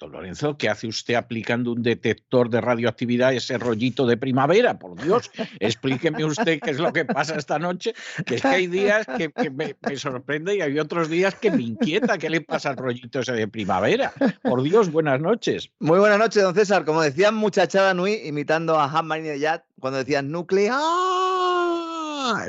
Don 0.00 0.10
Lorenzo, 0.10 0.58
¿qué 0.58 0.68
hace 0.68 0.88
usted 0.88 1.14
aplicando 1.14 1.70
un 1.70 1.80
detector 1.80 2.50
de 2.50 2.60
radioactividad 2.60 3.28
a 3.28 3.34
ese 3.34 3.58
rollito 3.58 4.06
de 4.06 4.16
primavera? 4.16 4.76
Por 4.76 5.00
Dios, 5.00 5.30
explíqueme 5.60 6.24
usted 6.24 6.58
qué 6.60 6.72
es 6.72 6.80
lo 6.80 6.92
que 6.92 7.04
pasa 7.04 7.36
esta 7.36 7.60
noche, 7.60 7.94
que 8.26 8.34
es 8.34 8.42
que 8.42 8.48
hay 8.48 8.66
días 8.66 9.06
que, 9.06 9.30
me, 9.50 9.76
sorprende 9.96 10.56
y 10.56 10.62
hay 10.62 10.80
otros 10.80 11.08
días 11.08 11.36
que 11.36 11.52
me 11.52 11.62
inquieta 11.62 12.18
qué 12.18 12.28
le 12.28 12.40
pasa 12.40 12.70
al 12.70 12.76
rollito 12.76 13.20
ese 13.20 13.34
de 13.34 13.46
primavera. 13.46 14.12
Por 14.42 14.64
Dios, 14.64 14.90
buenas 14.90 15.20
noches. 15.20 15.70
Muy 15.78 16.00
buenas 16.00 16.18
noches, 16.18 16.42
don 16.42 16.56
César. 16.56 16.84
Como 16.84 17.00
decían 17.00 17.36
muchachada 17.36 17.94
Nui, 17.94 18.14
imitando 18.24 18.80
a 18.80 18.90
Han 18.90 19.08
de 19.08 19.38
Yat, 19.38 19.62
cuando 19.78 20.00
decían 20.00 20.32
nuclear. 20.32 20.74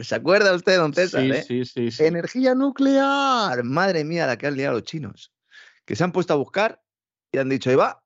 ¿Se 0.02 0.16
acuerda 0.16 0.56
usted, 0.56 0.78
don 0.78 0.96
César? 0.96 1.22
Sí, 1.22 1.30
eh? 1.32 1.44
sí, 1.44 1.66
sí, 1.66 1.92
sí. 1.92 2.06
Energía 2.06 2.56
nuclear. 2.56 3.64
Madre 3.64 4.04
mía, 4.04 4.26
la 4.26 4.36
que 4.36 4.48
han 4.48 4.58
liado 4.58 4.74
los 4.74 4.84
chinos. 4.84 5.32
Que 5.86 5.96
se 5.96 6.04
han 6.04 6.12
puesto 6.12 6.34
a 6.34 6.38
buscar 6.38 6.82
y 7.36 7.38
han 7.38 7.50
dicho, 7.50 7.70
ahí 7.70 7.76
va, 7.76 8.02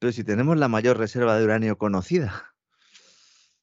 pero 0.00 0.12
si 0.12 0.24
tenemos 0.24 0.58
la 0.58 0.66
mayor 0.66 0.98
reserva 0.98 1.38
de 1.38 1.44
uranio 1.44 1.78
conocida. 1.78 2.54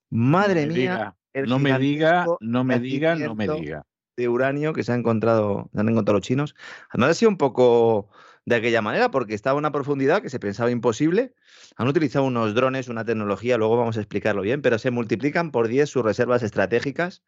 Madre 0.10 0.68
mía. 0.68 1.16
no 1.34 1.60
me 1.60 1.78
diga, 1.78 2.26
no 2.40 2.64
me 2.64 2.80
diga, 2.80 3.16
no 3.16 3.36
me 3.36 3.48
diga. 3.48 3.86
De 4.16 4.30
uranio 4.30 4.72
que 4.72 4.84
se, 4.84 4.94
ha 4.94 4.96
encontrado, 4.96 5.70
han 5.76 5.90
encontrado 5.90 6.20
los 6.20 6.26
chinos. 6.26 6.56
Además 6.90 7.12
ha 7.12 7.14
sido 7.16 7.30
un 7.30 7.38
poco 7.38 8.10
de 8.46 8.56
aquella 8.56 8.82
manera, 8.82 9.12
porque 9.12 9.34
estaba 9.34 9.56
a 9.56 9.60
una 9.60 9.72
profundidad 9.72 10.22
que 10.22 10.30
se 10.30 10.40
pensaba 10.40 10.72
imposible. 10.72 11.36
Han 11.76 11.90
utilizado 11.90 12.24
unos 12.26 12.56
drones, 12.56 12.88
una 12.88 13.04
tecnología, 13.04 13.58
luego 13.58 13.78
vamos 13.78 13.98
a 13.98 14.00
explicarlo 14.00 14.42
bien, 14.44 14.62
pero 14.62 14.80
se 14.80 14.92
multiplican 14.92 15.52
por 15.52 15.68
10 15.68 15.90
sus 15.90 16.04
reservas 16.04 16.42
estratégicas. 16.42 17.24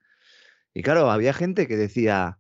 Y 0.74 0.84
claro, 0.84 1.12
había 1.12 1.34
gente 1.34 1.68
que 1.68 1.76
decía, 1.76 2.40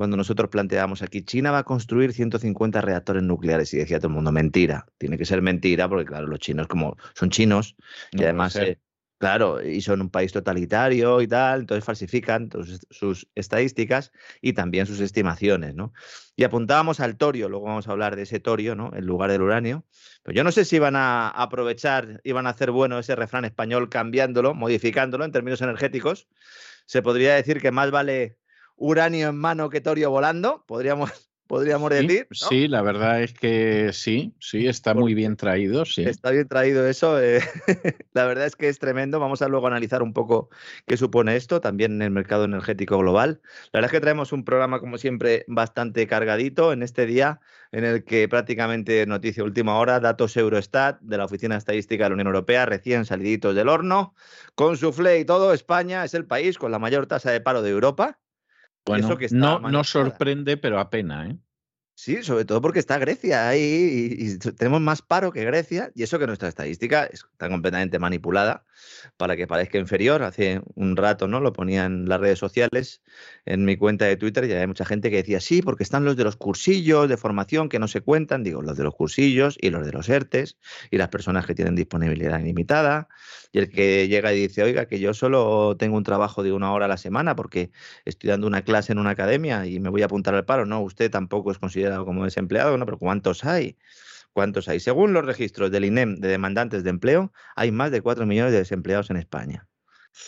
cuando 0.00 0.16
nosotros 0.16 0.48
planteábamos 0.48 1.02
aquí, 1.02 1.20
China 1.20 1.50
va 1.50 1.58
a 1.58 1.64
construir 1.64 2.14
150 2.14 2.80
reactores 2.80 3.22
nucleares 3.22 3.74
y 3.74 3.76
decía 3.76 3.98
todo 3.98 4.08
el 4.08 4.14
mundo, 4.14 4.32
mentira, 4.32 4.86
tiene 4.96 5.18
que 5.18 5.26
ser 5.26 5.42
mentira, 5.42 5.90
porque 5.90 6.06
claro, 6.06 6.26
los 6.26 6.38
chinos 6.38 6.68
como 6.68 6.96
son 7.12 7.28
chinos 7.28 7.76
y 8.12 8.22
además 8.22 8.58
Claro, 9.20 9.62
y 9.62 9.82
son 9.82 10.00
un 10.00 10.08
país 10.08 10.32
totalitario 10.32 11.20
y 11.20 11.28
tal, 11.28 11.60
entonces 11.60 11.84
falsifican 11.84 12.48
sus, 12.88 13.28
estadísticas 13.34 14.12
y 14.40 14.54
también 14.54 14.86
sus 14.86 15.00
estimaciones, 15.00 15.74
¿no? 15.74 15.92
Y 16.34 16.44
apuntábamos 16.44 17.00
al 17.00 17.18
torio, 17.18 17.50
luego 17.50 17.66
vamos 17.66 17.86
a 17.86 17.92
hablar 17.92 18.16
de 18.16 18.22
ese 18.22 18.40
torio, 18.40 18.74
¿no? 18.74 18.92
En 18.94 19.04
lugar 19.04 19.30
del 19.30 19.42
uranio. 19.42 19.84
Pero 20.22 20.36
yo 20.36 20.42
no 20.42 20.52
sé 20.52 20.64
si 20.64 20.76
iban 20.76 20.96
a 20.96 21.28
aprovechar, 21.28 22.22
iban 22.24 22.46
a 22.46 22.50
hacer 22.50 22.70
bueno 22.70 22.98
ese 22.98 23.14
refrán 23.14 23.44
español 23.44 23.90
cambiándolo, 23.90 24.54
modificándolo 24.54 25.26
en 25.26 25.32
términos 25.32 25.60
energéticos. 25.60 26.26
Se 26.86 27.02
podría 27.02 27.34
decir 27.34 27.60
que 27.60 27.72
más 27.72 27.90
vale 27.90 28.38
uranio 28.80 29.28
en 29.28 29.36
mano 29.36 29.68
que 29.68 29.80
torio 29.80 30.10
volando, 30.10 30.64
podríamos 30.66 31.12
podríamos 31.46 31.90
decir. 31.90 32.28
Sí, 32.30 32.68
la 32.68 32.80
verdad 32.80 33.22
es 33.22 33.34
que 33.34 33.92
sí, 33.92 34.32
sí, 34.38 34.68
está 34.68 34.94
muy 34.94 35.14
bien 35.14 35.36
traído, 35.36 35.84
sí. 35.84 36.02
Está 36.02 36.30
bien 36.30 36.46
traído 36.46 36.86
eso. 36.86 37.20
Eh, 37.20 37.40
la 38.12 38.24
verdad 38.24 38.46
es 38.46 38.54
que 38.54 38.68
es 38.68 38.78
tremendo. 38.78 39.18
Vamos 39.18 39.42
a 39.42 39.48
luego 39.48 39.66
analizar 39.66 40.00
un 40.00 40.12
poco 40.12 40.48
qué 40.86 40.96
supone 40.96 41.34
esto 41.34 41.60
también 41.60 41.94
en 41.94 42.02
el 42.02 42.10
mercado 42.12 42.44
energético 42.44 42.98
global. 42.98 43.40
La 43.72 43.80
verdad 43.80 43.88
es 43.88 43.92
que 43.92 44.00
traemos 44.00 44.32
un 44.32 44.44
programa, 44.44 44.78
como 44.78 44.96
siempre, 44.96 45.44
bastante 45.48 46.06
cargadito 46.06 46.72
en 46.72 46.84
este 46.84 47.04
día, 47.04 47.40
en 47.72 47.84
el 47.84 48.04
que 48.04 48.28
prácticamente 48.28 49.04
noticia 49.06 49.42
última 49.42 49.76
hora, 49.76 49.98
datos 49.98 50.36
Eurostat 50.36 51.00
de 51.00 51.18
la 51.18 51.24
Oficina 51.24 51.56
Estadística 51.56 52.04
de 52.04 52.10
la 52.10 52.14
Unión 52.14 52.28
Europea, 52.28 52.64
recién 52.64 53.04
saliditos 53.04 53.56
del 53.56 53.68
horno, 53.68 54.14
con 54.54 54.76
su 54.76 54.94
y 55.18 55.24
todo. 55.24 55.52
España 55.52 56.04
es 56.04 56.14
el 56.14 56.26
país 56.26 56.58
con 56.58 56.70
la 56.70 56.78
mayor 56.78 57.06
tasa 57.06 57.32
de 57.32 57.40
paro 57.40 57.60
de 57.60 57.70
Europa 57.70 58.20
bueno, 58.86 59.16
no, 59.30 59.60
no 59.60 59.84
sorprende, 59.84 60.56
pero 60.56 60.78
apena, 60.78 61.28
¿eh? 61.28 61.38
Sí, 62.02 62.22
sobre 62.22 62.46
todo 62.46 62.62
porque 62.62 62.78
está 62.78 62.96
Grecia 62.96 63.46
ahí 63.46 64.16
y, 64.18 64.38
tenemos 64.38 64.80
más 64.80 65.02
paro 65.02 65.32
que 65.32 65.44
Grecia 65.44 65.92
y 65.94 66.02
eso 66.02 66.18
que 66.18 66.26
nuestra 66.26 66.48
estadística 66.48 67.04
está 67.04 67.50
completamente 67.50 67.98
manipulada 67.98 68.64
para 69.18 69.36
que 69.36 69.46
parezca 69.46 69.76
inferior. 69.76 70.22
Hace 70.22 70.62
un 70.76 70.96
rato 70.96 71.28
no 71.28 71.40
lo 71.40 71.52
ponía 71.52 71.84
en 71.84 72.08
las 72.08 72.18
redes 72.18 72.38
sociales, 72.38 73.02
en 73.44 73.66
mi 73.66 73.76
cuenta 73.76 74.06
de 74.06 74.16
Twitter 74.16 74.44
y 74.46 74.52
hay 74.52 74.66
mucha 74.66 74.86
gente 74.86 75.10
que 75.10 75.16
decía 75.16 75.40
sí, 75.40 75.60
porque 75.60 75.82
están 75.82 76.06
los 76.06 76.16
de 76.16 76.24
los 76.24 76.36
cursillos 76.36 77.06
de 77.06 77.18
formación 77.18 77.68
que 77.68 77.78
no 77.78 77.86
se 77.86 78.00
cuentan, 78.00 78.44
digo, 78.44 78.62
los 78.62 78.78
de 78.78 78.84
los 78.84 78.94
cursillos 78.94 79.58
y 79.60 79.68
los 79.68 79.84
de 79.84 79.92
los 79.92 80.08
ERTES 80.08 80.56
y 80.90 80.96
las 80.96 81.10
personas 81.10 81.44
que 81.44 81.54
tienen 81.54 81.76
disponibilidad 81.76 82.40
ilimitada 82.40 83.08
y 83.52 83.58
el 83.58 83.68
que 83.68 84.08
llega 84.08 84.32
y 84.32 84.40
dice, 84.40 84.62
oiga, 84.62 84.86
que 84.86 85.00
yo 85.00 85.12
solo 85.12 85.76
tengo 85.76 85.98
un 85.98 86.04
trabajo 86.04 86.42
de 86.42 86.52
una 86.52 86.72
hora 86.72 86.86
a 86.86 86.88
la 86.88 86.96
semana 86.96 87.36
porque 87.36 87.72
estoy 88.06 88.30
dando 88.30 88.46
una 88.46 88.62
clase 88.62 88.92
en 88.92 88.98
una 88.98 89.10
academia 89.10 89.66
y 89.66 89.80
me 89.80 89.90
voy 89.90 90.00
a 90.00 90.06
apuntar 90.06 90.34
al 90.34 90.44
paro. 90.46 90.64
No, 90.66 90.80
usted 90.80 91.10
tampoco 91.10 91.50
es 91.50 91.58
considerado 91.58 91.89
como 91.98 92.24
desempleado, 92.24 92.76
¿no? 92.76 92.84
Pero 92.84 92.98
¿cuántos 92.98 93.44
hay? 93.44 93.76
¿Cuántos 94.32 94.68
hay? 94.68 94.80
Según 94.80 95.12
los 95.12 95.24
registros 95.24 95.70
del 95.70 95.84
INEM 95.84 96.16
de 96.16 96.28
demandantes 96.28 96.84
de 96.84 96.90
empleo, 96.90 97.32
hay 97.56 97.72
más 97.72 97.90
de 97.90 98.00
4 98.00 98.26
millones 98.26 98.52
de 98.52 98.58
desempleados 98.58 99.10
en 99.10 99.16
España. 99.16 99.66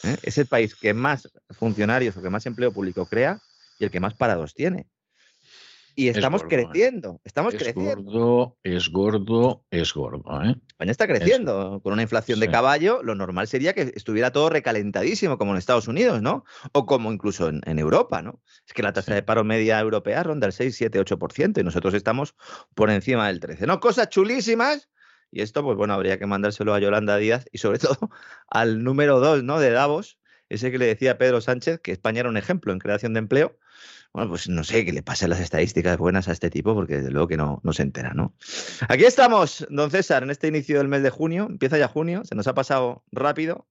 ¿eh? 0.04 0.16
Es 0.22 0.38
el 0.38 0.46
país 0.46 0.74
que 0.74 0.94
más 0.94 1.28
funcionarios 1.50 2.16
o 2.16 2.22
que 2.22 2.30
más 2.30 2.46
empleo 2.46 2.72
público 2.72 3.06
crea 3.06 3.40
y 3.78 3.84
el 3.84 3.90
que 3.90 4.00
más 4.00 4.14
parados 4.14 4.54
tiene. 4.54 4.86
Y 5.94 6.08
estamos 6.08 6.42
¿eh? 6.42 6.46
creciendo, 6.48 7.20
estamos 7.24 7.54
es 7.54 7.62
creciendo. 7.62 8.02
Gordo, 8.02 8.58
es 8.62 8.88
gordo, 8.88 9.64
es 9.70 9.92
gordo. 9.92 10.42
¿eh? 10.42 10.56
España 10.68 10.90
está 10.90 11.06
creciendo. 11.06 11.80
Con 11.82 11.92
una 11.92 12.02
inflación 12.02 12.40
de 12.40 12.50
caballo, 12.50 13.02
lo 13.02 13.14
normal 13.14 13.46
sería 13.46 13.74
que 13.74 13.92
estuviera 13.94 14.32
todo 14.32 14.48
recalentadísimo, 14.48 15.36
como 15.36 15.52
en 15.52 15.58
Estados 15.58 15.88
Unidos, 15.88 16.22
¿no? 16.22 16.44
O 16.72 16.86
como 16.86 17.12
incluso 17.12 17.48
en, 17.48 17.78
Europa, 17.78 18.22
¿no? 18.22 18.40
Es 18.66 18.72
que 18.72 18.82
la 18.82 18.92
tasa 18.92 19.14
de 19.14 19.22
paro 19.22 19.44
media 19.44 19.78
europea 19.78 20.22
ronda 20.22 20.46
el 20.46 20.52
6, 20.52 20.74
7, 20.74 21.00
8%, 21.00 21.60
y 21.60 21.64
nosotros 21.64 21.94
estamos 21.94 22.34
por 22.74 22.90
encima 22.90 23.26
del 23.26 23.40
13%. 23.40 23.66
¿No? 23.66 23.80
Cosas 23.80 24.08
chulísimas. 24.08 24.88
Y 25.30 25.40
esto, 25.40 25.62
pues 25.62 25.76
bueno, 25.76 25.94
habría 25.94 26.18
que 26.18 26.26
mandárselo 26.26 26.74
a 26.74 26.78
Yolanda 26.78 27.16
Díaz 27.16 27.46
y 27.52 27.58
sobre 27.58 27.78
todo 27.78 28.10
al 28.48 28.82
número 28.82 29.20
2, 29.20 29.44
¿no? 29.44 29.60
De 29.60 29.70
Davos, 29.70 30.18
ese 30.48 30.70
que 30.70 30.78
le 30.78 30.86
decía 30.86 31.18
Pedro 31.18 31.40
Sánchez 31.40 31.80
que 31.80 31.92
España 31.92 32.20
era 32.20 32.28
un 32.28 32.36
ejemplo 32.36 32.72
en 32.72 32.78
creación 32.78 33.14
de 33.14 33.20
empleo 33.20 33.58
bueno, 34.12 34.28
pues 34.30 34.48
no 34.48 34.62
sé 34.62 34.84
qué 34.84 34.92
le 34.92 35.02
pasa 35.02 35.26
las 35.26 35.40
estadísticas 35.40 35.96
buenas 35.96 36.28
a 36.28 36.32
este 36.32 36.50
tipo, 36.50 36.74
porque 36.74 36.96
desde 36.96 37.10
luego 37.10 37.28
que 37.28 37.38
no, 37.38 37.60
no 37.62 37.72
se 37.72 37.82
entera, 37.82 38.12
¿no? 38.12 38.34
Aquí 38.88 39.04
estamos, 39.04 39.66
don 39.70 39.90
César, 39.90 40.22
en 40.22 40.30
este 40.30 40.48
inicio 40.48 40.78
del 40.78 40.88
mes 40.88 41.02
de 41.02 41.10
junio. 41.10 41.46
Empieza 41.48 41.78
ya 41.78 41.88
junio, 41.88 42.22
se 42.24 42.34
nos 42.34 42.46
ha 42.46 42.54
pasado 42.54 43.04
rápido, 43.10 43.66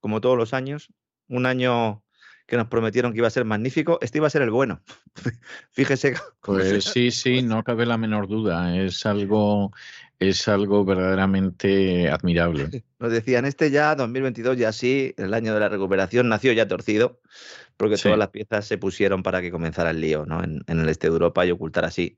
como 0.00 0.20
todos 0.20 0.36
los 0.36 0.52
años. 0.52 0.92
Un 1.28 1.46
año 1.46 2.02
que 2.46 2.56
nos 2.56 2.66
prometieron 2.66 3.12
que 3.12 3.18
iba 3.18 3.28
a 3.28 3.30
ser 3.30 3.44
magnífico, 3.44 3.98
este 4.02 4.18
iba 4.18 4.26
a 4.26 4.30
ser 4.30 4.42
el 4.42 4.50
bueno. 4.50 4.82
Fíjese. 5.70 6.14
Pues 6.42 6.84
sí, 6.84 7.10
sí, 7.10 7.42
no 7.42 7.62
cabe 7.62 7.86
la 7.86 7.96
menor 7.96 8.26
duda. 8.26 8.76
Es 8.76 9.06
algo, 9.06 9.72
es 10.18 10.48
algo 10.48 10.84
verdaderamente 10.84 12.10
admirable. 12.10 12.84
Nos 13.04 13.12
decían, 13.12 13.44
este 13.44 13.70
ya, 13.70 13.94
2022, 13.96 14.56
ya 14.56 14.72
sí, 14.72 15.12
el 15.18 15.34
año 15.34 15.52
de 15.52 15.60
la 15.60 15.68
recuperación, 15.68 16.30
nació 16.30 16.54
ya 16.54 16.66
torcido 16.66 17.20
porque 17.76 17.96
todas 17.96 18.18
las 18.18 18.28
piezas 18.28 18.66
se 18.66 18.78
pusieron 18.78 19.22
para 19.22 19.42
que 19.42 19.50
comenzara 19.50 19.90
el 19.90 20.00
lío 20.00 20.24
¿no? 20.26 20.42
en, 20.42 20.62
el 20.66 20.88
este 20.88 21.08
de 21.08 21.12
Europa 21.12 21.44
y 21.44 21.50
ocultar 21.50 21.84
así 21.84 22.16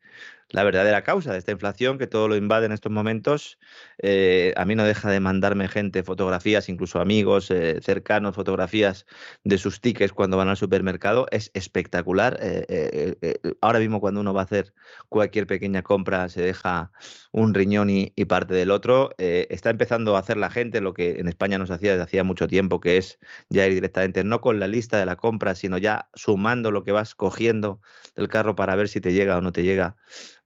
la 0.50 0.62
verdadera 0.62 1.02
causa 1.02 1.32
de 1.32 1.38
esta 1.38 1.50
inflación 1.50 1.98
que 1.98 2.06
todo 2.06 2.28
lo 2.28 2.36
invade 2.36 2.66
en 2.66 2.72
estos 2.72 2.92
momentos. 2.92 3.58
Eh, 3.98 4.54
a 4.56 4.64
mí 4.64 4.76
no 4.76 4.84
deja 4.84 5.10
de 5.10 5.18
mandarme 5.18 5.66
gente 5.66 6.04
fotografías, 6.04 6.68
incluso 6.68 7.00
amigos 7.00 7.50
eh, 7.50 7.80
cercanos, 7.82 8.36
fotografías 8.36 9.06
de 9.42 9.58
sus 9.58 9.80
tickets 9.80 10.12
cuando 10.12 10.36
van 10.36 10.48
al 10.48 10.56
supermercado. 10.56 11.26
Es 11.32 11.50
espectacular. 11.54 12.38
Eh, 12.40 13.16
ahora 13.60 13.80
mismo 13.80 14.00
cuando 14.00 14.20
uno 14.20 14.32
va 14.32 14.42
a 14.42 14.44
hacer 14.44 14.72
cualquier 15.08 15.48
pequeña 15.48 15.82
compra 15.82 16.28
se 16.28 16.42
deja 16.42 16.92
un 17.32 17.52
riñón 17.52 17.90
y, 17.90 18.12
y 18.14 18.26
parte 18.26 18.54
del 18.54 18.70
otro. 18.70 19.10
está 19.18 19.70
empezando 19.70 20.14
a 20.14 20.20
hacer 20.20 20.36
la 20.36 20.50
gente 20.50 20.75
lo 20.81 20.94
que 20.94 21.19
en 21.19 21.28
España 21.28 21.58
nos 21.58 21.70
hacía 21.70 21.93
desde 21.93 22.05
hacía 22.05 22.25
mucho 22.25 22.49
tiempo, 22.49 22.81
que 22.81 22.96
es 22.96 23.19
ya 23.49 23.67
ir 23.67 23.75
directamente 23.75 24.25
no 24.25 24.40
con 24.40 24.61
la 24.61 24.67
lista 24.67 24.99
de 24.99 25.06
la 25.06 25.17
compra, 25.17 25.55
sino 25.55 25.78
ya 25.78 26.08
sumando 26.14 26.70
lo 26.70 26.84
que 26.84 26.93
vas 26.93 27.14
cogiendo 27.14 27.81
del 28.14 28.28
carro 28.28 28.55
para 28.56 28.76
ver 28.76 28.88
si 28.88 29.00
te 29.00 29.12
llega 29.12 29.37
o 29.38 29.40
no 29.40 29.52
te 29.52 29.62
llega 29.62 29.96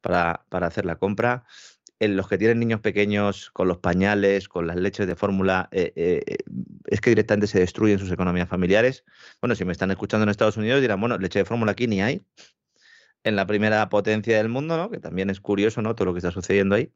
para, 0.00 0.44
hacer 0.50 0.84
la 0.86 0.96
compra. 0.96 1.44
En 1.98 2.16
los 2.16 2.28
que 2.28 2.38
tienen 2.38 2.58
niños 2.60 2.80
pequeños 2.80 3.50
con 3.50 3.68
los 3.68 3.78
pañales, 3.78 4.48
con 4.48 4.66
las 4.66 4.76
leches 4.76 5.06
de 5.06 5.16
fórmula, 5.16 5.68
eh, 5.70 5.92
eh, 5.96 6.22
eh, 6.26 6.36
es 6.86 7.00
que 7.02 7.10
directamente 7.10 7.46
se 7.46 7.60
destruyen 7.60 7.98
sus 7.98 8.10
economías 8.10 8.48
familiares. 8.48 9.04
Bueno, 9.42 9.54
si 9.54 9.66
me 9.66 9.72
están 9.72 9.90
escuchando 9.90 10.24
en 10.24 10.30
Estados 10.30 10.56
Unidos 10.56 10.80
dirán, 10.80 10.98
bueno, 11.00 11.18
leche 11.18 11.40
de 11.40 11.44
fórmula 11.44 11.72
aquí 11.72 11.86
ni 11.86 12.00
hay. 12.00 12.22
En 13.22 13.36
la 13.36 13.46
primera 13.46 13.86
potencia 13.90 14.38
del 14.38 14.48
mundo, 14.48 14.78
¿no? 14.78 14.90
Que 14.90 14.98
también 14.98 15.28
es 15.28 15.40
curioso, 15.40 15.82
¿no? 15.82 15.94
Todo 15.94 16.06
lo 16.06 16.14
que 16.14 16.18
está 16.20 16.30
sucediendo 16.30 16.74
ahí. 16.74 16.90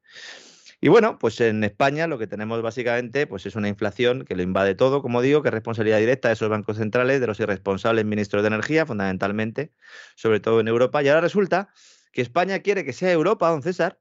Y 0.84 0.88
bueno, 0.88 1.18
pues 1.18 1.40
en 1.40 1.64
España 1.64 2.06
lo 2.06 2.18
que 2.18 2.26
tenemos 2.26 2.60
básicamente 2.60 3.26
pues 3.26 3.46
es 3.46 3.56
una 3.56 3.68
inflación 3.68 4.26
que 4.26 4.36
lo 4.36 4.42
invade 4.42 4.74
todo, 4.74 5.00
como 5.00 5.22
digo, 5.22 5.40
que 5.40 5.48
es 5.48 5.54
responsabilidad 5.54 5.98
directa 5.98 6.28
de 6.28 6.34
esos 6.34 6.50
bancos 6.50 6.76
centrales, 6.76 7.22
de 7.22 7.26
los 7.26 7.40
irresponsables 7.40 8.04
ministros 8.04 8.42
de 8.42 8.48
energía, 8.48 8.84
fundamentalmente, 8.84 9.72
sobre 10.14 10.40
todo 10.40 10.60
en 10.60 10.68
Europa. 10.68 11.02
Y 11.02 11.08
ahora 11.08 11.22
resulta 11.22 11.70
que 12.12 12.20
España 12.20 12.58
quiere 12.58 12.84
que 12.84 12.92
sea 12.92 13.10
Europa, 13.10 13.48
don 13.48 13.62
César, 13.62 13.98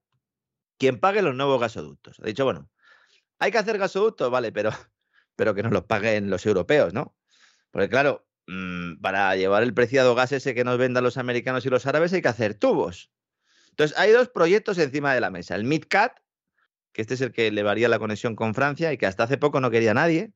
quien 0.77 0.99
pague 0.99 1.21
los 1.21 1.33
nuevos 1.35 1.61
gasoductos. 1.61 2.19
Ha 2.19 2.25
dicho, 2.25 2.43
bueno, 2.43 2.69
hay 3.39 3.49
que 3.49 3.59
hacer 3.59 3.77
gasoductos, 3.77 4.29
vale, 4.29 4.51
pero, 4.51 4.71
pero 5.37 5.55
que 5.55 5.63
nos 5.63 5.71
los 5.71 5.85
paguen 5.85 6.29
los 6.29 6.45
europeos, 6.45 6.93
¿no? 6.93 7.15
Porque 7.71 7.87
claro, 7.87 8.27
mm, 8.47 8.99
para 8.99 9.33
llevar 9.37 9.63
el 9.63 9.73
preciado 9.73 10.15
gas 10.15 10.33
ese 10.33 10.53
que 10.53 10.65
nos 10.65 10.77
vendan 10.77 11.05
los 11.05 11.15
americanos 11.15 11.65
y 11.65 11.69
los 11.69 11.85
árabes 11.85 12.11
hay 12.11 12.21
que 12.21 12.27
hacer 12.27 12.55
tubos. 12.55 13.09
Entonces, 13.69 13.97
hay 13.97 14.11
dos 14.11 14.27
proyectos 14.27 14.77
encima 14.79 15.13
de 15.13 15.21
la 15.21 15.29
mesa. 15.29 15.55
El 15.55 15.63
MidCat, 15.63 16.19
que 16.93 17.01
este 17.01 17.15
es 17.15 17.21
el 17.21 17.31
que 17.31 17.47
elevaría 17.47 17.89
la 17.89 17.99
conexión 17.99 18.35
con 18.35 18.53
Francia 18.53 18.93
y 18.93 18.97
que 18.97 19.05
hasta 19.05 19.23
hace 19.23 19.37
poco 19.37 19.59
no 19.59 19.71
quería 19.71 19.93
nadie. 19.93 20.31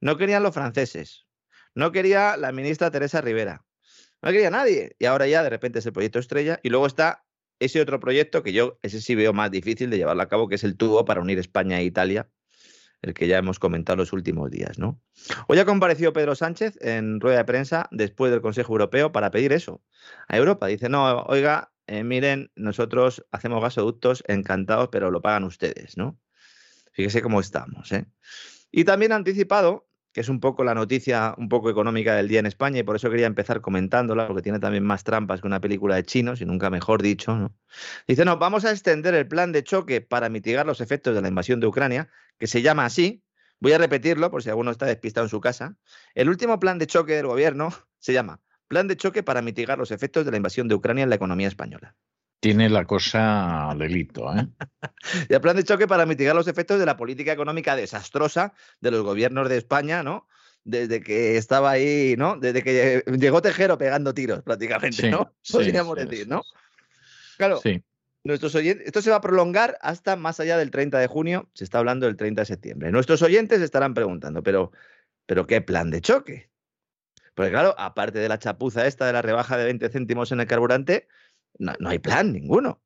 No 0.00 0.16
querían 0.16 0.42
los 0.42 0.52
franceses. 0.52 1.26
No 1.74 1.92
quería 1.92 2.36
la 2.36 2.52
ministra 2.52 2.90
Teresa 2.90 3.20
Rivera. 3.20 3.64
No 4.20 4.30
quería 4.30 4.50
nadie. 4.50 4.94
Y 4.98 5.06
ahora 5.06 5.26
ya 5.26 5.42
de 5.42 5.50
repente 5.50 5.78
es 5.78 5.86
el 5.86 5.92
proyecto 5.92 6.18
estrella. 6.18 6.60
Y 6.62 6.70
luego 6.70 6.86
está 6.86 7.24
ese 7.60 7.80
otro 7.80 8.00
proyecto 8.00 8.42
que 8.42 8.52
yo, 8.52 8.78
ese 8.82 9.00
sí 9.00 9.14
veo 9.14 9.32
más 9.32 9.50
difícil 9.50 9.90
de 9.90 9.96
llevarlo 9.96 10.22
a 10.22 10.28
cabo, 10.28 10.48
que 10.48 10.56
es 10.56 10.64
el 10.64 10.76
tubo 10.76 11.04
para 11.04 11.20
unir 11.20 11.38
España 11.38 11.78
e 11.78 11.84
Italia, 11.84 12.28
el 13.02 13.14
que 13.14 13.28
ya 13.28 13.38
hemos 13.38 13.58
comentado 13.58 13.96
los 13.96 14.12
últimos 14.12 14.50
días, 14.50 14.78
¿no? 14.78 15.00
Hoy 15.46 15.58
ha 15.58 15.64
comparecido 15.64 16.12
Pedro 16.12 16.34
Sánchez 16.34 16.76
en 16.80 17.20
rueda 17.20 17.38
de 17.38 17.44
prensa 17.44 17.88
después 17.92 18.32
del 18.32 18.40
Consejo 18.40 18.72
Europeo 18.72 19.12
para 19.12 19.30
pedir 19.30 19.52
eso 19.52 19.82
a 20.28 20.36
Europa. 20.36 20.66
Dice, 20.66 20.88
no, 20.88 21.22
oiga, 21.22 21.71
eh, 21.86 22.04
miren, 22.04 22.50
nosotros 22.54 23.24
hacemos 23.30 23.62
gasoductos 23.62 24.22
encantados, 24.28 24.88
pero 24.90 25.10
lo 25.10 25.20
pagan 25.20 25.44
ustedes, 25.44 25.96
¿no? 25.96 26.18
Fíjese 26.92 27.22
cómo 27.22 27.40
estamos, 27.40 27.90
¿eh? 27.92 28.06
Y 28.70 28.84
también 28.84 29.12
anticipado, 29.12 29.88
que 30.12 30.20
es 30.20 30.28
un 30.28 30.40
poco 30.40 30.62
la 30.62 30.74
noticia 30.74 31.34
un 31.38 31.48
poco 31.48 31.70
económica 31.70 32.14
del 32.14 32.28
día 32.28 32.40
en 32.40 32.46
España, 32.46 32.80
y 32.80 32.82
por 32.82 32.96
eso 32.96 33.10
quería 33.10 33.26
empezar 33.26 33.60
comentándola, 33.60 34.26
porque 34.26 34.42
tiene 34.42 34.58
también 34.58 34.84
más 34.84 35.04
trampas 35.04 35.40
que 35.40 35.46
una 35.46 35.60
película 35.60 35.96
de 35.96 36.04
chinos, 36.04 36.40
y 36.40 36.44
nunca 36.44 36.70
mejor 36.70 37.02
dicho, 37.02 37.34
¿no? 37.34 37.54
Dice, 38.06 38.24
no, 38.24 38.38
vamos 38.38 38.64
a 38.64 38.70
extender 38.70 39.14
el 39.14 39.26
plan 39.26 39.52
de 39.52 39.64
choque 39.64 40.00
para 40.00 40.28
mitigar 40.28 40.66
los 40.66 40.80
efectos 40.80 41.14
de 41.14 41.22
la 41.22 41.28
invasión 41.28 41.60
de 41.60 41.66
Ucrania, 41.66 42.10
que 42.38 42.46
se 42.46 42.62
llama 42.62 42.84
así, 42.84 43.24
voy 43.58 43.72
a 43.72 43.78
repetirlo 43.78 44.30
por 44.30 44.42
si 44.42 44.50
alguno 44.50 44.70
está 44.70 44.86
despistado 44.86 45.26
en 45.26 45.30
su 45.30 45.40
casa. 45.40 45.76
El 46.14 46.28
último 46.28 46.60
plan 46.60 46.78
de 46.78 46.86
choque 46.86 47.14
del 47.14 47.26
gobierno 47.26 47.70
se 47.98 48.12
llama 48.12 48.40
Plan 48.72 48.88
de 48.88 48.96
choque 48.96 49.22
para 49.22 49.42
mitigar 49.42 49.76
los 49.76 49.90
efectos 49.90 50.24
de 50.24 50.30
la 50.30 50.38
invasión 50.38 50.66
de 50.66 50.74
Ucrania 50.74 51.02
en 51.02 51.10
la 51.10 51.16
economía 51.16 51.46
española. 51.46 51.94
tiene 52.40 52.70
la 52.70 52.86
cosa 52.86 53.74
delito. 53.76 54.34
¿eh? 54.34 54.48
y 55.28 55.34
el 55.34 55.42
plan 55.42 55.56
de 55.56 55.62
choque 55.62 55.86
para 55.86 56.06
mitigar 56.06 56.34
los 56.34 56.48
efectos 56.48 56.80
de 56.80 56.86
la 56.86 56.96
política 56.96 57.34
económica 57.34 57.76
desastrosa 57.76 58.54
de 58.80 58.90
los 58.90 59.02
gobiernos 59.02 59.50
de 59.50 59.58
España, 59.58 60.02
¿no? 60.02 60.26
Desde 60.64 61.02
que 61.02 61.36
estaba 61.36 61.70
ahí, 61.70 62.14
¿no? 62.16 62.38
Desde 62.38 62.62
que 62.62 63.04
llegó 63.18 63.42
Tejero 63.42 63.76
pegando 63.76 64.14
tiros, 64.14 64.42
prácticamente, 64.42 65.10
¿no? 65.10 65.34
Podríamos 65.50 65.94
decir, 65.94 66.26
¿no? 66.26 66.40
Claro. 67.36 67.60
Nuestros 68.24 68.54
oyentes, 68.54 68.86
esto 68.86 69.02
se 69.02 69.10
va 69.10 69.16
a 69.16 69.20
prolongar 69.20 69.76
hasta 69.82 70.16
más 70.16 70.40
allá 70.40 70.56
del 70.56 70.70
30 70.70 70.98
de 70.98 71.08
junio, 71.08 71.50
se 71.52 71.64
está 71.64 71.78
hablando 71.78 72.06
del 72.06 72.16
30 72.16 72.40
de 72.40 72.46
septiembre. 72.46 72.90
Nuestros 72.90 73.20
oyentes 73.20 73.60
estarán 73.60 73.92
preguntando, 73.92 74.42
pero, 74.42 74.72
pero 75.26 75.46
¿qué 75.46 75.60
plan 75.60 75.90
de 75.90 76.00
choque? 76.00 76.51
Porque 77.34 77.50
claro, 77.50 77.74
aparte 77.78 78.18
de 78.18 78.28
la 78.28 78.38
chapuza 78.38 78.86
esta 78.86 79.06
de 79.06 79.12
la 79.12 79.22
rebaja 79.22 79.56
de 79.56 79.64
20 79.64 79.88
céntimos 79.88 80.32
en 80.32 80.40
el 80.40 80.46
carburante, 80.46 81.08
no, 81.58 81.72
hay 81.88 81.98
plan 81.98 82.32
ninguno. 82.32 82.82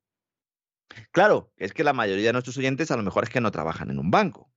Claro, 1.11 1.51
es 1.57 1.73
que 1.73 1.83
la 1.83 1.93
mayoría 1.93 2.27
de 2.27 2.33
nuestros 2.33 2.57
oyentes 2.57 2.91
a 2.91 2.97
lo 2.97 3.03
mejor 3.03 3.25
es 3.25 3.29
que 3.29 3.41
no 3.41 3.51
trabajan 3.51 3.89
en 3.89 3.99
un 3.99 4.09
banco. 4.09 4.51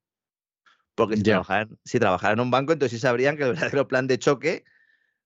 Porque 0.94 1.16
si, 1.16 1.22
trabajaran, 1.22 1.78
si 1.84 1.98
trabajaran 1.98 2.38
en 2.38 2.44
un 2.44 2.50
banco, 2.50 2.72
entonces 2.72 2.98
sí 2.98 3.02
sabrían 3.02 3.36
que 3.36 3.44
el 3.44 3.50
verdadero 3.54 3.88
plan 3.88 4.06
de 4.06 4.18
choque 4.18 4.64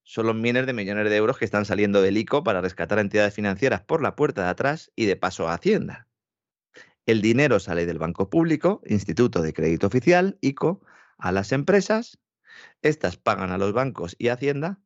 son 0.03 0.27
los 0.27 0.37
miles 0.37 0.67
de 0.67 0.73
millones 0.73 1.09
de 1.09 1.17
euros 1.17 1.39
que 1.39 1.45
están 1.45 1.65
saliendo 1.65 2.03
del 2.03 2.17
ICO 2.17 2.45
para 2.45 2.61
rescatar 2.61 2.99
a 2.99 3.01
entidades 3.01 3.35
financieras 3.35 3.83
por 3.83 4.03
la 4.03 4.15
puerta 4.15 4.45
de 4.45 4.49
atrás 4.49 4.93
y 4.95 5.07
de 5.07 5.17
paso 5.17 5.49
a 5.49 5.55
Hacienda. 5.55 6.09
El 7.07 7.21
dinero 7.21 7.59
sale 7.59 7.87
del 7.87 7.99
banco 7.99 8.31
público, 8.31 8.83
Instituto 8.87 9.43
de 9.43 9.53
Crédito 9.53 9.87
Oficial, 9.87 10.39
ICO, 10.41 10.83
a 11.19 11.33
las 11.33 11.53
empresas, 11.53 12.19
estas 12.83 13.17
pagan 13.17 13.51
a 13.51 13.59
los 13.59 13.73
bancos 13.73 14.17
y 14.19 14.29
Hacienda 14.29 14.81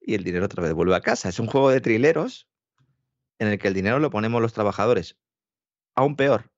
y 0.00 0.14
el 0.14 0.24
dinero 0.24 0.46
otra 0.46 0.62
vez 0.62 0.72
vuelve 0.72 0.94
a 0.94 1.00
casa. 1.00 1.28
Es 1.28 1.38
un 1.40 1.46
juego 1.46 1.70
de 1.70 1.80
trileros 1.80 2.48
en 3.38 3.48
el 3.48 3.58
que 3.58 3.68
el 3.68 3.74
dinero 3.74 3.98
lo 3.98 4.10
ponemos 4.10 4.40
los 4.40 4.52
trabajadores. 4.52 5.18
Aún 5.94 6.16
peor, 6.16 6.50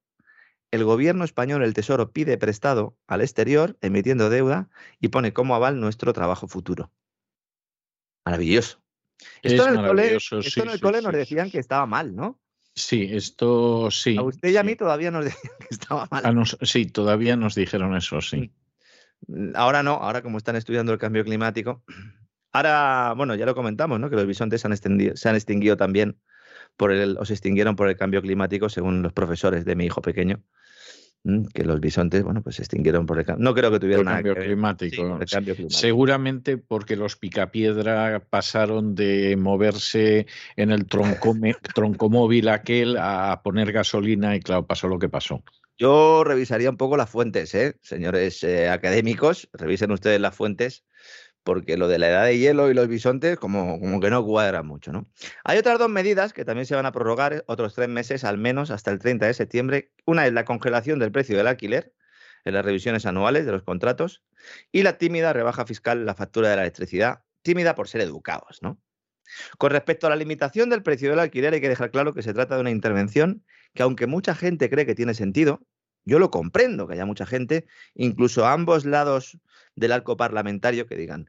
el 0.71 0.85
gobierno 0.85 1.25
español, 1.25 1.62
el 1.62 1.75
Tesoro, 1.75 2.12
pide 2.12 2.37
prestado 2.37 2.97
al 3.07 3.23
exterior, 3.23 3.76
emitiendo 3.81 4.28
deuda, 4.28 4.69
y 5.00 5.09
pone 5.09 5.33
como 5.33 5.55
aval 5.55 5.81
nuestro 5.81 6.12
trabajo 6.12 6.47
futuro. 6.47 6.93
Maravilloso. 8.25 8.83
Esto 9.43 9.69
en 9.69 9.78
el 10.69 10.81
cole, 10.81 11.02
nos 11.02 11.12
decían 11.12 11.50
que 11.50 11.59
estaba 11.59 11.87
mal, 11.87 12.14
¿no? 12.14 12.38
Sí, 12.75 13.09
esto 13.11 13.90
sí. 13.90 14.17
A 14.17 14.23
usted 14.23 14.50
y 14.50 14.57
a 14.57 14.62
mí 14.62 14.76
todavía 14.76 15.11
nos 15.11 15.25
decían 15.25 15.55
que 15.59 15.69
estaba 15.71 16.07
mal. 16.11 16.45
sí, 16.62 16.87
todavía 16.87 17.37
nos 17.37 17.55
dijeron 17.55 17.97
eso, 17.97 18.21
sí. 18.21 18.52
Mm, 19.26 19.52
ahora 19.54 19.82
no, 19.82 19.94
ahora 19.94 20.22
como 20.22 20.38
están 20.38 20.56
estudiando 20.56 20.92
el 20.92 20.98
cambio 20.98 21.25
climático. 21.25 21.82
Ahora, 22.50 23.12
bueno, 23.14 23.34
ya 23.34 23.44
lo 23.44 23.54
comentamos, 23.54 24.00
¿no? 24.00 24.08
Que 24.08 24.16
los 24.16 24.26
bisontes 24.26 24.62
se 24.62 24.66
han, 24.66 24.76
se 25.16 25.28
han 25.28 25.34
extinguido 25.34 25.76
también 25.76 26.18
por 26.78 26.92
el, 26.92 27.18
o 27.18 27.26
se 27.26 27.34
extinguieron 27.34 27.76
por 27.76 27.90
el 27.90 27.96
cambio 27.96 28.22
climático, 28.22 28.70
según 28.70 29.02
los 29.02 29.12
profesores 29.12 29.66
de 29.66 29.76
mi 29.76 29.84
hijo 29.84 30.00
pequeño 30.00 30.42
que 31.54 31.64
los 31.64 31.80
bisontes, 31.80 32.23
bueno, 32.23 32.42
pues 32.42 32.56
se 32.56 32.62
extinguieron 32.62 33.06
por 33.06 33.18
el 33.18 33.25
cambio. 33.25 33.44
No 33.44 33.54
creo 33.54 33.70
que 33.70 33.80
tuvieran 33.80 34.04
cambio, 34.04 34.35
climático. 34.35 35.18
Seguramente 35.68 36.58
porque 36.58 36.97
los 36.97 37.16
picapiedra 37.16 38.20
pasaron 38.30 38.94
de 38.94 39.37
moverse 39.37 40.26
en 40.56 40.70
el 40.70 40.87
troncomóvil 41.75 42.49
aquel 42.49 42.97
a 42.99 43.40
poner 43.42 43.73
gasolina 43.73 44.37
y 44.37 44.40
claro, 44.40 44.66
pasó 44.66 44.88
lo 44.88 44.99
que 44.99 45.08
pasó. 45.08 45.42
Yo 45.78 46.25
revisaría 46.25 46.70
un 46.70 46.76
poco 46.76 46.97
las 46.97 47.08
fuentes, 47.08 47.54
¿eh? 47.54 47.76
señores 47.82 48.42
eh, 48.42 48.68
académicos, 48.68 49.49
revisen 49.52 49.92
ustedes 49.92 50.20
las 50.20 50.35
fuentes 50.35 50.85
porque 51.42 51.76
lo 51.76 51.88
de 51.88 51.99
la 51.99 52.09
edad 52.09 52.25
de 52.25 52.38
hielo 52.38 52.71
y 52.71 52.75
los 52.75 52.88
bisontes 52.88 53.38
como, 53.38 53.80
como 53.80 54.00
que 54.00 54.11
no 54.11 54.25
cuadra 54.25 54.62
mucho, 54.62 54.92
¿no? 54.92 55.09
Hay 55.45 55.59
otras 55.59 55.78
dos 55.78 55.88
medidas 55.88 56.33
que 56.33 56.45
también 56.45 56.66
se 56.66 56.75
van 56.75 56.87
a 56.87 56.92
prorrogar 56.92 57.45
otros 57.47 57.75
tres 57.75 57.88
meses, 57.88 58.25
al 58.25 58.38
menos 58.38 58.71
hasta 58.71 58.90
el 58.90 58.99
30 58.99 59.26
de 59.26 59.35
septiembre. 59.35 59.92
Una 60.04 60.26
es 60.26 60.33
la 60.33 60.45
congelación 60.45 60.99
del 60.99 61.12
precio 61.12 61.37
del 61.37 61.47
alquiler 61.47 61.95
en 62.45 62.54
las 62.54 62.64
revisiones 62.64 63.07
anuales 63.07 63.47
de 63.47 63.52
los 63.52 63.62
contratos 63.62 64.23
y 64.73 64.83
la 64.83 64.99
tímida 64.99 65.33
rebaja 65.33 65.66
fiscal 65.66 65.99
en 65.99 66.07
la 66.07 66.14
factura 66.14 66.50
de 66.50 66.57
la 66.57 66.62
electricidad, 66.62 67.23
tímida 67.42 67.75
por 67.75 67.88
ser 67.88 68.00
educados, 68.00 68.59
¿no? 68.62 68.80
Con 69.59 69.71
respecto 69.71 70.07
a 70.07 70.11
la 70.11 70.16
limitación 70.16 70.71
del 70.71 70.83
precio 70.83 71.11
del 71.11 71.18
alquiler, 71.18 71.54
hay 71.54 71.61
que 71.61 71.68
dejar 71.68 71.90
claro 71.90 72.14
que 72.14 72.23
se 72.23 72.33
trata 72.33 72.54
de 72.54 72.62
una 72.62 72.71
intervención 72.71 73.45
que, 73.75 73.83
aunque 73.83 74.07
mucha 74.07 74.35
gente 74.35 74.71
cree 74.71 74.87
que 74.87 74.95
tiene 74.95 75.14
sentido, 75.14 75.66
yo 76.04 76.18
lo 76.18 76.30
comprendo 76.30 76.87
que 76.87 76.95
haya 76.95 77.04
mucha 77.04 77.26
gente, 77.26 77.66
incluso 77.95 78.47
a 78.47 78.52
ambos 78.52 78.87
lados 78.87 79.38
del 79.78 79.92
arco 79.92 80.16
parlamentario, 80.16 80.87
que 80.87 80.97
digan, 80.97 81.28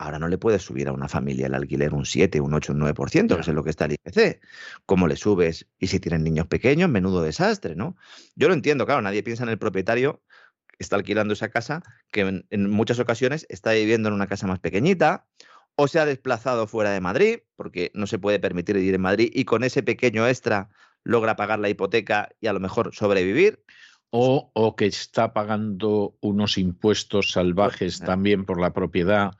ahora 0.00 0.18
no 0.18 0.28
le 0.28 0.38
puedes 0.38 0.62
subir 0.62 0.88
a 0.88 0.92
una 0.92 1.08
familia 1.08 1.46
el 1.46 1.54
alquiler 1.54 1.92
un 1.92 2.06
7, 2.06 2.40
un 2.40 2.54
8, 2.54 2.72
un 2.72 2.80
9%, 2.80 3.34
que 3.34 3.40
es 3.40 3.48
lo 3.48 3.62
que 3.62 3.70
está 3.70 3.84
el 3.84 3.92
IPC. 3.92 4.40
¿Cómo 4.86 5.06
le 5.06 5.16
subes? 5.16 5.66
Y 5.78 5.88
si 5.88 6.00
tienen 6.00 6.24
niños 6.24 6.46
pequeños, 6.46 6.88
menudo 6.88 7.22
desastre, 7.22 7.76
¿no? 7.76 7.96
Yo 8.34 8.48
lo 8.48 8.54
entiendo, 8.54 8.86
claro, 8.86 9.02
nadie 9.02 9.22
piensa 9.22 9.42
en 9.42 9.50
el 9.50 9.58
propietario 9.58 10.22
que 10.68 10.84
está 10.84 10.96
alquilando 10.96 11.34
esa 11.34 11.50
casa, 11.50 11.82
que 12.10 12.42
en, 12.48 12.70
muchas 12.70 12.98
ocasiones 12.98 13.44
está 13.50 13.72
viviendo 13.72 14.08
en 14.08 14.14
una 14.14 14.26
casa 14.26 14.46
más 14.46 14.58
pequeñita, 14.58 15.26
o 15.74 15.86
se 15.86 16.00
ha 16.00 16.06
desplazado 16.06 16.66
fuera 16.66 16.92
de 16.92 17.00
Madrid, 17.00 17.40
porque 17.56 17.90
no 17.92 18.06
se 18.06 18.18
puede 18.18 18.38
permitir 18.38 18.76
vivir 18.76 18.94
en 18.94 19.02
Madrid, 19.02 19.30
y 19.34 19.44
con 19.44 19.64
ese 19.64 19.82
pequeño 19.82 20.26
extra 20.26 20.70
logra 21.04 21.36
pagar 21.36 21.58
la 21.58 21.68
hipoteca 21.68 22.30
y 22.40 22.46
a 22.46 22.54
lo 22.54 22.60
mejor 22.60 22.94
sobrevivir 22.94 23.62
o, 24.10 24.74
que 24.76 24.86
está 24.86 25.32
pagando 25.32 26.16
unos 26.20 26.58
impuestos 26.58 27.32
salvajes 27.32 28.00
también 28.00 28.44
por 28.44 28.60
la 28.60 28.72
propiedad 28.72 29.32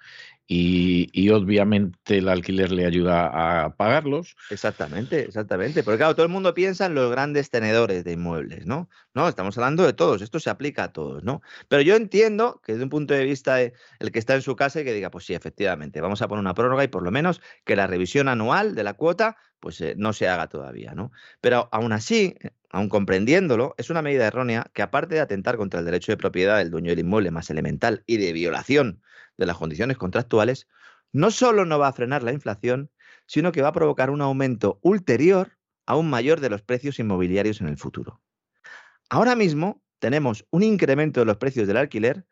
y, 0.52 1.30
obviamente 1.30 2.18
el 2.18 2.28
alquiler 2.28 2.72
le 2.72 2.84
ayuda 2.84 3.64
a 3.64 3.76
pagarlos. 3.76 4.34
Exactamente, 4.50 5.20
exactamente. 5.20 5.84
Porque 5.84 5.98
claro, 5.98 6.16
todo 6.16 6.26
el 6.26 6.32
mundo 6.32 6.54
piensa 6.54 6.86
en 6.86 6.96
los 6.96 7.08
grandes 7.08 7.50
tenedores 7.50 8.02
de 8.02 8.12
inmuebles, 8.14 8.66
¿no? 8.66 8.88
No, 9.14 9.28
estamos 9.28 9.56
hablando 9.56 9.84
de 9.84 9.92
todos, 9.92 10.22
esto 10.22 10.40
se 10.40 10.50
aplica 10.50 10.82
a 10.82 10.92
todos, 10.92 11.22
¿no? 11.22 11.40
Pero 11.68 11.82
yo 11.82 11.94
entiendo 11.94 12.60
que 12.64 12.72
desde 12.72 12.82
un 12.82 12.90
punto 12.90 13.14
de 13.14 13.24
vista 13.24 13.60
el 13.60 14.10
que 14.12 14.18
está 14.18 14.34
en 14.34 14.42
su 14.42 14.56
casa 14.56 14.80
y 14.80 14.84
que 14.84 14.92
diga, 14.92 15.12
pues 15.12 15.24
sí, 15.24 15.34
efectivamente, 15.34 16.00
vamos 16.00 16.20
a 16.20 16.26
poner 16.26 16.40
una 16.40 16.54
prórroga 16.54 16.82
y 16.82 16.88
por 16.88 17.04
lo 17.04 17.12
menos 17.12 17.40
que 17.64 17.76
la 17.76 17.86
revisión 17.86 18.26
anual 18.26 18.74
de 18.74 18.82
la 18.82 18.94
cuota 18.94 19.36
pues 19.60 19.80
eh, 19.82 19.94
no 19.96 20.12
se 20.12 20.26
haga 20.26 20.48
todavía, 20.48 20.94
¿no? 20.94 21.12
Pero 21.40 21.68
aún 21.70 21.92
así, 21.92 22.34
aun 22.70 22.88
comprendiéndolo, 22.88 23.76
es 23.78 23.88
una 23.88 24.02
medida 24.02 24.26
errónea 24.26 24.68
que 24.74 24.82
aparte 24.82 25.14
de 25.14 25.20
atentar 25.20 25.56
contra 25.58 25.78
el 25.78 25.86
derecho 25.86 26.10
de 26.10 26.16
propiedad 26.16 26.58
del 26.58 26.70
dueño 26.70 26.90
del 26.90 27.00
inmueble 27.00 27.30
más 27.30 27.50
elemental 27.50 28.02
y 28.06 28.16
de 28.16 28.32
violación 28.32 29.00
de 29.40 29.46
las 29.46 29.56
condiciones 29.56 29.96
contractuales, 29.96 30.68
no 31.12 31.32
solo 31.32 31.64
no 31.64 31.78
va 31.78 31.88
a 31.88 31.92
frenar 31.92 32.22
la 32.22 32.32
inflación, 32.32 32.90
sino 33.26 33.50
que 33.50 33.62
va 33.62 33.68
a 33.68 33.72
provocar 33.72 34.10
un 34.10 34.20
aumento 34.20 34.78
ulterior 34.82 35.58
aún 35.86 36.08
mayor 36.08 36.40
de 36.40 36.50
los 36.50 36.62
precios 36.62 37.00
inmobiliarios 37.00 37.60
en 37.60 37.66
el 37.66 37.78
futuro. 37.78 38.20
Ahora 39.08 39.34
mismo 39.34 39.82
tenemos 39.98 40.46
un 40.50 40.62
incremento 40.62 41.20
de 41.20 41.26
los 41.26 41.38
precios 41.38 41.66
del 41.66 41.78
alquiler 41.78 42.26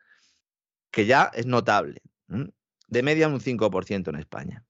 que 0.91 1.05
ya 1.05 1.29
es 1.33 1.45
notable 1.45 2.01
de 2.89 3.03
media 3.03 3.27
un 3.27 3.39
5% 3.39 4.09
en 4.09 4.15
España. 4.15 4.65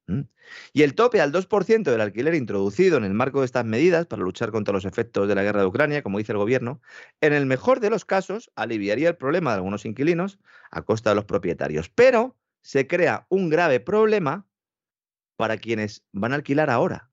Y 0.74 0.84
el 0.84 0.94
tope 0.94 1.22
al 1.22 1.32
2% 1.32 1.84
del 1.84 2.02
alquiler 2.02 2.36
introducido 2.36 2.98
en 2.98 3.06
el 3.06 3.14
marco 3.14 3.40
de 3.40 3.46
estas 3.46 3.66
medidas 3.66 4.06
para 4.06 4.22
luchar 4.22 4.52
contra 4.52 4.74
los 4.74 4.86
efectos 4.86 5.28
de 5.28 5.36
la 5.36 5.44
guerra 5.44 5.62
de 5.62 5.68
Ucrania, 5.68 6.04
como 6.04 6.18
dice 6.18 6.34
el 6.34 6.38
gobierno, 6.38 6.82
en 7.22 7.34
el 7.34 7.46
mejor 7.46 7.80
de 7.80 7.90
los 7.90 8.06
casos 8.06 8.52
aliviaría 8.56 9.10
el 9.10 9.16
problema 9.16 9.52
de 9.52 9.58
algunos 9.58 9.86
inquilinos 9.86 10.38
a 10.70 10.82
costa 10.82 11.12
de 11.12 11.16
los 11.16 11.26
propietarios. 11.26 11.90
Pero 11.90 12.36
se 12.62 12.88
crea 12.88 13.26
un 13.30 13.50
grave 13.50 13.80
problema 13.80 14.46
para 15.38 15.58
quienes 15.58 16.04
van 16.12 16.34
a 16.34 16.36
alquilar 16.36 16.70
ahora. 16.70 17.10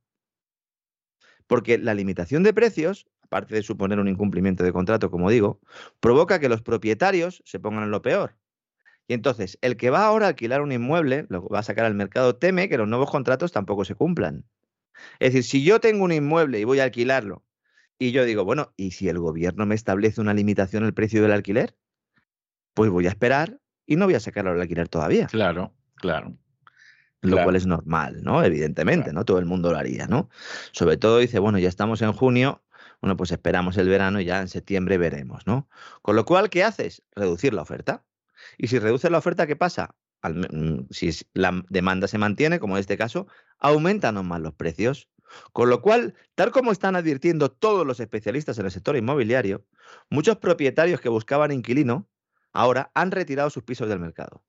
Porque 1.47 1.79
la 1.79 1.95
limitación 1.95 2.43
de 2.43 2.53
precios, 2.53 3.07
aparte 3.23 3.55
de 3.55 3.63
suponer 3.63 4.01
un 4.01 4.09
incumplimiento 4.09 4.65
de 4.65 4.73
contrato, 4.73 5.13
como 5.13 5.31
digo, 5.31 5.61
provoca 6.01 6.41
que 6.41 6.49
los 6.49 6.63
propietarios 6.63 7.43
se 7.45 7.61
pongan 7.61 7.85
en 7.85 7.93
lo 7.93 8.03
peor 8.03 8.35
y 9.09 9.15
entonces, 9.15 9.59
el 9.61 9.77
que 9.77 9.91
va 9.91 10.05
ahora 10.05 10.27
a 10.27 10.29
alquilar 10.31 10.63
un 10.63 10.73
inmueble, 10.73 11.27
lo 11.29 11.49
va 11.49 11.61
a 11.61 11.63
sacar 11.63 11.85
al 11.85 11.95
mercado, 11.95 12.37
teme 12.37 12.69
que 12.69 12.79
los 12.79 12.89
nuevos 12.89 13.11
contratos 13.11 13.53
tampoco 13.53 13.85
se 13.85 13.95
cumplan. 13.95 14.45
Es 15.21 15.33
decir, 15.33 15.45
si 15.45 15.65
yo 15.65 15.81
tengo 15.81 16.05
un 16.05 16.13
inmueble 16.13 16.59
y 16.59 16.65
voy 16.65 16.81
a 16.81 16.85
alquilarlo, 16.85 17.45
y 17.99 18.13
yo 18.13 18.25
digo, 18.25 18.45
bueno, 18.45 18.73
¿y 18.77 18.91
si 18.91 19.09
el 19.09 19.19
gobierno 19.19 19.65
me 19.65 19.75
establece 19.75 20.21
una 20.21 20.35
limitación 20.35 20.85
al 20.85 20.93
precio 20.93 21.23
del 21.23 21.33
alquiler? 21.33 21.77
Pues 22.75 22.91
voy 22.91 23.07
a 23.07 23.11
esperar 23.11 23.61
y 23.87 23.97
no 23.97 24.07
voy 24.07 24.15
a 24.15 24.21
sacarlo 24.21 24.51
al 24.51 24.61
alquiler 24.61 24.89
todavía. 24.89 25.27
Claro, 25.29 25.73
claro. 25.95 26.37
Lo 27.23 27.43
cual 27.43 27.57
es 27.57 27.67
normal, 27.67 28.23
¿no? 28.23 28.45
Evidentemente, 28.45 29.13
¿no? 29.13 29.25
Todo 29.25 29.39
el 29.39 29.47
mundo 29.47 29.73
lo 29.73 29.79
haría, 29.79 30.07
¿no? 30.07 30.29
Sobre 30.73 30.97
todo 30.97 31.19
dice, 31.19 31.39
bueno, 31.39 31.59
ya 31.59 31.69
estamos 31.69 32.03
en 32.03 32.13
junio, 32.13 32.63
bueno, 33.01 33.17
pues 33.17 33.33
esperamos 33.33 33.77
el 33.79 33.89
verano 33.89 34.21
y 34.21 34.27
ya 34.27 34.41
en 34.41 34.49
septiembre 34.49 34.99
veremos, 34.99 35.47
¿no? 35.47 35.69
Con 36.03 36.15
lo 36.15 36.25
cual, 36.25 36.51
¿qué 36.51 36.63
haces? 36.63 37.03
Reducir 37.15 37.55
la 37.55 37.63
oferta. 37.63 38.05
Y 38.59 38.69
si 38.69 38.79
reduce 38.79 39.11
la 39.11 39.19
oferta, 39.19 39.47
¿qué 39.47 39.57
pasa? 39.57 39.95
Mm, 40.23 40.87
si 40.91 41.11
la 41.35 41.63
demanda 41.69 42.09
se 42.09 42.19
mantiene, 42.19 42.59
como 42.59 42.77
en 42.77 42.81
este 42.81 42.97
caso, 42.97 43.27
aumentan 43.59 44.25
más 44.27 44.41
los 44.41 44.55
precios. 44.55 45.09
Con 45.53 45.71
lo 45.71 45.83
cual, 45.83 46.15
tal 46.35 46.53
como 46.53 46.73
están 46.73 46.97
advirtiendo 46.97 47.51
todos 47.51 47.87
los 47.87 48.01
especialistas 48.01 48.59
en 48.59 48.67
el 48.67 48.71
sector 48.71 48.97
inmobiliario, 48.97 49.65
muchos 50.09 50.37
propietarios 50.39 51.01
que 51.01 51.09
buscaban 51.09 51.53
inquilino 51.53 52.09
ahora 52.53 52.91
han 52.95 53.11
retirado 53.11 53.51
sus 53.51 53.65
pisos 53.65 53.89
del 53.89 53.99
mercado. 53.99 54.45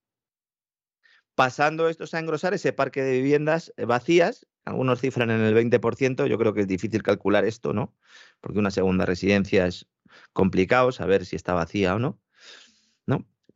Pasando 1.35 1.89
estos 1.89 2.13
a 2.13 2.19
engrosar 2.19 2.53
ese 2.53 2.73
parque 2.73 3.01
de 3.01 3.13
viviendas 3.13 3.73
eh, 3.77 3.85
vacías 3.85 4.47
algunos 4.67 4.99
cifran 4.99 5.31
en 5.31 5.41
el 5.41 5.55
20%, 5.55 6.27
yo 6.27 6.37
creo 6.37 6.53
que 6.53 6.61
es 6.61 6.67
difícil 6.67 7.01
calcular 7.01 7.45
esto, 7.45 7.73
¿no? 7.73 7.95
Porque 8.41 8.59
una 8.59 8.69
segunda 8.69 9.05
residencia 9.05 9.65
es 9.65 9.87
complicado 10.33 10.91
saber 10.91 11.25
si 11.25 11.35
está 11.37 11.53
vacía 11.53 11.95
o 11.95 11.99
no, 11.99 12.09
¿no? 12.09 12.19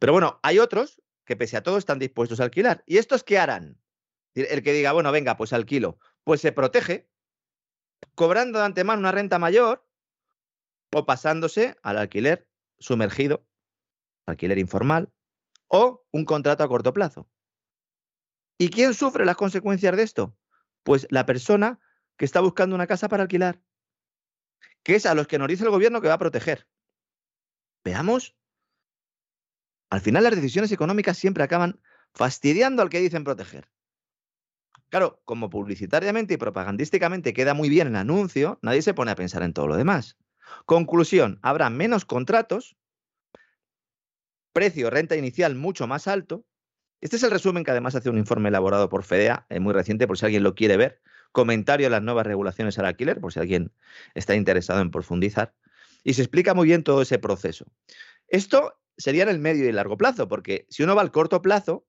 Pero 0.02 0.14
bueno, 0.14 0.40
hay 0.42 0.58
otros 0.58 1.00
que 1.26 1.36
pese 1.36 1.58
a 1.58 1.62
todo 1.62 1.78
están 1.78 2.00
dispuestos 2.00 2.40
a 2.40 2.44
alquilar. 2.46 2.84
¿Y 2.88 2.98
estos 2.98 3.24
qué 3.24 3.38
harán? 3.38 3.80
El 4.34 4.64
que 4.64 4.74
diga, 4.74 4.94
bueno, 4.94 5.12
venga, 5.12 5.38
pues 5.38 5.54
alquilo, 5.54 6.00
pues 6.24 6.42
se 6.42 6.52
protege 6.52 7.08
cobrando 8.16 8.58
de 8.58 8.66
antemano 8.66 9.00
una 9.00 9.12
renta 9.12 9.38
mayor 9.38 9.88
o 10.92 11.06
pasándose 11.06 11.78
al 11.84 12.00
alquiler 12.00 12.50
sumergido, 12.80 13.46
alquiler 14.26 14.58
informal 14.58 15.14
o 15.68 16.04
un 16.10 16.26
contrato 16.26 16.64
a 16.64 16.68
corto 16.68 16.94
plazo. 16.94 17.30
¿Y 18.58 18.72
quién 18.72 18.96
sufre 18.96 19.24
las 19.24 19.36
consecuencias 19.36 19.96
de 19.96 20.02
esto? 20.02 20.36
Pues 20.82 21.06
la 21.12 21.28
persona 21.28 21.80
que 22.18 22.26
está 22.26 22.42
buscando 22.42 22.74
una 22.74 22.88
casa 22.88 23.08
para 23.08 23.22
alquilar, 23.22 23.62
que 24.82 24.96
es 24.96 25.06
a 25.06 25.14
los 25.14 25.28
que 25.28 25.38
nos 25.38 25.48
dice 25.48 25.64
el 25.64 25.70
gobierno 25.70 26.02
que 26.02 26.08
va 26.08 26.16
a 26.16 26.20
proteger. 26.20 26.68
Veamos. 27.84 28.36
Al 29.92 30.00
final 30.00 30.24
las 30.24 30.36
decisiones 30.36 30.72
económicas 30.72 31.18
siempre 31.18 31.44
acaban 31.44 31.82
fastidiando 32.14 32.82
al 32.82 32.90
que 32.90 33.02
dicen 33.02 33.26
proteger. 33.26 33.70
Claro, 34.90 35.22
como 35.26 35.50
publicitariamente 35.50 36.34
y 36.34 36.38
propagandísticamente 36.38 37.34
queda 37.34 37.54
muy 37.54 37.68
bien 37.68 37.88
el 37.88 37.96
anuncio, 37.98 38.58
nadie 38.62 38.82
se 38.82 38.94
pone 38.94 39.12
a 39.12 39.16
pensar 39.16 39.44
en 39.44 39.54
todo 39.54 39.68
lo 39.68 39.76
demás. 39.76 40.18
Conclusión, 40.66 41.40
habrá 41.42 41.70
menos 41.70 42.06
contratos, 42.06 42.78
precio 44.54 44.90
renta 44.90 45.18
inicial 45.18 45.56
mucho 45.56 45.88
más 45.88 46.08
alto. 46.08 46.46
Este 47.02 47.18
es 47.18 47.24
el 47.24 47.32
resumen 47.32 47.66
que 47.66 47.72
además 47.72 47.94
hace 47.94 48.10
un 48.10 48.18
informe 48.18 48.48
elaborado 48.48 48.88
por 48.88 49.04
FEDEA, 49.04 49.46
es 49.50 49.60
muy 49.60 49.74
reciente 49.74 50.08
por 50.08 50.18
si 50.18 50.26
alguien 50.26 50.44
lo 50.44 50.56
quiere 50.56 50.78
ver. 50.78 51.02
Comentario 51.34 51.88
de 51.88 51.92
las 51.92 52.02
nuevas 52.02 52.26
regulaciones 52.26 52.80
al 52.80 52.86
alquiler, 52.86 53.20
por 53.20 53.34
si 53.34 53.40
alguien 53.40 53.74
está 54.14 54.36
interesado 54.36 54.80
en 54.82 54.92
profundizar. 54.92 55.54
Y 56.04 56.14
se 56.14 56.22
explica 56.22 56.54
muy 56.54 56.68
bien 56.68 56.84
todo 56.84 57.02
ese 57.02 57.20
proceso. 57.20 57.66
Esto 58.28 58.81
sería 59.02 59.24
en 59.24 59.30
el 59.30 59.40
medio 59.40 59.68
y 59.68 59.72
largo 59.72 59.98
plazo, 59.98 60.28
porque 60.28 60.66
si 60.70 60.84
uno 60.84 60.96
va 60.96 61.02
al 61.02 61.12
corto 61.12 61.42
plazo, 61.42 61.86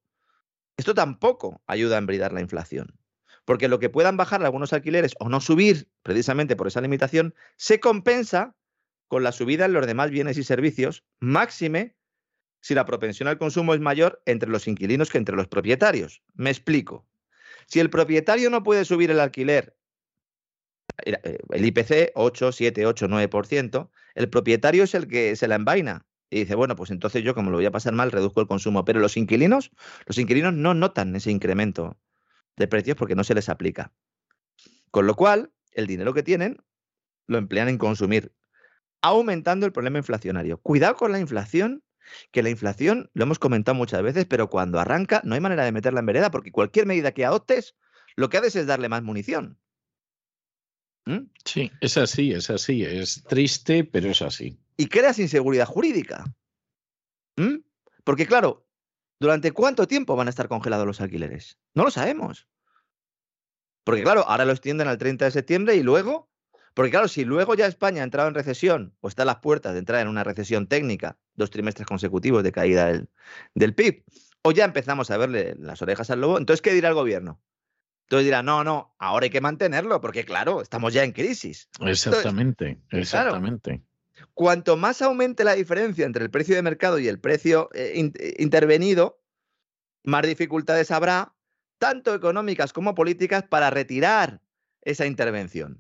esto 0.76 0.94
tampoco 0.94 1.62
ayuda 1.66 1.96
a 1.96 1.98
embridar 1.98 2.32
la 2.32 2.40
inflación, 2.40 2.98
porque 3.44 3.68
lo 3.68 3.78
que 3.78 3.90
puedan 3.90 4.16
bajar 4.16 4.42
algunos 4.42 4.72
alquileres 4.72 5.14
o 5.20 5.28
no 5.28 5.40
subir 5.40 5.88
precisamente 6.02 6.56
por 6.56 6.66
esa 6.66 6.80
limitación, 6.80 7.34
se 7.56 7.80
compensa 7.80 8.56
con 9.08 9.22
la 9.22 9.32
subida 9.32 9.66
en 9.66 9.74
los 9.74 9.86
demás 9.86 10.10
bienes 10.10 10.38
y 10.38 10.42
servicios, 10.42 11.04
máxime 11.20 11.96
si 12.62 12.74
la 12.74 12.86
propensión 12.86 13.28
al 13.28 13.38
consumo 13.38 13.74
es 13.74 13.80
mayor 13.80 14.22
entre 14.24 14.48
los 14.48 14.66
inquilinos 14.66 15.10
que 15.10 15.18
entre 15.18 15.36
los 15.36 15.48
propietarios. 15.48 16.22
Me 16.32 16.48
explico. 16.48 17.06
Si 17.66 17.80
el 17.80 17.90
propietario 17.90 18.48
no 18.48 18.62
puede 18.62 18.84
subir 18.84 19.10
el 19.10 19.20
alquiler, 19.20 19.76
eh, 21.04 21.38
el 21.50 21.66
IPC 21.66 22.12
8, 22.14 22.52
7, 22.52 22.86
8, 22.86 23.08
9%, 23.08 23.90
el 24.14 24.30
propietario 24.30 24.84
es 24.84 24.94
el 24.94 25.08
que 25.08 25.36
se 25.36 25.48
la 25.48 25.56
envaina 25.56 26.06
y 26.32 26.40
dice, 26.40 26.54
bueno, 26.54 26.76
pues 26.76 26.90
entonces 26.90 27.22
yo 27.22 27.34
como 27.34 27.50
lo 27.50 27.58
voy 27.58 27.66
a 27.66 27.70
pasar 27.70 27.92
mal, 27.92 28.10
reduzco 28.10 28.40
el 28.40 28.46
consumo. 28.46 28.86
Pero 28.86 29.00
los 29.00 29.18
inquilinos, 29.18 29.70
los 30.06 30.16
inquilinos 30.16 30.54
no 30.54 30.72
notan 30.72 31.14
ese 31.14 31.30
incremento 31.30 31.98
de 32.56 32.66
precios 32.66 32.96
porque 32.96 33.14
no 33.14 33.22
se 33.22 33.34
les 33.34 33.50
aplica. 33.50 33.92
Con 34.90 35.06
lo 35.06 35.14
cual, 35.14 35.52
el 35.72 35.86
dinero 35.86 36.14
que 36.14 36.22
tienen 36.22 36.56
lo 37.26 37.36
emplean 37.36 37.68
en 37.68 37.76
consumir, 37.76 38.32
aumentando 39.02 39.66
el 39.66 39.72
problema 39.72 39.98
inflacionario. 39.98 40.56
Cuidado 40.56 40.96
con 40.96 41.12
la 41.12 41.20
inflación, 41.20 41.84
que 42.30 42.42
la 42.42 42.48
inflación, 42.48 43.10
lo 43.12 43.24
hemos 43.24 43.38
comentado 43.38 43.74
muchas 43.74 44.02
veces, 44.02 44.24
pero 44.24 44.48
cuando 44.48 44.80
arranca 44.80 45.20
no 45.24 45.34
hay 45.34 45.40
manera 45.40 45.66
de 45.66 45.72
meterla 45.72 46.00
en 46.00 46.06
vereda 46.06 46.30
porque 46.30 46.50
cualquier 46.50 46.86
medida 46.86 47.12
que 47.12 47.26
adoptes, 47.26 47.76
lo 48.16 48.30
que 48.30 48.38
haces 48.38 48.56
es 48.56 48.66
darle 48.66 48.88
más 48.88 49.02
munición. 49.02 49.58
¿Mm? 51.04 51.26
Sí, 51.44 51.70
es 51.82 51.98
así, 51.98 52.32
es 52.32 52.48
así. 52.48 52.84
Es 52.84 53.22
triste, 53.24 53.84
pero 53.84 54.10
es 54.10 54.22
así 54.22 54.58
y 54.82 54.88
creas 54.88 55.20
inseguridad 55.20 55.66
jurídica. 55.66 56.24
¿Mm? 57.36 57.58
Porque 58.02 58.26
claro, 58.26 58.66
¿durante 59.20 59.52
cuánto 59.52 59.86
tiempo 59.86 60.16
van 60.16 60.26
a 60.26 60.30
estar 60.30 60.48
congelados 60.48 60.84
los 60.88 61.00
alquileres? 61.00 61.56
No 61.72 61.84
lo 61.84 61.92
sabemos. 61.92 62.48
Porque 63.84 64.02
claro, 64.02 64.24
ahora 64.26 64.44
lo 64.44 64.50
extienden 64.50 64.88
al 64.88 64.98
30 64.98 65.26
de 65.26 65.30
septiembre 65.30 65.76
y 65.76 65.84
luego, 65.84 66.28
porque 66.74 66.90
claro, 66.90 67.06
si 67.06 67.24
luego 67.24 67.54
ya 67.54 67.66
España 67.66 68.00
ha 68.00 68.04
entrado 68.04 68.28
en 68.28 68.34
recesión 68.34 68.96
o 69.00 69.06
está 69.06 69.22
a 69.22 69.26
las 69.26 69.36
puertas 69.36 69.72
de 69.72 69.78
entrar 69.78 70.00
en 70.00 70.08
una 70.08 70.24
recesión 70.24 70.66
técnica, 70.66 71.16
dos 71.34 71.50
trimestres 71.50 71.86
consecutivos 71.86 72.42
de 72.42 72.50
caída 72.50 72.86
del, 72.86 73.08
del 73.54 73.76
PIB, 73.76 74.02
o 74.42 74.50
ya 74.50 74.64
empezamos 74.64 75.12
a 75.12 75.16
verle 75.16 75.54
las 75.60 75.80
orejas 75.80 76.10
al 76.10 76.22
lobo, 76.22 76.38
entonces, 76.38 76.60
¿qué 76.60 76.72
dirá 76.72 76.88
el 76.88 76.96
gobierno? 76.96 77.40
Entonces 78.06 78.24
dirá, 78.24 78.42
no, 78.42 78.64
no, 78.64 78.96
ahora 78.98 79.24
hay 79.24 79.30
que 79.30 79.40
mantenerlo, 79.40 80.00
porque 80.00 80.24
claro, 80.24 80.60
estamos 80.60 80.92
ya 80.92 81.04
en 81.04 81.12
crisis. 81.12 81.68
Exactamente, 81.80 82.80
exactamente. 82.90 83.84
Cuanto 84.34 84.76
más 84.76 85.02
aumente 85.02 85.44
la 85.44 85.54
diferencia 85.54 86.06
entre 86.06 86.24
el 86.24 86.30
precio 86.30 86.54
de 86.54 86.62
mercado 86.62 86.98
y 86.98 87.08
el 87.08 87.18
precio 87.18 87.70
eh, 87.74 88.10
eh, 88.18 88.34
intervenido, 88.38 89.20
más 90.02 90.26
dificultades 90.26 90.90
habrá, 90.90 91.34
tanto 91.78 92.14
económicas 92.14 92.72
como 92.72 92.94
políticas, 92.94 93.44
para 93.44 93.70
retirar 93.70 94.40
esa 94.82 95.06
intervención. 95.06 95.78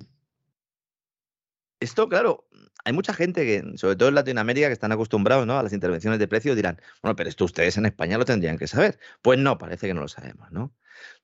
Esto, 1.80 2.08
claro, 2.08 2.46
hay 2.84 2.92
mucha 2.92 3.14
gente 3.14 3.44
que, 3.44 3.76
sobre 3.76 3.96
todo 3.96 4.08
en 4.08 4.14
Latinoamérica, 4.14 4.68
que 4.68 4.72
están 4.72 4.92
acostumbrados 4.92 5.46
¿no? 5.46 5.58
a 5.58 5.62
las 5.62 5.72
intervenciones 5.72 6.18
de 6.18 6.28
precios, 6.28 6.56
dirán, 6.56 6.80
bueno, 7.02 7.16
pero 7.16 7.28
esto 7.28 7.44
ustedes 7.44 7.76
en 7.76 7.86
España 7.86 8.18
lo 8.18 8.24
tendrían 8.24 8.58
que 8.58 8.66
saber. 8.66 8.98
Pues 9.20 9.38
no, 9.38 9.58
parece 9.58 9.86
que 9.86 9.94
no 9.94 10.00
lo 10.00 10.08
sabemos, 10.08 10.50
¿no? 10.52 10.72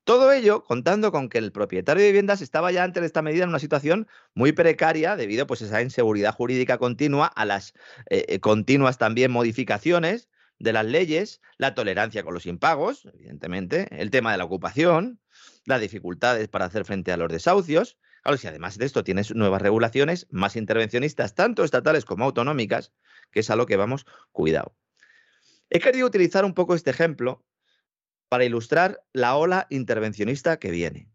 Todo 0.08 0.32
ello 0.32 0.64
contando 0.64 1.12
con 1.12 1.28
que 1.28 1.36
el 1.36 1.52
propietario 1.52 2.02
de 2.02 2.08
viviendas 2.08 2.40
estaba 2.40 2.72
ya 2.72 2.82
antes 2.82 3.02
de 3.02 3.06
esta 3.06 3.20
medida 3.20 3.42
en 3.42 3.50
una 3.50 3.58
situación 3.58 4.08
muy 4.32 4.52
precaria 4.52 5.16
debido 5.16 5.46
pues, 5.46 5.60
a 5.60 5.66
esa 5.66 5.82
inseguridad 5.82 6.34
jurídica 6.34 6.78
continua, 6.78 7.26
a 7.26 7.44
las 7.44 7.74
eh, 8.08 8.24
eh, 8.26 8.40
continuas 8.40 8.96
también 8.96 9.30
modificaciones 9.30 10.30
de 10.58 10.72
las 10.72 10.86
leyes, 10.86 11.42
la 11.58 11.74
tolerancia 11.74 12.22
con 12.22 12.32
los 12.32 12.46
impagos, 12.46 13.04
evidentemente, 13.12 13.86
el 14.00 14.10
tema 14.10 14.32
de 14.32 14.38
la 14.38 14.46
ocupación, 14.46 15.20
las 15.66 15.82
dificultades 15.82 16.48
para 16.48 16.64
hacer 16.64 16.86
frente 16.86 17.12
a 17.12 17.18
los 17.18 17.30
desahucios. 17.30 17.98
Claro, 18.22 18.38
si 18.38 18.48
además 18.48 18.78
de 18.78 18.86
esto 18.86 19.04
tienes 19.04 19.34
nuevas 19.34 19.60
regulaciones 19.60 20.26
más 20.30 20.56
intervencionistas, 20.56 21.34
tanto 21.34 21.64
estatales 21.64 22.06
como 22.06 22.24
autonómicas, 22.24 22.94
que 23.30 23.40
es 23.40 23.50
a 23.50 23.56
lo 23.56 23.66
que 23.66 23.76
vamos, 23.76 24.06
cuidado. 24.32 24.74
He 25.68 25.80
querido 25.80 26.06
utilizar 26.06 26.46
un 26.46 26.54
poco 26.54 26.74
este 26.74 26.88
ejemplo 26.88 27.44
para 28.28 28.44
ilustrar 28.44 29.02
la 29.12 29.36
ola 29.36 29.66
intervencionista 29.70 30.58
que 30.58 30.70
viene. 30.70 31.10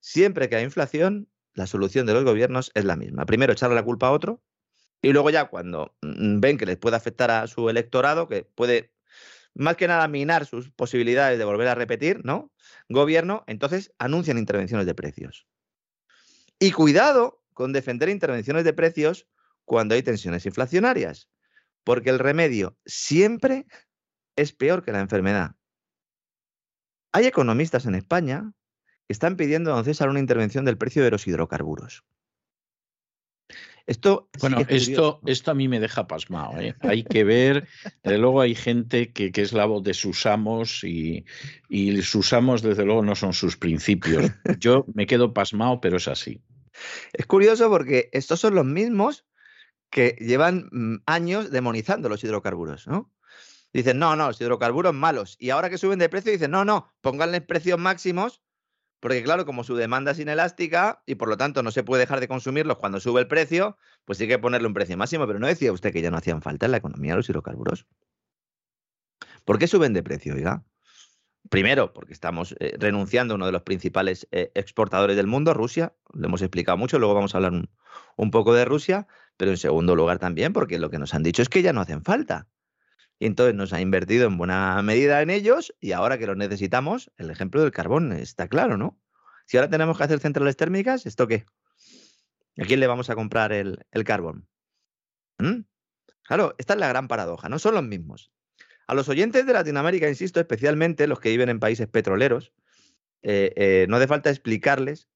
Siempre 0.00 0.48
que 0.48 0.56
hay 0.56 0.64
inflación, 0.64 1.28
la 1.54 1.66
solución 1.66 2.06
de 2.06 2.14
los 2.14 2.24
gobiernos 2.24 2.70
es 2.74 2.84
la 2.84 2.96
misma. 2.96 3.26
Primero 3.26 3.52
echarle 3.52 3.76
la 3.76 3.84
culpa 3.84 4.08
a 4.08 4.12
otro 4.12 4.42
y 5.02 5.12
luego 5.12 5.30
ya 5.30 5.46
cuando 5.46 5.96
mm, 6.02 6.40
ven 6.40 6.58
que 6.58 6.66
les 6.66 6.76
puede 6.76 6.96
afectar 6.96 7.30
a 7.30 7.46
su 7.46 7.68
electorado, 7.68 8.28
que 8.28 8.42
puede 8.42 8.92
más 9.54 9.76
que 9.76 9.88
nada 9.88 10.06
minar 10.06 10.46
sus 10.46 10.70
posibilidades 10.70 11.38
de 11.38 11.44
volver 11.44 11.68
a 11.68 11.74
repetir, 11.74 12.24
¿no? 12.24 12.52
Gobierno, 12.88 13.42
entonces 13.46 13.92
anuncian 13.98 14.38
intervenciones 14.38 14.86
de 14.86 14.94
precios. 14.94 15.46
Y 16.58 16.72
cuidado 16.72 17.42
con 17.54 17.72
defender 17.72 18.08
intervenciones 18.10 18.64
de 18.64 18.74
precios 18.74 19.26
cuando 19.64 19.94
hay 19.94 20.02
tensiones 20.02 20.44
inflacionarias, 20.44 21.30
porque 21.84 22.10
el 22.10 22.18
remedio 22.18 22.76
siempre 22.84 23.66
es 24.36 24.52
peor 24.52 24.84
que 24.84 24.92
la 24.92 25.00
enfermedad. 25.00 25.56
Hay 27.16 27.24
economistas 27.24 27.86
en 27.86 27.94
España 27.94 28.52
que 29.06 29.12
están 29.14 29.36
pidiendo 29.36 29.72
a 29.72 29.76
don 29.76 29.86
César 29.86 30.10
una 30.10 30.20
intervención 30.20 30.66
del 30.66 30.76
precio 30.76 31.02
de 31.02 31.10
los 31.10 31.26
hidrocarburos. 31.26 32.04
Esto 33.86 34.28
bueno, 34.38 34.58
esto, 34.68 35.20
esto 35.24 35.50
a 35.50 35.54
mí 35.54 35.66
me 35.66 35.80
deja 35.80 36.06
pasmado. 36.06 36.60
¿eh? 36.60 36.74
Hay 36.80 37.04
que 37.04 37.24
ver, 37.24 37.68
desde 38.02 38.18
luego 38.18 38.42
hay 38.42 38.54
gente 38.54 39.14
que, 39.14 39.32
es 39.34 39.54
la 39.54 39.64
voz 39.64 39.82
de 39.82 39.94
sus 39.94 40.26
amos 40.26 40.84
y, 40.84 41.24
y, 41.70 42.02
sus 42.02 42.34
amos 42.34 42.60
desde 42.60 42.84
luego 42.84 43.02
no 43.02 43.14
son 43.14 43.32
sus 43.32 43.56
principios. 43.56 44.30
Yo 44.58 44.84
me 44.92 45.06
quedo 45.06 45.32
pasmado, 45.32 45.80
pero 45.80 45.96
es 45.96 46.08
así. 46.08 46.42
Es 47.14 47.24
curioso 47.24 47.70
porque 47.70 48.10
estos 48.12 48.40
son 48.40 48.56
los 48.56 48.66
mismos 48.66 49.24
que 49.88 50.18
llevan 50.20 50.68
mm, 50.70 50.96
años 51.06 51.50
demonizando 51.50 52.10
los 52.10 52.22
hidrocarburos, 52.22 52.86
¿no? 52.86 53.10
Dicen, 53.76 53.98
no, 53.98 54.16
no, 54.16 54.28
los 54.28 54.40
hidrocarburos 54.40 54.94
malos. 54.94 55.36
Y 55.38 55.50
ahora 55.50 55.68
que 55.68 55.76
suben 55.76 55.98
de 55.98 56.08
precio, 56.08 56.32
dicen, 56.32 56.50
no, 56.50 56.64
no, 56.64 56.94
pónganles 57.02 57.42
precios 57.42 57.78
máximos, 57.78 58.40
porque 59.00 59.22
claro, 59.22 59.44
como 59.44 59.64
su 59.64 59.76
demanda 59.76 60.12
es 60.12 60.18
inelástica 60.18 61.02
y 61.04 61.16
por 61.16 61.28
lo 61.28 61.36
tanto 61.36 61.62
no 61.62 61.70
se 61.70 61.84
puede 61.84 62.00
dejar 62.00 62.20
de 62.20 62.26
consumirlos 62.26 62.78
cuando 62.78 63.00
sube 63.00 63.20
el 63.20 63.28
precio, 63.28 63.76
pues 64.06 64.18
hay 64.18 64.28
que 64.28 64.38
ponerle 64.38 64.66
un 64.66 64.72
precio 64.72 64.96
máximo. 64.96 65.26
Pero 65.26 65.38
no 65.38 65.46
decía 65.46 65.72
usted 65.72 65.92
que 65.92 66.00
ya 66.00 66.10
no 66.10 66.16
hacían 66.16 66.40
falta 66.40 66.64
en 66.64 66.72
la 66.72 66.78
economía 66.78 67.16
los 67.16 67.28
hidrocarburos. 67.28 67.86
¿Por 69.44 69.58
qué 69.58 69.66
suben 69.66 69.92
de 69.92 70.02
precio, 70.02 70.32
oiga? 70.32 70.64
Primero, 71.50 71.92
porque 71.92 72.14
estamos 72.14 72.56
eh, 72.58 72.76
renunciando 72.78 73.34
a 73.34 73.36
uno 73.36 73.44
de 73.44 73.52
los 73.52 73.62
principales 73.62 74.26
eh, 74.32 74.52
exportadores 74.54 75.16
del 75.16 75.26
mundo, 75.26 75.52
Rusia. 75.52 75.94
Lo 76.14 76.28
hemos 76.28 76.40
explicado 76.40 76.78
mucho, 76.78 76.98
luego 76.98 77.12
vamos 77.12 77.34
a 77.34 77.38
hablar 77.38 77.52
un 78.16 78.30
poco 78.30 78.54
de 78.54 78.64
Rusia. 78.64 79.06
Pero 79.36 79.50
en 79.50 79.58
segundo 79.58 79.94
lugar 79.94 80.18
también, 80.18 80.54
porque 80.54 80.78
lo 80.78 80.88
que 80.88 80.98
nos 80.98 81.12
han 81.12 81.22
dicho 81.22 81.42
es 81.42 81.50
que 81.50 81.60
ya 81.60 81.74
no 81.74 81.82
hacen 81.82 82.02
falta. 82.02 82.48
Y 83.18 83.26
entonces 83.26 83.54
nos 83.54 83.72
ha 83.72 83.80
invertido 83.80 84.26
en 84.26 84.36
buena 84.36 84.80
medida 84.82 85.22
en 85.22 85.30
ellos 85.30 85.74
y 85.80 85.92
ahora 85.92 86.18
que 86.18 86.26
los 86.26 86.36
necesitamos, 86.36 87.10
el 87.16 87.30
ejemplo 87.30 87.62
del 87.62 87.72
carbón 87.72 88.12
está 88.12 88.48
claro, 88.48 88.76
¿no? 88.76 89.00
Si 89.46 89.56
ahora 89.56 89.70
tenemos 89.70 89.96
que 89.96 90.04
hacer 90.04 90.18
centrales 90.20 90.56
térmicas, 90.56 91.06
¿esto 91.06 91.26
qué? 91.26 91.46
¿A 92.58 92.64
quién 92.64 92.80
le 92.80 92.86
vamos 92.86 93.10
a 93.10 93.14
comprar 93.14 93.52
el, 93.52 93.78
carbón? 94.04 94.48
¿Mm? 95.38 95.60
Claro, 96.24 96.54
esta 96.58 96.74
es 96.74 96.80
la 96.80 96.88
gran 96.88 97.08
paradoja, 97.08 97.48
no 97.48 97.58
son 97.58 97.74
los 97.74 97.84
mismos. 97.84 98.32
A 98.86 98.94
los 98.94 99.08
oyentes 99.08 99.46
de 99.46 99.52
Latinoamérica, 99.52 100.08
insisto, 100.08 100.40
especialmente 100.40 101.06
los 101.06 101.20
que 101.20 101.30
viven 101.30 101.48
en 101.48 101.60
países 101.60 101.86
petroleros, 101.86 102.52
eh, 103.22 103.52
eh, 103.56 103.86
no 103.88 103.96
hace 103.96 104.06
falta 104.06 104.30
explicarles 104.30 105.08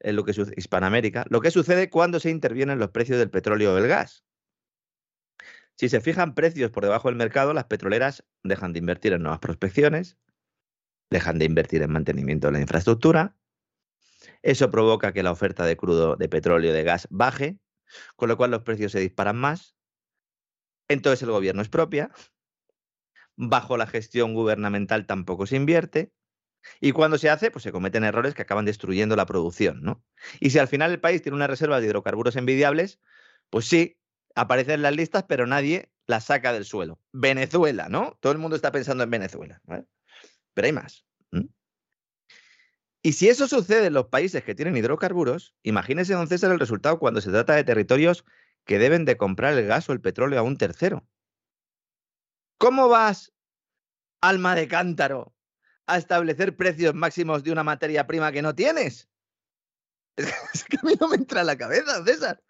en 0.00 0.16
lo 0.16 0.24
que 0.24 0.32
Hispanoamérica, 0.56 1.24
lo 1.28 1.40
que 1.40 1.50
sucede 1.50 1.90
cuando 1.90 2.20
se 2.20 2.30
intervienen 2.30 2.78
los 2.78 2.90
precios 2.90 3.18
del 3.18 3.30
petróleo 3.30 3.72
o 3.72 3.74
del 3.76 3.88
gas. 3.88 4.24
Si 5.76 5.90
se 5.90 6.00
fijan 6.00 6.34
precios 6.34 6.70
por 6.70 6.84
debajo 6.84 7.08
del 7.08 7.16
mercado, 7.16 7.52
las 7.52 7.64
petroleras 7.64 8.24
dejan 8.42 8.72
de 8.72 8.78
invertir 8.78 9.12
en 9.12 9.22
nuevas 9.22 9.40
prospecciones, 9.40 10.16
dejan 11.10 11.38
de 11.38 11.44
invertir 11.44 11.82
en 11.82 11.92
mantenimiento 11.92 12.48
de 12.48 12.54
la 12.54 12.60
infraestructura. 12.60 13.36
Eso 14.42 14.70
provoca 14.70 15.12
que 15.12 15.22
la 15.22 15.32
oferta 15.32 15.66
de 15.66 15.76
crudo, 15.76 16.16
de 16.16 16.28
petróleo, 16.28 16.72
de 16.72 16.82
gas 16.82 17.06
baje, 17.10 17.58
con 18.16 18.28
lo 18.28 18.36
cual 18.38 18.50
los 18.50 18.62
precios 18.62 18.92
se 18.92 19.00
disparan 19.00 19.36
más. 19.36 19.76
Entonces 20.88 21.22
el 21.22 21.30
gobierno 21.30 21.60
es 21.60 21.68
propia. 21.68 22.10
Bajo 23.36 23.76
la 23.76 23.86
gestión 23.86 24.32
gubernamental 24.32 25.06
tampoco 25.06 25.46
se 25.46 25.56
invierte. 25.56 26.10
Y 26.80 26.92
cuando 26.92 27.18
se 27.18 27.28
hace, 27.28 27.50
pues 27.50 27.62
se 27.62 27.70
cometen 27.70 28.02
errores 28.02 28.34
que 28.34 28.42
acaban 28.42 28.64
destruyendo 28.64 29.14
la 29.14 29.26
producción, 29.26 29.82
¿no? 29.82 30.02
Y 30.40 30.50
si 30.50 30.58
al 30.58 30.68
final 30.68 30.90
el 30.90 31.00
país 31.00 31.22
tiene 31.22 31.36
una 31.36 31.46
reserva 31.46 31.80
de 31.80 31.86
hidrocarburos 31.86 32.34
envidiables, 32.34 32.98
pues 33.50 33.66
sí, 33.66 33.98
aparece 34.36 34.74
en 34.74 34.82
las 34.82 34.94
listas, 34.94 35.24
pero 35.26 35.46
nadie 35.46 35.90
las 36.06 36.26
saca 36.26 36.52
del 36.52 36.64
suelo. 36.64 37.00
Venezuela, 37.12 37.88
¿no? 37.88 38.16
Todo 38.20 38.32
el 38.32 38.38
mundo 38.38 38.54
está 38.54 38.70
pensando 38.70 39.02
en 39.02 39.10
Venezuela. 39.10 39.60
Pero 39.66 40.66
hay 40.66 40.72
más. 40.72 41.04
Y 43.02 43.12
si 43.12 43.28
eso 43.28 43.46
sucede 43.46 43.86
en 43.86 43.92
los 43.92 44.06
países 44.06 44.42
que 44.42 44.56
tienen 44.56 44.76
hidrocarburos, 44.76 45.54
imagínese, 45.62 46.14
don 46.14 46.26
César, 46.26 46.50
el 46.50 46.58
resultado 46.58 46.98
cuando 46.98 47.20
se 47.20 47.30
trata 47.30 47.54
de 47.54 47.62
territorios 47.62 48.24
que 48.64 48.80
deben 48.80 49.04
de 49.04 49.16
comprar 49.16 49.56
el 49.56 49.66
gas 49.66 49.88
o 49.88 49.92
el 49.92 50.00
petróleo 50.00 50.40
a 50.40 50.42
un 50.42 50.58
tercero. 50.58 51.08
¿Cómo 52.58 52.88
vas, 52.88 53.32
alma 54.20 54.56
de 54.56 54.66
cántaro, 54.66 55.34
a 55.86 55.98
establecer 55.98 56.56
precios 56.56 56.94
máximos 56.94 57.44
de 57.44 57.52
una 57.52 57.62
materia 57.62 58.08
prima 58.08 58.32
que 58.32 58.42
no 58.42 58.54
tienes? 58.54 59.08
Es 60.54 60.64
que 60.64 60.78
a 60.78 60.82
mí 60.82 60.94
no 61.00 61.08
me 61.08 61.16
entra 61.16 61.42
en 61.42 61.46
la 61.46 61.56
cabeza, 61.56 62.04
César. 62.04 62.42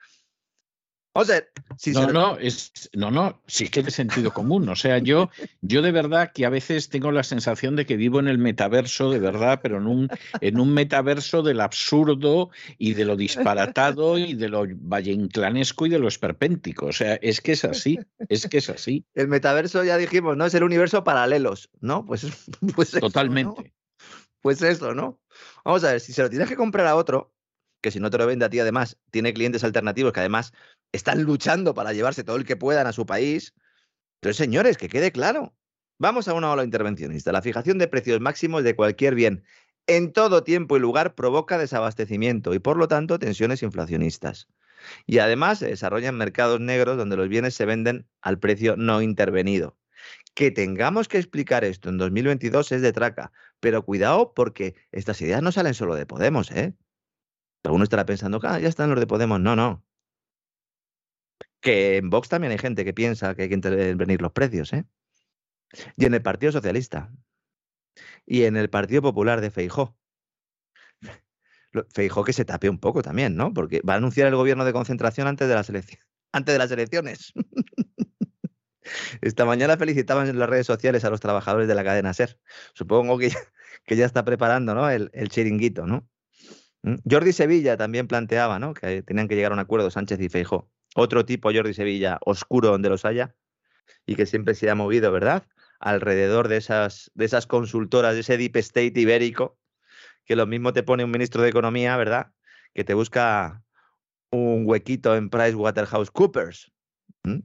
O 1.19 1.25
sea, 1.25 1.43
si 1.79 1.93
no, 1.93 2.09
no, 2.09 2.37
es, 2.37 2.91
no, 2.93 3.11
no, 3.11 3.41
sí 3.47 3.69
que 3.71 3.81
es 3.81 3.87
de 3.87 3.91
sentido 3.91 4.35
común. 4.35 4.69
O 4.69 4.77
sea, 4.77 4.99
yo, 4.99 5.31
yo 5.63 5.81
de 5.81 5.91
verdad 5.91 6.31
que 6.35 6.45
a 6.45 6.51
veces 6.51 6.91
tengo 6.91 7.11
la 7.11 7.23
sensación 7.23 7.75
de 7.75 7.87
que 7.87 7.97
vivo 7.97 8.21
en 8.21 8.29
el 8.29 8.37
metaverso, 8.37 9.11
de 9.11 9.19
verdad, 9.19 9.61
pero 9.63 9.79
en 9.79 9.87
un, 9.87 10.09
en 10.43 10.61
un 10.61 10.75
metaverso 10.75 11.43
del 11.43 11.63
absurdo 11.63 12.51
y 12.77 12.93
de 12.93 13.07
lo 13.07 13.17
disparatado 13.17 14.19
y 14.19 14.35
de 14.35 14.51
lo 14.51 14.67
vallenclanesco 14.69 15.87
y 15.87 15.89
de 15.89 15.99
lo 15.99 16.07
esperpéntico. 16.07 16.85
O 16.85 16.93
sea, 16.93 17.15
es 17.15 17.41
que 17.41 17.53
es 17.53 17.65
así, 17.65 17.99
es 18.29 18.47
que 18.47 18.59
es 18.59 18.69
así. 18.69 19.07
El 19.15 19.29
metaverso, 19.29 19.85
ya 19.85 19.97
dijimos, 19.97 20.37
¿no? 20.37 20.45
Es 20.45 20.53
el 20.53 20.65
universo 20.65 21.03
paralelos, 21.03 21.71
¿no? 21.81 22.05
Pues, 22.05 22.27
pues 22.77 22.91
Totalmente. 22.91 23.73
Pues 24.43 24.61
eso, 24.61 24.95
¿no? 24.95 25.19
Vamos 25.65 25.83
a 25.85 25.93
ver, 25.93 26.01
si 26.01 26.13
se 26.13 26.21
lo 26.21 26.29
tienes 26.29 26.47
que 26.47 26.57
comprar 26.57 26.87
a 26.87 26.95
otro, 26.95 27.33
que 27.81 27.91
si 27.91 28.01
no 28.01 28.11
te 28.11 28.19
lo 28.19 28.27
vende 28.27 28.45
a 28.45 28.51
ti 28.51 28.59
además, 28.59 28.99
tiene 29.11 29.33
clientes 29.33 29.65
alternativos 29.65 30.13
que 30.13 30.21
además 30.21 30.53
están 30.92 31.22
luchando 31.22 31.75
para 31.75 31.92
llevarse 31.92 32.25
todo 32.25 32.37
el 32.37 32.44
que 32.44 32.57
puedan 32.57 32.87
a 32.87 32.92
su 32.92 33.07
país. 33.07 33.55
Entonces, 34.16 34.37
señores, 34.37 34.77
que 34.77 34.88
quede 34.88 35.12
claro. 35.12 35.55
Vamos 35.99 36.29
a 36.29 36.35
una 36.35 36.51
ola 36.51 36.64
intervencionista. 36.64 37.33
La 37.33 37.42
fijación 37.42 37.79
de 37.79 37.88
precios 37.88 38.20
máximos 38.20 38.64
de 38.64 38.77
cualquier 38.77 39.14
bien 39.14 39.44
en 39.87 40.12
todo 40.12 40.42
tiempo 40.42 40.77
y 40.77 40.81
lugar 40.81 41.14
provoca 41.14 41.59
desabastecimiento 41.59 42.55
y, 42.55 42.59
por 42.59 42.77
lo 42.77 42.88
tanto, 42.88 43.18
tensiones 43.18 43.62
inflacionistas. 43.62 44.49
Y 45.07 45.18
además 45.18 45.61
se 45.61 45.66
desarrollan 45.68 46.16
mercados 46.16 46.61
negros 46.61 46.96
donde 46.96 47.16
los 47.16 47.29
bienes 47.29 47.55
se 47.55 47.66
venden 47.66 48.07
al 48.20 48.38
precio 48.38 48.77
no 48.77 49.01
intervenido. 49.01 49.77
Que 50.35 50.51
tengamos 50.51 51.09
que 51.09 51.18
explicar 51.18 51.64
esto 51.64 51.88
en 51.88 51.99
2022 51.99 52.72
es 52.72 52.83
de 52.83 52.92
traca, 52.92 53.33
pero 53.61 53.85
cuidado 53.85 54.35
porque 54.35 54.75
estas 54.92 55.20
ideas 55.22 55.42
no 55.42 55.53
salen 55.53 55.75
solo 55.75 55.94
de 55.94 56.05
Podemos, 56.07 56.51
¿eh? 56.51 56.75
Alguno 57.64 57.85
estará 57.85 58.07
pensando, 58.07 58.38
ah, 58.44 58.61
ya 58.61 58.68
están 58.68 58.90
los 58.90 59.01
de 59.01 59.07
Podemos. 59.07 59.40
No, 59.40 59.57
no. 59.57 59.86
Que 61.67 61.97
en 61.97 62.11
Vox 62.11 62.29
también 62.29 62.53
hay 62.53 62.59
gente 62.59 62.85
que 62.85 62.95
piensa 62.95 63.35
que 63.35 63.43
hay 63.43 63.49
que 63.49 63.57
intervenir 63.57 64.23
los 64.23 64.31
precios, 64.31 64.73
¿eh? 64.73 64.85
Y 65.97 66.05
en 66.05 66.15
el 66.15 66.23
Partido 66.23 66.53
Socialista. 66.53 67.11
Y 68.25 68.45
en 68.45 68.57
el 68.57 68.71
Partido 68.71 69.03
Popular 69.03 69.41
de 69.41 69.51
Feijó. 69.51 69.99
Feijó 71.93 72.23
que 72.23 72.33
se 72.33 72.45
tape 72.45 72.71
un 72.71 72.79
poco 72.79 73.03
también, 73.03 73.35
¿no? 73.35 73.53
Porque 73.53 73.81
va 73.81 73.95
a 73.95 73.97
anunciar 73.97 74.29
el 74.29 74.37
gobierno 74.37 74.65
de 74.65 74.73
concentración 74.73 75.27
antes 75.27 75.49
de 75.49 75.57
las, 75.57 75.69
elecciones. 76.71 77.33
Esta 79.21 79.45
mañana 79.45 79.77
felicitaban 79.77 80.29
en 80.29 80.39
las 80.39 80.49
redes 80.49 80.69
sociales 80.69 81.05
a 81.05 81.11
los 81.11 81.19
trabajadores 81.19 81.67
de 81.67 81.75
la 81.75 81.83
cadena 81.83 82.15
SER. 82.15 82.39
Supongo 82.75 83.19
que 83.19 83.31
ya, 83.31 83.41
que 83.85 83.97
ya 83.97 84.07
está 84.07 84.25
preparando 84.25 84.73
¿no? 84.77 84.89
el, 84.89 85.11
el 85.13 85.31
chiringuito, 85.31 85.85
¿no? 85.85 86.09
Mm, 86.83 86.95
Jordi 87.11 87.33
Sevilla 87.33 87.77
también 87.77 88.07
planteaba 88.07 88.61
¿no? 88.61 88.73
que 88.73 89.03
tenían 89.03 89.27
que 89.27 89.35
llegar 89.35 89.51
a 89.51 89.55
un 89.55 89.59
acuerdo 89.59 89.91
Sánchez 89.91 90.21
y 90.21 90.29
Feijó. 90.29 90.71
Otro 90.99 91.27
tipo, 91.27 91.53
Jordi 91.53 91.75
Sevilla, 91.75 92.19
oscuro 92.25 92.71
donde 92.71 92.89
los 92.89 93.05
haya, 93.05 93.35
y 94.07 94.17
que 94.17 94.25
siempre 94.25 94.55
se 94.55 94.71
ha 94.71 94.75
movido, 94.75 95.13
¿verdad? 95.13 95.47
Alrededor 95.79 96.49
de 96.49 96.57
esas, 96.57 97.11
de 97.15 97.27
esas 97.27 97.47
consultoras, 97.47 98.15
de 98.15 98.21
ese 98.21 98.39
deep 98.39 98.57
state 98.57 98.99
ibérico, 98.99 99.59
que 100.25 100.37
lo 100.37 100.47
mismo 100.47 100.73
te 100.73 100.83
pone 100.83 101.05
un 101.05 101.11
ministro 101.11 101.43
de 101.43 101.51
Economía, 101.51 101.99
¿verdad? 101.99 102.33
Que 102.73 102.83
te 102.83 102.95
busca 102.95 103.63
un 104.31 104.63
huequito 104.65 105.15
en 105.15 105.29
PricewaterhouseCoopers. 105.29 106.73
Coopers. 107.23 107.43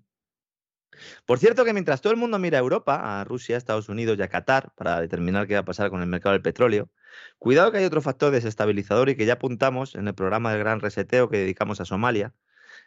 Por 1.26 1.38
cierto 1.38 1.66
que 1.66 1.74
mientras 1.74 2.00
todo 2.00 2.14
el 2.14 2.20
mundo 2.20 2.40
mira 2.40 2.58
a 2.58 2.62
Europa, 2.62 3.20
a 3.20 3.26
Rusia, 3.26 3.56
a 3.56 3.58
Estados 3.58 3.90
Unidos 3.90 4.18
y 4.18 4.22
a 4.22 4.30
Qatar 4.30 4.72
para 4.76 5.02
determinar 5.02 5.46
qué 5.48 5.56
va 5.56 5.62
a 5.62 5.66
pasar 5.66 5.90
con 5.90 6.02
el 6.02 6.08
mercado 6.08 6.34
del 6.34 6.42
petróleo, 6.42 6.90
cuidado 7.38 7.70
que 7.74 7.80
hay 7.80 7.86
otro 7.86 8.02
factor 8.02 8.32
desestabilizador 8.32 9.10
y 9.10 9.16
que 9.16 9.26
ya 9.26 9.34
apuntamos 9.34 9.96
en 9.96 10.08
el 10.08 10.16
programa 10.16 10.52
del 10.52 10.60
gran 10.60 10.80
reseteo 10.80 11.30
que 11.30 11.38
dedicamos 11.38 11.82
a 11.82 11.86
Somalia. 11.86 12.34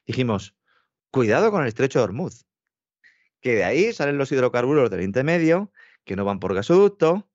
Dijimos, 0.06 0.54
cuidado 1.10 1.50
con 1.50 1.62
el 1.62 1.68
estrecho 1.68 1.98
de 1.98 2.04
Hormuz, 2.04 2.46
que 3.40 3.54
de 3.54 3.64
ahí 3.64 3.92
salen 3.92 4.18
los 4.18 4.32
hidrocarburos 4.32 4.90
del 4.90 5.02
intermedio, 5.02 5.72
que 6.04 6.16
no 6.16 6.24
van 6.24 6.40
por 6.40 6.54
gasoducto, 6.54 7.28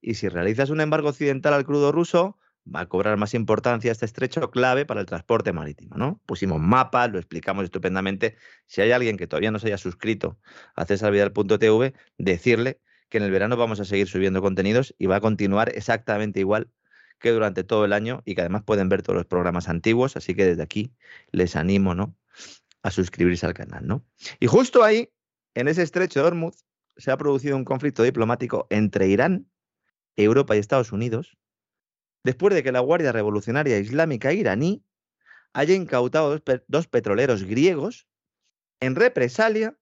y 0.00 0.14
si 0.14 0.28
realizas 0.28 0.70
un 0.70 0.80
embargo 0.80 1.08
occidental 1.08 1.54
al 1.54 1.64
crudo 1.64 1.90
ruso, 1.90 2.38
va 2.72 2.80
a 2.80 2.88
cobrar 2.88 3.16
más 3.16 3.34
importancia 3.34 3.92
este 3.92 4.06
estrecho 4.06 4.50
clave 4.50 4.86
para 4.86 5.00
el 5.00 5.06
transporte 5.06 5.52
marítimo, 5.52 5.96
¿no? 5.96 6.20
Pusimos 6.26 6.60
mapas, 6.60 7.10
lo 7.10 7.18
explicamos 7.18 7.64
estupendamente. 7.64 8.36
Si 8.66 8.80
hay 8.80 8.92
alguien 8.92 9.16
que 9.16 9.26
todavía 9.26 9.50
no 9.50 9.58
se 9.58 9.68
haya 9.68 9.78
suscrito 9.78 10.38
a 10.74 10.84
cesarvidal.tv, 10.84 11.94
decirle 12.18 12.80
que 13.08 13.18
en 13.18 13.24
el 13.24 13.30
verano 13.30 13.56
vamos 13.56 13.80
a 13.80 13.84
seguir 13.84 14.08
subiendo 14.08 14.40
contenidos 14.40 14.94
y 14.98 15.06
va 15.06 15.16
a 15.16 15.20
continuar 15.20 15.70
exactamente 15.74 16.40
igual 16.40 16.70
que 17.18 17.30
durante 17.30 17.64
todo 17.64 17.84
el 17.84 17.92
año 17.92 18.22
y 18.24 18.34
que 18.34 18.42
además 18.42 18.62
pueden 18.64 18.88
ver 18.88 19.02
todos 19.02 19.16
los 19.16 19.26
programas 19.26 19.68
antiguos, 19.68 20.16
así 20.16 20.34
que 20.34 20.44
desde 20.44 20.62
aquí 20.62 20.92
les 21.32 21.56
animo, 21.56 21.94
¿no? 21.94 22.16
a 22.84 22.90
suscribirse 22.90 23.46
al 23.46 23.54
canal, 23.54 23.86
¿no? 23.86 24.04
Y 24.38 24.46
justo 24.46 24.84
ahí, 24.84 25.10
en 25.54 25.68
ese 25.68 25.82
estrecho 25.82 26.20
de 26.20 26.26
Hormuz, 26.26 26.64
se 26.96 27.10
ha 27.10 27.16
producido 27.16 27.56
un 27.56 27.64
conflicto 27.64 28.02
diplomático 28.02 28.66
entre 28.70 29.08
Irán, 29.08 29.50
Europa 30.16 30.54
y 30.54 30.58
Estados 30.58 30.92
Unidos, 30.92 31.36
después 32.22 32.54
de 32.54 32.62
que 32.62 32.72
la 32.72 32.80
Guardia 32.80 33.10
Revolucionaria 33.10 33.78
Islámica 33.78 34.32
iraní 34.32 34.84
haya 35.54 35.74
incautado 35.74 36.38
dos, 36.68 36.86
petroleros 36.86 37.44
griegos 37.44 38.06
en 38.80 38.96
represalia 38.96 39.76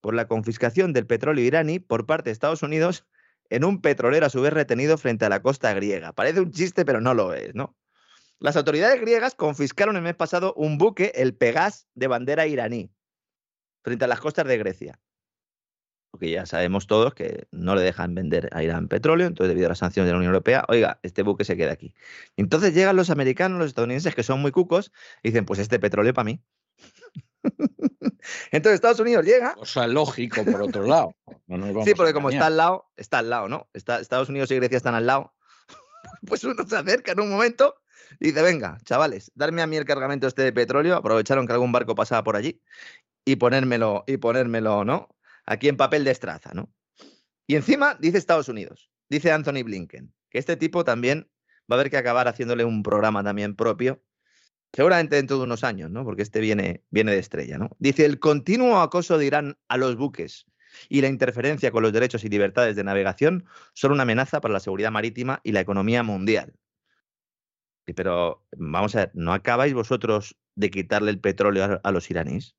por 0.00 0.14
la 0.14 0.26
confiscación 0.26 0.92
del 0.92 1.06
petróleo 1.06 1.44
iraní 1.44 1.78
por 1.78 2.04
parte 2.04 2.30
de 2.30 2.32
Estados 2.32 2.64
Unidos 2.64 3.06
en 3.50 3.64
un 3.64 3.80
petrolero 3.82 4.26
a 4.26 4.30
su 4.30 4.40
vez 4.40 4.52
retenido 4.52 4.96
frente 4.98 5.26
a 5.26 5.28
la 5.28 5.42
costa 5.42 5.72
griega. 5.74 6.12
Parece 6.12 6.40
un 6.40 6.50
chiste, 6.50 6.84
pero 6.84 7.00
no 7.00 7.14
lo 7.14 7.34
es, 7.34 7.54
¿no? 7.54 7.76
Las 8.38 8.56
autoridades 8.56 9.00
griegas 9.00 9.34
confiscaron 9.34 9.96
el 9.96 10.02
mes 10.02 10.14
pasado 10.14 10.54
un 10.54 10.78
buque, 10.78 11.12
el 11.14 11.34
Pegas, 11.34 11.86
de 11.94 12.06
bandera 12.06 12.46
iraní, 12.46 12.90
frente 13.82 14.06
a 14.06 14.08
las 14.08 14.20
costas 14.20 14.46
de 14.46 14.56
Grecia 14.56 14.98
porque 16.10 16.30
ya 16.30 16.46
sabemos 16.46 16.86
todos 16.86 17.14
que 17.14 17.46
no 17.52 17.74
le 17.74 17.82
dejan 17.82 18.14
vender 18.14 18.48
a 18.52 18.62
Irán 18.62 18.88
petróleo, 18.88 19.26
entonces 19.26 19.50
debido 19.50 19.66
a 19.66 19.70
las 19.70 19.78
sanciones 19.78 20.08
de 20.08 20.12
la 20.12 20.18
Unión 20.18 20.32
Europea, 20.34 20.64
oiga, 20.68 20.98
este 21.02 21.22
buque 21.22 21.44
se 21.44 21.56
queda 21.56 21.72
aquí. 21.72 21.94
Entonces 22.36 22.74
llegan 22.74 22.96
los 22.96 23.10
americanos, 23.10 23.58
los 23.58 23.68
estadounidenses, 23.68 24.14
que 24.14 24.22
son 24.22 24.40
muy 24.40 24.50
cucos, 24.50 24.92
y 25.22 25.28
dicen, 25.28 25.44
pues 25.44 25.60
este 25.60 25.78
petróleo 25.78 26.12
para 26.12 26.24
mí. 26.24 26.42
Entonces 28.50 28.74
Estados 28.74 29.00
Unidos 29.00 29.24
llega. 29.24 29.54
O 29.58 29.66
sea, 29.66 29.86
lógico 29.86 30.44
por 30.44 30.62
otro 30.62 30.86
lado. 30.86 31.14
sí, 31.84 31.94
porque 31.94 32.12
como 32.12 32.30
está 32.30 32.46
al 32.46 32.56
lado, 32.56 32.90
está 32.96 33.18
al 33.18 33.30
lado, 33.30 33.48
¿no? 33.48 33.68
Estados 33.72 34.28
Unidos 34.28 34.50
y 34.50 34.56
Grecia 34.56 34.76
están 34.76 34.94
al 34.94 35.06
lado. 35.06 35.34
Pues 36.26 36.44
uno 36.44 36.66
se 36.66 36.76
acerca 36.76 37.12
en 37.12 37.20
un 37.20 37.30
momento 37.30 37.74
y 38.18 38.28
dice, 38.28 38.42
venga, 38.42 38.78
chavales, 38.84 39.30
darme 39.34 39.62
a 39.62 39.66
mí 39.66 39.76
el 39.76 39.84
cargamento 39.84 40.26
este 40.26 40.42
de 40.42 40.52
petróleo, 40.52 40.96
aprovecharon 40.96 41.46
que 41.46 41.52
algún 41.52 41.72
barco 41.72 41.94
pasaba 41.94 42.24
por 42.24 42.36
allí 42.36 42.60
y 43.24 43.36
ponérmelo, 43.36 44.04
y 44.06 44.16
ponérmelo, 44.16 44.84
¿no? 44.84 45.08
aquí 45.50 45.68
en 45.68 45.76
papel 45.76 46.04
de 46.04 46.12
estraza, 46.12 46.52
¿no? 46.54 46.72
Y 47.46 47.56
encima 47.56 47.96
dice 47.96 48.18
Estados 48.18 48.48
Unidos, 48.48 48.90
dice 49.08 49.32
Anthony 49.32 49.64
Blinken, 49.64 50.14
que 50.30 50.38
este 50.38 50.56
tipo 50.56 50.84
también 50.84 51.28
va 51.70 51.74
a 51.74 51.80
haber 51.80 51.90
que 51.90 51.96
acabar 51.96 52.28
haciéndole 52.28 52.64
un 52.64 52.84
programa 52.84 53.24
también 53.24 53.56
propio. 53.56 54.00
Seguramente 54.72 55.16
dentro 55.16 55.38
de 55.38 55.44
unos 55.44 55.64
años, 55.64 55.90
¿no? 55.90 56.04
Porque 56.04 56.22
este 56.22 56.40
viene, 56.40 56.84
viene 56.90 57.12
de 57.12 57.18
estrella, 57.18 57.58
¿no? 57.58 57.70
Dice, 57.78 58.04
el 58.04 58.20
continuo 58.20 58.80
acoso 58.80 59.18
de 59.18 59.26
Irán 59.26 59.58
a 59.68 59.76
los 59.76 59.96
buques 59.96 60.46
y 60.88 61.00
la 61.00 61.08
interferencia 61.08 61.70
con 61.70 61.82
los 61.82 61.92
derechos 61.92 62.24
y 62.24 62.28
libertades 62.28 62.76
de 62.76 62.84
navegación 62.84 63.46
son 63.74 63.92
una 63.92 64.02
amenaza 64.02 64.40
para 64.40 64.54
la 64.54 64.60
seguridad 64.60 64.90
marítima 64.90 65.40
y 65.42 65.52
la 65.52 65.60
economía 65.60 66.02
mundial. 66.02 66.54
Pero 67.84 68.46
vamos 68.56 68.94
a 68.94 69.00
ver, 69.00 69.10
¿no 69.14 69.32
acabáis 69.32 69.74
vosotros 69.74 70.36
de 70.54 70.70
quitarle 70.70 71.10
el 71.10 71.20
petróleo 71.20 71.80
a, 71.82 71.90
los 71.90 72.08
iraníes? 72.08 72.56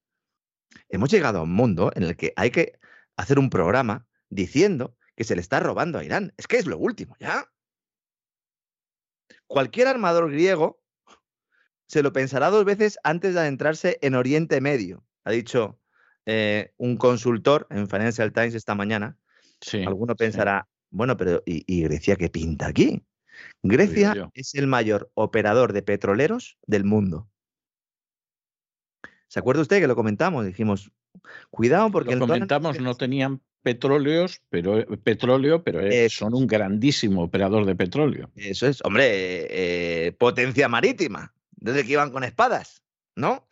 Hemos 0.89 1.09
llegado 1.09 1.39
a 1.39 1.43
un 1.43 1.53
mundo 1.53 1.91
en 1.95 2.03
el 2.03 2.17
que 2.17 2.33
hay 2.35 2.51
que 2.51 2.79
hacer 3.15 3.39
un 3.39 3.49
programa 3.49 4.07
diciendo 4.29 4.97
que 5.15 5.23
se 5.23 5.35
le 5.35 5.41
está 5.41 5.61
robando 5.61 5.99
a 5.99 6.03
Irán. 6.03 6.33
Es 6.35 6.47
que 6.47 6.57
es 6.57 6.65
lo 6.65 6.77
último, 6.77 7.15
¿ya? 7.19 7.45
Cualquier 9.47 9.87
armador 9.87 10.29
griego 10.31 10.80
se 11.91 12.03
lo 12.03 12.13
pensará 12.13 12.49
dos 12.49 12.63
veces 12.63 12.97
antes 13.03 13.33
de 13.33 13.41
adentrarse 13.41 13.99
en 14.01 14.15
Oriente 14.15 14.61
Medio, 14.61 15.03
ha 15.25 15.31
dicho 15.31 15.77
eh, 16.25 16.71
un 16.77 16.95
consultor 16.95 17.67
en 17.69 17.89
Financial 17.89 18.31
Times 18.31 18.55
esta 18.55 18.75
mañana. 18.75 19.17
Alguno 19.85 20.15
pensará, 20.15 20.69
bueno, 20.89 21.17
pero 21.17 21.43
¿y, 21.45 21.83
Grecia 21.83 22.15
qué 22.15 22.29
pinta 22.29 22.67
aquí? 22.67 23.03
Grecia 23.61 24.31
es 24.33 24.55
el 24.55 24.67
mayor 24.67 25.11
operador 25.15 25.73
de 25.73 25.81
petroleros 25.81 26.57
del 26.65 26.85
mundo. 26.85 27.27
¿Se 29.27 29.39
acuerda 29.39 29.61
usted 29.61 29.81
que 29.81 29.87
lo 29.87 29.95
comentamos? 29.97 30.45
Dijimos, 30.45 30.93
cuidado 31.49 31.91
porque... 31.91 32.15
Lo 32.15 32.25
comentamos, 32.25 32.79
no 32.79 32.95
tenían 32.95 33.41
petróleos, 33.63 34.41
pero, 34.49 34.85
petróleo, 35.03 35.61
pero 35.61 35.81
son 36.09 36.35
un 36.35 36.47
grandísimo 36.47 37.23
operador 37.23 37.65
de 37.65 37.75
petróleo. 37.75 38.31
Eso 38.37 38.65
es, 38.65 38.79
hombre, 38.85 39.07
eh, 40.07 40.13
potencia 40.13 40.69
marítima, 40.69 41.33
desde 41.61 41.85
que 41.85 41.93
iban 41.93 42.11
con 42.11 42.25
espadas, 42.25 42.83
¿no? 43.15 43.47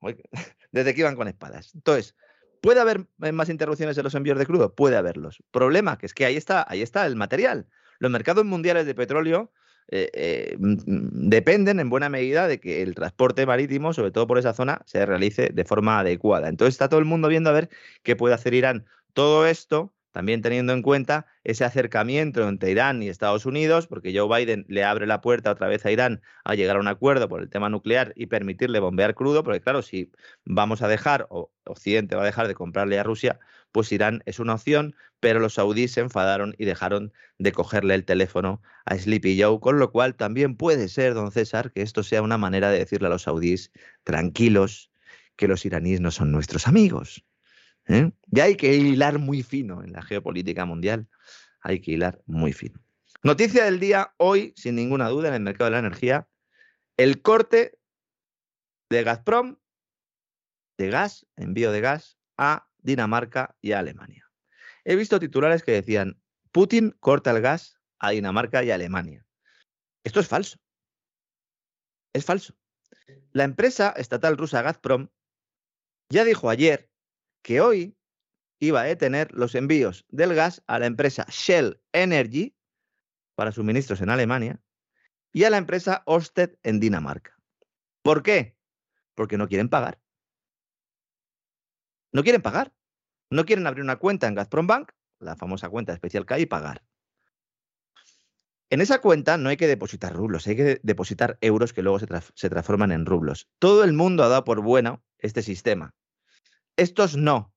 Desde 0.70 0.94
que 0.94 1.00
iban 1.00 1.16
con 1.16 1.28
espadas. 1.28 1.74
Entonces, 1.74 2.14
¿puede 2.60 2.80
haber 2.80 3.06
más 3.16 3.48
interrupciones 3.48 3.96
en 3.96 4.04
los 4.04 4.14
envíos 4.14 4.38
de 4.38 4.44
crudo? 4.44 4.74
Puede 4.74 4.96
haberlos. 4.96 5.42
Problema, 5.50 5.98
que 5.98 6.06
es 6.06 6.14
que 6.14 6.26
ahí 6.26 6.36
está, 6.36 6.66
ahí 6.68 6.82
está 6.82 7.06
el 7.06 7.16
material. 7.16 7.68
Los 8.00 8.10
mercados 8.10 8.44
mundiales 8.44 8.84
de 8.84 8.94
petróleo 8.94 9.52
eh, 9.88 10.10
eh, 10.12 10.56
mm, 10.58 11.28
dependen 11.28 11.78
en 11.80 11.90
buena 11.90 12.08
medida 12.08 12.48
de 12.48 12.58
que 12.60 12.82
el 12.82 12.94
transporte 12.94 13.46
marítimo, 13.46 13.92
sobre 13.92 14.10
todo 14.10 14.26
por 14.26 14.38
esa 14.38 14.52
zona, 14.52 14.82
se 14.84 15.06
realice 15.06 15.50
de 15.52 15.64
forma 15.64 16.00
adecuada. 16.00 16.48
Entonces 16.48 16.74
está 16.74 16.88
todo 16.88 17.00
el 17.00 17.06
mundo 17.06 17.28
viendo 17.28 17.50
a 17.50 17.54
ver 17.54 17.70
qué 18.02 18.16
puede 18.16 18.34
hacer 18.34 18.52
Irán. 18.54 18.86
Todo 19.12 19.46
esto 19.46 19.93
también 20.14 20.42
teniendo 20.42 20.72
en 20.72 20.80
cuenta 20.80 21.26
ese 21.42 21.64
acercamiento 21.64 22.48
entre 22.48 22.70
Irán 22.70 23.02
y 23.02 23.08
Estados 23.08 23.46
Unidos, 23.46 23.88
porque 23.88 24.16
Joe 24.16 24.28
Biden 24.28 24.64
le 24.68 24.84
abre 24.84 25.08
la 25.08 25.20
puerta 25.20 25.50
otra 25.50 25.66
vez 25.66 25.84
a 25.84 25.90
Irán 25.90 26.22
a 26.44 26.54
llegar 26.54 26.76
a 26.76 26.78
un 26.78 26.86
acuerdo 26.86 27.28
por 27.28 27.42
el 27.42 27.50
tema 27.50 27.68
nuclear 27.68 28.12
y 28.14 28.26
permitirle 28.26 28.78
bombear 28.78 29.16
crudo, 29.16 29.42
porque 29.42 29.60
claro, 29.60 29.82
si 29.82 30.12
vamos 30.44 30.82
a 30.82 30.88
dejar, 30.88 31.26
o 31.30 31.50
Occidente 31.64 32.14
va 32.14 32.22
a 32.22 32.26
dejar 32.26 32.46
de 32.46 32.54
comprarle 32.54 32.96
a 32.96 33.02
Rusia, 33.02 33.40
pues 33.72 33.90
Irán 33.90 34.22
es 34.24 34.38
una 34.38 34.54
opción, 34.54 34.94
pero 35.18 35.40
los 35.40 35.54
saudíes 35.54 35.90
se 35.90 36.00
enfadaron 36.00 36.54
y 36.58 36.64
dejaron 36.64 37.12
de 37.38 37.50
cogerle 37.50 37.96
el 37.96 38.04
teléfono 38.04 38.62
a 38.84 38.96
Sleepy 38.96 39.42
Joe, 39.42 39.58
con 39.58 39.80
lo 39.80 39.90
cual 39.90 40.14
también 40.14 40.56
puede 40.56 40.88
ser, 40.88 41.14
don 41.14 41.32
César, 41.32 41.72
que 41.72 41.82
esto 41.82 42.04
sea 42.04 42.22
una 42.22 42.38
manera 42.38 42.70
de 42.70 42.78
decirle 42.78 43.08
a 43.08 43.10
los 43.10 43.22
saudíes, 43.22 43.72
tranquilos, 44.04 44.92
que 45.34 45.48
los 45.48 45.64
iraníes 45.64 46.00
no 46.00 46.12
son 46.12 46.30
nuestros 46.30 46.68
amigos. 46.68 47.24
¿Eh? 47.88 48.12
Ya 48.26 48.44
hay 48.44 48.56
que 48.56 48.74
hilar 48.74 49.18
muy 49.18 49.42
fino 49.42 49.82
en 49.82 49.92
la 49.92 50.02
geopolítica 50.02 50.64
mundial, 50.64 51.08
hay 51.60 51.80
que 51.80 51.92
hilar 51.92 52.20
muy 52.26 52.52
fino. 52.52 52.80
Noticia 53.22 53.64
del 53.64 53.80
día, 53.80 54.14
hoy, 54.18 54.52
sin 54.56 54.74
ninguna 54.74 55.08
duda, 55.08 55.28
en 55.28 55.34
el 55.34 55.40
mercado 55.40 55.66
de 55.66 55.72
la 55.72 55.78
energía, 55.78 56.28
el 56.96 57.22
corte 57.22 57.78
de 58.90 59.02
Gazprom 59.02 59.56
de 60.76 60.90
gas, 60.90 61.26
envío 61.36 61.72
de 61.72 61.80
gas 61.80 62.18
a 62.36 62.68
Dinamarca 62.78 63.56
y 63.60 63.72
a 63.72 63.78
Alemania. 63.78 64.28
He 64.84 64.96
visto 64.96 65.18
titulares 65.18 65.62
que 65.62 65.72
decían, 65.72 66.20
Putin 66.52 66.94
corta 67.00 67.30
el 67.30 67.40
gas 67.40 67.78
a 67.98 68.10
Dinamarca 68.10 68.62
y 68.62 68.70
a 68.70 68.74
Alemania. 68.74 69.24
Esto 70.04 70.20
es 70.20 70.28
falso. 70.28 70.58
Es 72.12 72.24
falso. 72.24 72.54
La 73.32 73.44
empresa 73.44 73.94
estatal 73.96 74.36
rusa 74.36 74.62
Gazprom 74.62 75.08
ya 76.10 76.24
dijo 76.24 76.50
ayer 76.50 76.90
que 77.44 77.60
hoy 77.60 77.96
iba 78.58 78.80
a 78.80 78.84
detener 78.84 79.30
los 79.32 79.54
envíos 79.54 80.06
del 80.08 80.34
gas 80.34 80.62
a 80.66 80.78
la 80.78 80.86
empresa 80.86 81.26
Shell 81.28 81.80
Energy 81.92 82.56
para 83.36 83.52
suministros 83.52 84.00
en 84.00 84.08
Alemania 84.08 84.60
y 85.30 85.44
a 85.44 85.50
la 85.50 85.58
empresa 85.58 86.02
Ørsted 86.08 86.56
en 86.62 86.80
Dinamarca. 86.80 87.38
¿Por 88.02 88.22
qué? 88.22 88.56
Porque 89.14 89.36
no 89.36 89.46
quieren 89.46 89.68
pagar. 89.68 90.00
No 92.12 92.22
quieren 92.22 92.40
pagar. 92.40 92.72
No 93.30 93.44
quieren 93.44 93.66
abrir 93.66 93.84
una 93.84 93.96
cuenta 93.96 94.26
en 94.26 94.34
Gazprom 94.34 94.66
Bank, 94.66 94.92
la 95.18 95.36
famosa 95.36 95.68
cuenta 95.68 95.92
especial 95.92 96.24
que 96.24 96.34
hay, 96.34 96.42
y 96.42 96.46
pagar. 96.46 96.82
En 98.70 98.80
esa 98.80 99.00
cuenta 99.00 99.36
no 99.36 99.50
hay 99.50 99.56
que 99.56 99.66
depositar 99.66 100.14
rublos, 100.14 100.46
hay 100.46 100.56
que 100.56 100.80
depositar 100.82 101.36
euros 101.42 101.72
que 101.74 101.82
luego 101.82 101.98
se, 101.98 102.06
se 102.34 102.48
transforman 102.48 102.92
en 102.92 103.04
rublos. 103.04 103.48
Todo 103.58 103.84
el 103.84 103.92
mundo 103.92 104.24
ha 104.24 104.28
dado 104.28 104.44
por 104.44 104.62
bueno 104.62 105.04
este 105.18 105.42
sistema. 105.42 105.94
Estos 106.76 107.16
no. 107.16 107.52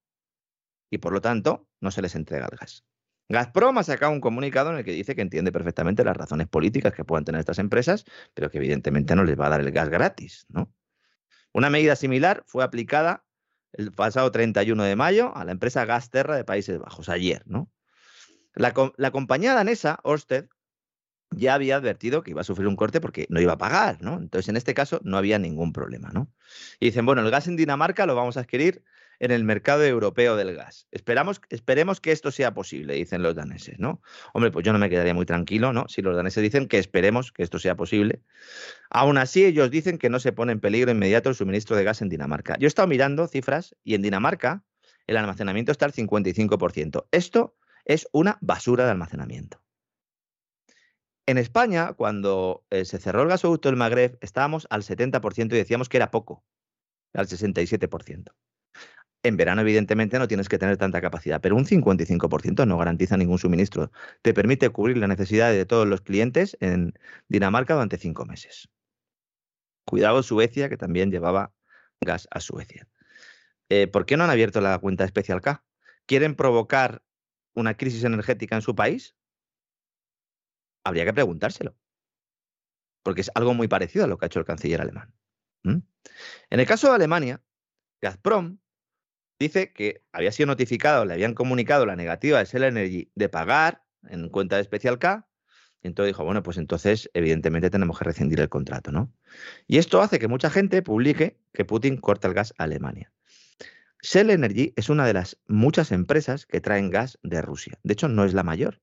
Y 0.89 0.99
por 0.99 1.13
lo 1.13 1.21
tanto, 1.21 1.67
no 1.81 1.91
se 1.91 2.01
les 2.01 2.15
entrega 2.15 2.47
el 2.51 2.57
gas. 2.57 2.85
Gazprom 3.29 3.77
ha 3.77 3.83
sacado 3.83 4.13
un 4.13 4.21
comunicado 4.21 4.71
en 4.71 4.77
el 4.77 4.85
que 4.85 4.91
dice 4.91 5.15
que 5.15 5.21
entiende 5.21 5.51
perfectamente 5.51 6.03
las 6.03 6.15
razones 6.15 6.47
políticas 6.47 6.93
que 6.93 7.03
puedan 7.03 7.25
tener 7.25 7.39
estas 7.39 7.59
empresas, 7.59 8.05
pero 8.33 8.49
que 8.49 8.57
evidentemente 8.57 9.15
no 9.15 9.25
les 9.25 9.37
va 9.37 9.47
a 9.47 9.49
dar 9.49 9.61
el 9.61 9.71
gas 9.71 9.89
gratis. 9.89 10.45
¿no? 10.47 10.71
Una 11.51 11.69
medida 11.69 11.95
similar 11.95 12.43
fue 12.47 12.63
aplicada 12.63 13.25
el 13.73 13.91
pasado 13.91 14.31
31 14.31 14.81
de 14.83 14.95
mayo 14.95 15.35
a 15.35 15.43
la 15.43 15.51
empresa 15.51 15.83
Gasterra 15.83 16.37
de 16.37 16.45
Países 16.45 16.79
Bajos, 16.79 17.09
ayer. 17.09 17.43
¿no? 17.45 17.69
La, 18.55 18.71
compañía 19.11 19.53
danesa, 19.53 19.99
Orsted, 20.03 20.47
ya 21.31 21.53
había 21.53 21.75
advertido 21.75 22.23
que 22.23 22.31
iba 22.31 22.41
a 22.41 22.45
sufrir 22.45 22.67
un 22.67 22.77
corte 22.77 23.01
porque 23.01 23.27
no 23.29 23.41
iba 23.41 23.53
a 23.53 23.57
pagar, 23.57 24.01
¿no? 24.01 24.17
Entonces, 24.17 24.47
en 24.47 24.55
este 24.55 24.73
caso, 24.73 25.01
no 25.03 25.17
había 25.17 25.37
ningún 25.37 25.73
problema, 25.73 26.09
¿no? 26.13 26.31
Y 26.79 26.87
dicen, 26.87 27.05
bueno, 27.05 27.21
el 27.21 27.29
gas 27.29 27.47
en 27.47 27.57
Dinamarca 27.57 28.05
lo 28.05 28.15
vamos 28.15 28.37
a 28.37 28.39
adquirir 28.39 28.83
en 29.19 29.31
el 29.31 29.43
mercado 29.43 29.83
europeo 29.83 30.35
del 30.35 30.55
gas. 30.55 30.87
Esperamos, 30.91 31.41
esperemos 31.49 31.99
que 32.01 32.11
esto 32.11 32.31
sea 32.31 32.53
posible, 32.53 32.93
dicen 32.95 33.23
los 33.23 33.35
daneses, 33.35 33.79
¿no? 33.79 34.01
Hombre, 34.33 34.51
pues 34.51 34.65
yo 34.65 34.73
no 34.73 34.79
me 34.79 34.89
quedaría 34.89 35.13
muy 35.13 35.25
tranquilo, 35.25 35.73
¿no? 35.73 35.87
Si 35.87 36.01
los 36.01 36.15
daneses 36.15 36.43
dicen 36.43 36.67
que 36.67 36.77
esperemos 36.77 37.31
que 37.31 37.43
esto 37.43 37.59
sea 37.59 37.75
posible. 37.75 38.21
Aún 38.89 39.17
así, 39.17 39.45
ellos 39.45 39.71
dicen 39.71 39.97
que 39.97 40.09
no 40.09 40.19
se 40.19 40.31
pone 40.31 40.51
en 40.51 40.59
peligro 40.59 40.91
inmediato 40.91 41.29
el 41.29 41.35
suministro 41.35 41.75
de 41.75 41.83
gas 41.83 42.01
en 42.01 42.09
Dinamarca. 42.09 42.57
Yo 42.59 42.65
he 42.65 42.69
estado 42.69 42.87
mirando 42.87 43.27
cifras 43.27 43.75
y 43.83 43.95
en 43.95 44.01
Dinamarca 44.01 44.63
el 45.07 45.17
almacenamiento 45.17 45.71
está 45.71 45.85
al 45.85 45.93
55%. 45.93 47.07
Esto 47.11 47.55
es 47.85 48.07
una 48.11 48.37
basura 48.41 48.85
de 48.85 48.91
almacenamiento. 48.91 49.61
En 51.25 51.37
España, 51.37 51.93
cuando 51.93 52.65
eh, 52.69 52.85
se 52.85 52.99
cerró 52.99 53.23
el 53.23 53.29
gasoducto 53.29 53.67
del 53.67 53.77
Magreb, 53.77 54.17
estábamos 54.21 54.67
al 54.69 54.83
70% 54.83 55.53
y 55.53 55.57
decíamos 55.57 55.89
que 55.89 55.97
era 55.97 56.09
poco, 56.09 56.45
al 57.13 57.27
67%. 57.27 58.31
En 59.23 59.35
verano, 59.35 59.61
evidentemente, 59.61 60.19
no 60.19 60.27
tienes 60.27 60.47
que 60.47 60.57
tener 60.57 60.77
tanta 60.77 61.01
capacidad, 61.01 61.41
pero 61.41 61.55
un 61.55 61.65
55% 61.65 62.65
no 62.65 62.77
garantiza 62.77 63.17
ningún 63.17 63.39
suministro. 63.39 63.91
Te 64.21 64.33
permite 64.33 64.69
cubrir 64.69 64.97
las 64.97 65.09
necesidades 65.09 65.57
de 65.57 65.65
todos 65.65 65.87
los 65.87 66.01
clientes 66.01 66.55
en 66.59 66.93
Dinamarca 67.27 67.73
durante 67.73 67.97
cinco 67.97 68.25
meses. 68.25 68.69
Cuidado 69.85 70.21
Suecia, 70.21 70.69
que 70.69 70.77
también 70.77 71.11
llevaba 71.11 71.53
gas 72.01 72.27
a 72.31 72.39
Suecia. 72.39 72.87
Eh, 73.69 73.87
¿Por 73.87 74.05
qué 74.05 74.17
no 74.17 74.23
han 74.23 74.29
abierto 74.29 74.61
la 74.61 74.77
cuenta 74.79 75.03
especial 75.03 75.41
K? 75.41 75.63
¿Quieren 76.05 76.35
provocar 76.35 77.03
una 77.53 77.75
crisis 77.75 78.03
energética 78.03 78.55
en 78.55 78.61
su 78.61 78.75
país? 78.75 79.15
Habría 80.83 81.05
que 81.05 81.13
preguntárselo. 81.13 81.75
Porque 83.03 83.21
es 83.21 83.31
algo 83.35 83.53
muy 83.53 83.67
parecido 83.67 84.05
a 84.05 84.07
lo 84.07 84.17
que 84.17 84.25
ha 84.25 84.27
hecho 84.27 84.39
el 84.39 84.45
canciller 84.45 84.81
alemán. 84.81 85.13
En 85.63 86.59
el 86.59 86.65
caso 86.65 86.87
de 86.87 86.95
Alemania, 86.95 87.41
Gazprom 88.01 88.59
dice 89.39 89.71
que 89.73 90.03
había 90.11 90.31
sido 90.31 90.47
notificado, 90.47 91.05
le 91.05 91.13
habían 91.13 91.33
comunicado 91.33 91.85
la 91.85 91.95
negativa 91.95 92.39
de 92.39 92.45
Shell 92.45 92.63
Energy 92.63 93.11
de 93.15 93.29
pagar 93.29 93.83
en 94.09 94.29
cuenta 94.29 94.55
de 94.55 94.61
especial 94.61 94.99
K. 94.99 95.27
Y 95.83 95.87
entonces 95.87 96.13
dijo, 96.13 96.23
bueno, 96.23 96.41
pues 96.41 96.57
entonces 96.57 97.09
evidentemente 97.13 97.69
tenemos 97.69 97.99
que 97.99 98.05
rescindir 98.05 98.39
el 98.39 98.49
contrato, 98.49 98.91
¿no? 98.91 99.13
Y 99.67 99.77
esto 99.77 100.01
hace 100.01 100.17
que 100.17 100.27
mucha 100.27 100.49
gente 100.49 100.81
publique 100.81 101.37
que 101.53 101.65
Putin 101.65 101.97
corta 101.97 102.27
el 102.27 102.33
gas 102.33 102.53
a 102.57 102.63
Alemania. 102.63 103.11
Shell 104.01 104.31
Energy 104.31 104.73
es 104.75 104.89
una 104.89 105.05
de 105.05 105.13
las 105.13 105.39
muchas 105.47 105.91
empresas 105.91 106.45
que 106.45 106.61
traen 106.61 106.89
gas 106.89 107.19
de 107.23 107.41
Rusia. 107.41 107.79
De 107.83 107.93
hecho, 107.93 108.07
no 108.07 108.25
es 108.25 108.33
la 108.33 108.43
mayor. 108.43 108.81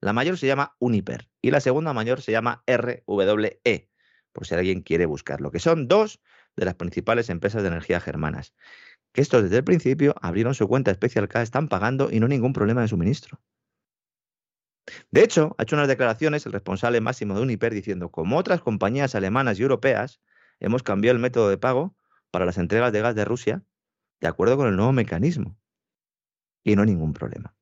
La 0.00 0.12
mayor 0.12 0.38
se 0.38 0.46
llama 0.46 0.76
Uniper 0.78 1.28
y 1.40 1.50
la 1.50 1.60
segunda 1.60 1.92
mayor 1.92 2.20
se 2.20 2.32
llama 2.32 2.62
RWE, 2.66 3.90
por 4.32 4.46
si 4.46 4.54
alguien 4.54 4.82
quiere 4.82 5.06
buscarlo, 5.06 5.50
que 5.50 5.58
son 5.58 5.88
dos 5.88 6.20
de 6.56 6.64
las 6.64 6.74
principales 6.74 7.30
empresas 7.30 7.62
de 7.62 7.68
energía 7.68 8.00
germanas 8.00 8.54
que 9.16 9.22
estos 9.22 9.44
desde 9.44 9.56
el 9.56 9.64
principio 9.64 10.14
abrieron 10.20 10.54
su 10.54 10.68
cuenta 10.68 10.90
especial 10.90 11.26
K, 11.26 11.40
están 11.40 11.68
pagando 11.68 12.10
y 12.12 12.20
no 12.20 12.28
ningún 12.28 12.52
problema 12.52 12.82
de 12.82 12.88
suministro. 12.88 13.40
De 15.10 15.24
hecho, 15.24 15.56
ha 15.56 15.62
hecho 15.62 15.74
unas 15.74 15.88
declaraciones 15.88 16.44
el 16.44 16.52
responsable 16.52 17.00
máximo 17.00 17.34
de 17.34 17.40
Uniper 17.40 17.72
diciendo, 17.72 18.10
como 18.10 18.36
otras 18.36 18.60
compañías 18.60 19.14
alemanas 19.14 19.58
y 19.58 19.62
europeas, 19.62 20.20
hemos 20.60 20.82
cambiado 20.82 21.16
el 21.16 21.22
método 21.22 21.48
de 21.48 21.56
pago 21.56 21.96
para 22.30 22.44
las 22.44 22.58
entregas 22.58 22.92
de 22.92 23.00
gas 23.00 23.14
de 23.14 23.24
Rusia 23.24 23.62
de 24.20 24.28
acuerdo 24.28 24.58
con 24.58 24.68
el 24.68 24.76
nuevo 24.76 24.92
mecanismo. 24.92 25.58
Y 26.62 26.76
no 26.76 26.84
ningún 26.84 27.14
problema. 27.14 27.56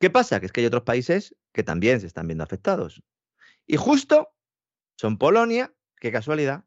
¿Qué 0.00 0.10
pasa? 0.10 0.40
Que 0.40 0.46
es 0.46 0.52
que 0.52 0.62
hay 0.62 0.66
otros 0.66 0.82
países 0.82 1.36
que 1.52 1.62
también 1.62 2.00
se 2.00 2.08
están 2.08 2.26
viendo 2.26 2.42
afectados. 2.42 3.00
Y 3.64 3.76
justo 3.76 4.34
son 4.96 5.18
Polonia, 5.18 5.72
qué 6.00 6.10
casualidad, 6.10 6.64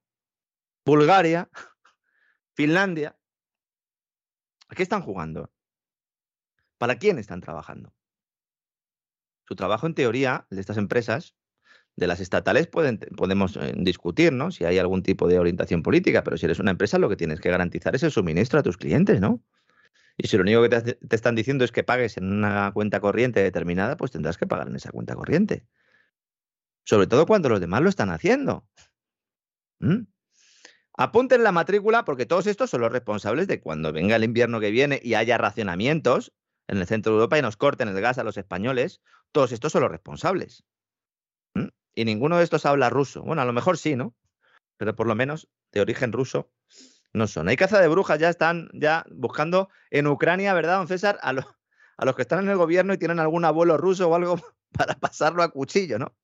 Bulgaria, 0.86 1.50
Finlandia. 2.56 3.18
¿A 4.74 4.76
qué 4.76 4.82
están 4.82 5.04
jugando? 5.04 5.52
¿Para 6.80 6.96
quién 6.96 7.20
están 7.20 7.42
trabajando? 7.42 7.94
Su 9.48 9.56
trabajo, 9.56 9.86
en 9.86 9.94
teoría, 9.94 10.48
de 10.50 10.60
estas 10.60 10.78
empresas, 10.78 11.36
de 11.96 12.08
las 12.08 12.20
estatales, 12.20 12.66
podemos 12.66 13.56
eh, 13.58 13.72
discutir, 13.78 14.34
¿no? 14.34 14.50
Si 14.50 14.66
hay 14.66 14.80
algún 14.80 15.04
tipo 15.04 15.28
de 15.28 15.38
orientación 15.38 15.84
política, 15.84 16.24
pero 16.24 16.38
si 16.38 16.48
eres 16.48 16.58
una 16.58 16.72
empresa, 16.72 16.98
lo 16.98 17.08
que 17.08 17.16
tienes 17.16 17.40
que 17.40 17.52
garantizar 17.52 17.94
es 17.94 18.02
el 18.02 18.10
suministro 18.10 18.58
a 18.58 18.64
tus 18.64 18.78
clientes, 18.78 19.22
¿no? 19.22 19.44
Y 20.18 20.28
si 20.28 20.38
lo 20.38 20.42
único 20.42 20.64
que 20.64 20.70
te, 20.70 21.16
están 21.16 21.36
diciendo 21.36 21.64
es 21.66 21.72
que 21.72 21.84
pagues 21.84 22.18
en 22.18 22.34
una 22.34 22.72
cuenta 22.74 23.00
corriente 23.00 23.44
determinada, 23.44 23.96
pues 23.96 24.10
tendrás 24.10 24.40
que 24.40 24.48
pagar 24.48 24.70
en 24.70 24.76
esa 24.76 24.90
cuenta 24.90 25.14
corriente. 25.14 25.68
Sobre 26.84 27.06
todo 27.06 27.28
cuando 27.28 27.48
los 27.48 27.60
demás 27.60 27.84
lo 27.84 27.90
están 27.90 28.10
haciendo. 28.10 28.68
¿Mm? 29.78 30.08
Apunten 30.96 31.44
la 31.44 31.52
matrícula 31.52 32.06
porque 32.06 32.26
todos 32.26 32.46
estos 32.46 32.70
son 32.70 32.82
los 32.82 32.92
responsables 32.92 33.48
de 33.48 33.60
cuando 33.60 33.92
venga 33.92 34.16
el 34.16 34.24
invierno 34.24 34.60
que 34.60 34.70
viene 34.70 35.00
y 35.04 35.16
haya 35.16 35.38
racionamientos 35.38 36.34
en 36.68 36.78
el 36.78 36.86
centro 36.86 37.12
de 37.12 37.18
Europa 37.18 37.40
y 37.40 37.42
nos 37.42 37.58
corten 37.58 37.88
el 37.88 38.00
gas 38.00 38.20
a 38.20 38.24
los 38.24 38.38
españoles. 38.38 39.02
Todos 39.32 39.52
estos 39.52 39.72
son 39.72 39.82
los 39.82 39.92
responsables. 39.92 40.64
Y 41.96 42.06
ninguno 42.06 42.38
de 42.38 42.44
estos 42.44 42.66
habla 42.66 42.90
ruso. 42.90 43.24
Bueno, 43.24 43.42
a 43.42 43.46
lo 43.46 43.54
mejor 43.54 43.78
sí, 43.78 43.96
¿no? 43.96 44.16
Pero 44.78 44.96
por 44.96 45.08
lo 45.08 45.16
menos 45.16 45.48
de 45.72 45.82
origen 45.82 46.12
ruso 46.12 46.52
no 47.12 47.28
son. 47.28 47.48
Hay 47.48 47.56
caza 47.56 47.80
de 47.80 47.88
brujas, 47.88 48.20
ya 48.20 48.30
están 48.30 48.70
ya 48.74 49.06
buscando 49.12 49.70
en 49.92 50.08
Ucrania, 50.08 50.54
¿verdad, 50.54 50.78
don 50.78 50.88
César? 50.88 51.20
A, 51.22 51.30
a 51.30 52.06
los 52.06 52.16
que 52.16 52.24
están 52.24 52.44
en 52.44 52.50
el 52.50 52.58
gobierno 52.58 52.94
y 52.94 52.98
tienen 52.98 53.20
algún 53.20 53.46
abuelo 53.46 53.78
ruso 53.78 54.10
o 54.10 54.16
algo 54.16 54.40
para 54.72 54.96
pasarlo 54.96 55.44
a 55.44 55.50
cuchillo, 55.50 56.00
¿no? 56.00 56.16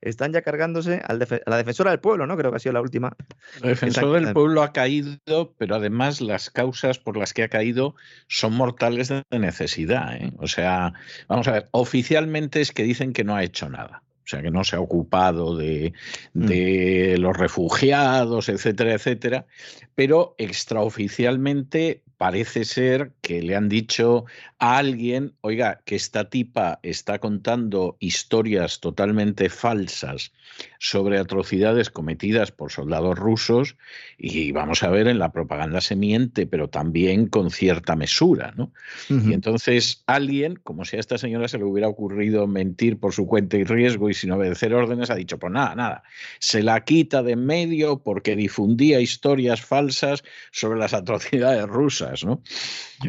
Están 0.00 0.32
ya 0.32 0.42
cargándose 0.42 1.02
a 1.04 1.14
la 1.14 1.56
defensora 1.56 1.90
del 1.90 2.00
pueblo, 2.00 2.26
¿no? 2.26 2.36
Creo 2.36 2.50
que 2.50 2.56
ha 2.56 2.60
sido 2.60 2.74
la 2.74 2.80
última. 2.80 3.16
La 3.60 3.70
defensora 3.70 4.20
del 4.20 4.32
pueblo 4.32 4.62
ha 4.62 4.72
caído, 4.72 5.54
pero 5.58 5.76
además 5.76 6.20
las 6.20 6.50
causas 6.50 6.98
por 6.98 7.16
las 7.16 7.32
que 7.32 7.42
ha 7.42 7.48
caído 7.48 7.94
son 8.28 8.54
mortales 8.54 9.08
de 9.08 9.22
necesidad. 9.38 10.16
¿eh? 10.16 10.32
O 10.38 10.46
sea, 10.46 10.92
vamos 11.28 11.48
a 11.48 11.52
ver, 11.52 11.68
oficialmente 11.72 12.60
es 12.60 12.72
que 12.72 12.82
dicen 12.82 13.12
que 13.12 13.24
no 13.24 13.36
ha 13.36 13.42
hecho 13.42 13.68
nada 13.68 14.02
o 14.24 14.26
sea, 14.26 14.40
que 14.40 14.50
no 14.50 14.64
se 14.64 14.76
ha 14.76 14.80
ocupado 14.80 15.54
de, 15.54 15.92
mm. 16.32 16.46
de, 16.46 17.16
los 17.18 17.36
refugiados, 17.36 18.48
etcétera, 18.48 18.94
etcétera, 18.94 19.46
pero 19.94 20.34
extraoficialmente 20.38 22.02
parece 22.16 22.64
ser 22.64 23.12
que 23.20 23.42
le 23.42 23.54
han 23.54 23.68
dicho 23.68 24.24
a 24.58 24.78
alguien, 24.78 25.34
oiga, 25.42 25.82
que 25.84 25.96
esta 25.96 26.30
tipa 26.30 26.80
está 26.82 27.18
contando 27.18 27.96
historias 28.00 28.80
totalmente 28.80 29.50
falsas 29.50 30.32
sobre 30.78 31.18
atrocidades 31.18 31.90
cometidas 31.90 32.50
por 32.50 32.72
soldados 32.72 33.18
rusos 33.18 33.76
y 34.16 34.52
vamos 34.52 34.82
a 34.82 34.88
ver, 34.88 35.08
en 35.08 35.18
la 35.18 35.32
propaganda 35.32 35.80
se 35.80 35.96
miente, 35.96 36.46
pero 36.46 36.68
también 36.68 37.26
con 37.26 37.50
cierta 37.50 37.96
mesura, 37.96 38.54
¿no? 38.56 38.72
Y 39.08 39.32
entonces 39.32 40.02
alguien, 40.06 40.56
como 40.56 40.84
si 40.84 40.96
a 40.96 41.00
esta 41.00 41.18
señora 41.18 41.48
se 41.48 41.58
le 41.58 41.64
hubiera 41.64 41.88
ocurrido 41.88 42.46
mentir 42.46 42.98
por 42.98 43.12
su 43.12 43.26
cuenta 43.26 43.56
y 43.56 43.64
riesgo 43.64 44.08
y 44.08 44.14
sin 44.14 44.30
obedecer 44.30 44.72
órdenes, 44.72 45.10
ha 45.10 45.14
dicho, 45.14 45.38
pues 45.38 45.52
nada, 45.52 45.74
nada, 45.74 46.02
se 46.38 46.62
la 46.62 46.84
quita 46.84 47.22
de 47.22 47.34
en 47.34 47.44
medio 47.44 47.98
porque 47.98 48.36
difundía 48.36 49.00
historias 49.00 49.60
falsas 49.60 50.24
sobre 50.52 50.78
las 50.78 50.94
atrocidades 50.94 51.66
rusas, 51.66 52.03
¿no? 52.24 52.42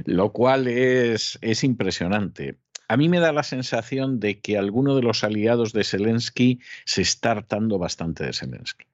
Lo 0.05 0.31
cual 0.31 0.67
es, 0.67 1.37
es 1.41 1.63
impresionante. 1.63 2.57
A 2.87 2.97
mí 2.97 3.09
me 3.09 3.19
da 3.19 3.33
la 3.33 3.43
sensación 3.43 4.19
de 4.19 4.39
que 4.39 4.57
alguno 4.57 4.95
de 4.95 5.01
los 5.01 5.23
aliados 5.23 5.73
de 5.73 5.83
Zelensky 5.83 6.59
se 6.85 7.01
está 7.01 7.31
hartando 7.31 7.79
bastante 7.79 8.25
de 8.25 8.33
Zelensky. 8.33 8.85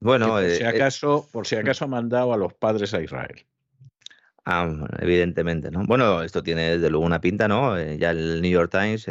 Bueno, 0.00 0.28
por, 0.28 0.44
si 0.44 0.62
eh, 0.62 0.64
eh, 0.64 0.66
acaso, 0.66 1.28
por 1.32 1.46
si 1.46 1.56
mm. 1.56 1.58
acaso 1.58 1.84
ha 1.84 1.88
mandado 1.88 2.32
a 2.32 2.36
los 2.36 2.54
padres 2.54 2.94
a 2.94 3.02
Israel. 3.02 3.44
Ah, 4.44 4.66
evidentemente, 5.00 5.70
¿no? 5.70 5.84
Bueno, 5.84 6.22
esto 6.22 6.42
tiene 6.42 6.70
desde 6.78 6.88
luego 6.88 7.04
una 7.04 7.20
pinta, 7.20 7.48
¿no? 7.48 7.76
Eh, 7.76 7.98
ya 7.98 8.12
el 8.12 8.40
New 8.40 8.50
York 8.50 8.70
Times 8.70 9.06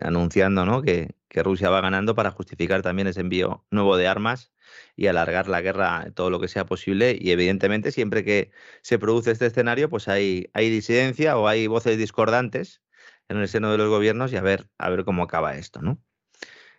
anunciando, 0.00 0.66
¿no? 0.66 0.82
Que, 0.82 1.14
que, 1.32 1.42
Rusia 1.42 1.70
va 1.70 1.80
ganando 1.80 2.14
para 2.14 2.30
justificar 2.30 2.82
también 2.82 3.08
ese 3.08 3.20
envío 3.20 3.64
nuevo 3.70 3.96
de 3.96 4.06
armas 4.06 4.52
y 4.96 5.06
alargar 5.06 5.48
la 5.48 5.60
guerra 5.60 6.10
todo 6.14 6.30
lo 6.30 6.40
que 6.40 6.48
sea 6.48 6.66
posible. 6.66 7.16
Y 7.18 7.30
evidentemente, 7.30 7.90
siempre 7.90 8.24
que 8.24 8.50
se 8.82 8.98
produce 8.98 9.30
este 9.30 9.46
escenario, 9.46 9.88
pues 9.88 10.08
hay, 10.08 10.50
hay 10.52 10.70
disidencia 10.70 11.36
o 11.38 11.48
hay 11.48 11.66
voces 11.66 11.98
discordantes 11.98 12.82
en 13.28 13.38
el 13.38 13.48
seno 13.48 13.72
de 13.72 13.78
los 13.78 13.88
gobiernos 13.88 14.32
y 14.32 14.36
a 14.36 14.42
ver, 14.42 14.68
a 14.78 14.90
ver 14.90 15.04
cómo 15.04 15.22
acaba 15.22 15.56
esto, 15.56 15.80
¿no? 15.80 16.02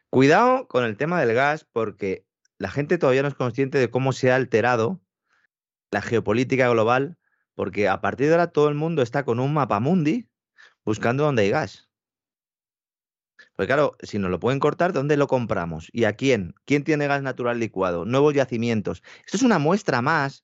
Cuidado 0.09 0.67
con 0.67 0.83
el 0.85 0.97
tema 0.97 1.19
del 1.19 1.33
gas, 1.33 1.65
porque 1.71 2.25
la 2.59 2.69
gente 2.69 2.97
todavía 2.97 3.23
no 3.23 3.27
es 3.27 3.35
consciente 3.35 3.79
de 3.79 3.89
cómo 3.89 4.13
se 4.13 4.31
ha 4.31 4.35
alterado 4.35 5.01
la 5.91 6.01
geopolítica 6.01 6.69
global, 6.69 7.17
porque 7.55 7.87
a 7.89 8.01
partir 8.01 8.27
de 8.27 8.33
ahora 8.33 8.51
todo 8.51 8.69
el 8.69 8.75
mundo 8.75 9.01
está 9.01 9.25
con 9.25 9.39
un 9.39 9.53
mapa 9.53 9.79
mundi 9.79 10.29
buscando 10.85 11.23
dónde 11.23 11.43
hay 11.43 11.49
gas. 11.49 11.89
Pues 13.55 13.67
claro, 13.67 13.95
si 14.01 14.17
nos 14.17 14.31
lo 14.31 14.39
pueden 14.39 14.59
cortar, 14.59 14.93
¿dónde 14.93 15.15
lo 15.15 15.27
compramos? 15.27 15.89
¿Y 15.91 16.05
a 16.05 16.13
quién? 16.13 16.55
¿Quién 16.65 16.83
tiene 16.83 17.07
gas 17.07 17.21
natural 17.21 17.59
licuado? 17.59 18.03
Nuevos 18.05 18.33
yacimientos. 18.33 19.03
Esto 19.25 19.37
es 19.37 19.43
una 19.43 19.59
muestra 19.59 20.01
más 20.01 20.43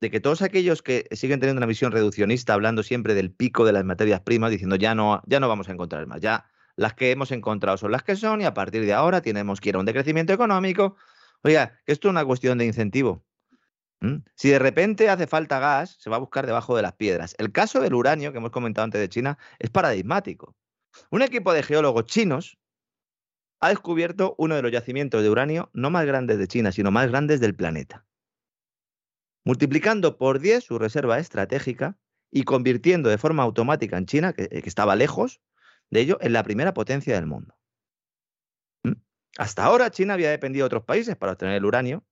de 0.00 0.10
que 0.10 0.20
todos 0.20 0.40
aquellos 0.40 0.82
que 0.82 1.06
siguen 1.10 1.40
teniendo 1.40 1.58
una 1.58 1.66
visión 1.66 1.92
reduccionista, 1.92 2.54
hablando 2.54 2.82
siempre 2.82 3.14
del 3.14 3.30
pico 3.30 3.66
de 3.66 3.72
las 3.72 3.84
materias 3.84 4.20
primas, 4.22 4.50
diciendo 4.50 4.76
ya 4.76 4.94
no, 4.94 5.22
ya 5.26 5.38
no 5.40 5.48
vamos 5.48 5.68
a 5.68 5.72
encontrar 5.72 6.06
más, 6.06 6.22
ya 6.22 6.46
las 6.76 6.94
que 6.94 7.10
hemos 7.10 7.30
encontrado 7.30 7.76
son 7.76 7.92
las 7.92 8.02
que 8.02 8.16
son 8.16 8.40
y 8.40 8.46
a 8.46 8.54
partir 8.54 8.86
de 8.86 8.94
ahora 8.94 9.20
tenemos 9.20 9.60
que 9.60 9.68
ir 9.68 9.76
a 9.76 9.78
un 9.80 9.84
decrecimiento 9.84 10.32
económico. 10.32 10.96
Oiga, 11.42 11.78
que 11.84 11.92
esto 11.92 12.08
es 12.08 12.10
una 12.10 12.24
cuestión 12.24 12.56
de 12.56 12.64
incentivo. 12.64 13.22
Si 14.34 14.48
de 14.48 14.58
repente 14.58 15.10
hace 15.10 15.26
falta 15.26 15.58
gas, 15.58 15.96
se 16.00 16.08
va 16.08 16.16
a 16.16 16.20
buscar 16.20 16.46
debajo 16.46 16.74
de 16.74 16.80
las 16.80 16.94
piedras. 16.94 17.34
El 17.36 17.52
caso 17.52 17.80
del 17.82 17.92
uranio 17.92 18.32
que 18.32 18.38
hemos 18.38 18.50
comentado 18.50 18.84
antes 18.84 18.98
de 18.98 19.10
China 19.10 19.36
es 19.58 19.68
paradigmático. 19.68 20.56
Un 21.10 21.22
equipo 21.22 21.52
de 21.52 21.62
geólogos 21.62 22.06
chinos 22.06 22.58
ha 23.60 23.68
descubierto 23.68 24.34
uno 24.38 24.56
de 24.56 24.62
los 24.62 24.72
yacimientos 24.72 25.22
de 25.22 25.30
uranio 25.30 25.70
no 25.72 25.90
más 25.90 26.06
grandes 26.06 26.38
de 26.38 26.48
China, 26.48 26.72
sino 26.72 26.90
más 26.90 27.08
grandes 27.08 27.40
del 27.40 27.54
planeta. 27.54 28.06
Multiplicando 29.44 30.16
por 30.18 30.38
10 30.38 30.64
su 30.64 30.78
reserva 30.78 31.18
estratégica 31.18 31.98
y 32.30 32.44
convirtiendo 32.44 33.08
de 33.08 33.18
forma 33.18 33.42
automática 33.42 33.98
en 33.98 34.06
China, 34.06 34.32
que, 34.32 34.48
estaba 34.64 34.96
lejos 34.96 35.40
de 35.90 36.00
ello, 36.00 36.18
en 36.20 36.32
la 36.32 36.42
primera 36.42 36.72
potencia 36.72 37.14
del 37.14 37.26
mundo. 37.26 37.54
¿Mm? 38.84 38.92
Hasta 39.38 39.64
ahora 39.64 39.90
China 39.90 40.14
había 40.14 40.30
dependido 40.30 40.64
de 40.64 40.66
otros 40.66 40.84
países 40.84 41.16
para 41.16 41.32
obtener 41.32 41.56
el 41.56 41.64
uranio. 41.64 42.04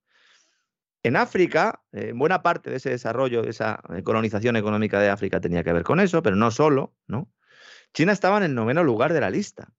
En 1.02 1.16
África, 1.16 1.82
eh, 1.92 2.12
buena 2.14 2.42
parte 2.42 2.70
de 2.70 2.76
ese 2.76 2.90
desarrollo, 2.90 3.42
de 3.42 3.50
esa 3.50 3.80
eh, 3.94 4.02
colonización 4.02 4.56
económica 4.56 5.00
de 5.00 5.10
África 5.10 5.40
tenía 5.40 5.62
que 5.62 5.72
ver 5.72 5.84
con 5.84 6.00
eso, 6.00 6.22
pero 6.22 6.34
no 6.34 6.50
solo, 6.50 6.96
¿no? 7.06 7.30
China 7.94 8.12
estaba 8.12 8.38
en 8.38 8.44
el 8.44 8.54
noveno 8.54 8.84
lugar 8.84 9.12
de 9.12 9.20
la 9.20 9.30
lista 9.30 9.72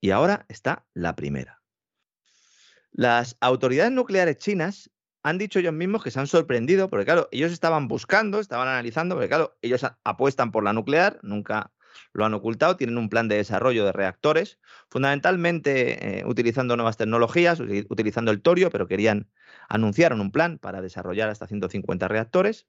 y 0.00 0.10
ahora 0.10 0.46
está 0.48 0.86
la 0.94 1.14
primera. 1.14 1.62
Las 2.90 3.36
autoridades 3.40 3.92
nucleares 3.92 4.36
chinas 4.36 4.90
han 5.22 5.38
dicho 5.38 5.58
ellos 5.58 5.72
mismos 5.72 6.02
que 6.02 6.10
se 6.10 6.20
han 6.20 6.26
sorprendido, 6.26 6.90
porque 6.90 7.04
claro, 7.04 7.28
ellos 7.30 7.52
estaban 7.52 7.88
buscando, 7.88 8.40
estaban 8.40 8.68
analizando, 8.68 9.14
porque 9.14 9.28
claro, 9.28 9.56
ellos 9.62 9.86
apuestan 10.04 10.50
por 10.50 10.64
la 10.64 10.72
nuclear, 10.72 11.20
nunca 11.22 11.72
lo 12.12 12.24
han 12.24 12.34
ocultado, 12.34 12.76
tienen 12.76 12.98
un 12.98 13.08
plan 13.08 13.28
de 13.28 13.36
desarrollo 13.36 13.84
de 13.84 13.92
reactores, 13.92 14.58
fundamentalmente 14.88 16.20
eh, 16.20 16.24
utilizando 16.26 16.76
nuevas 16.76 16.96
tecnologías, 16.96 17.60
utilizando 17.60 18.30
el 18.30 18.42
torio, 18.42 18.70
pero 18.70 18.86
querían, 18.86 19.30
anunciaron 19.68 20.20
un 20.20 20.30
plan 20.30 20.58
para 20.58 20.80
desarrollar 20.82 21.28
hasta 21.28 21.46
150 21.46 22.08
reactores. 22.08 22.66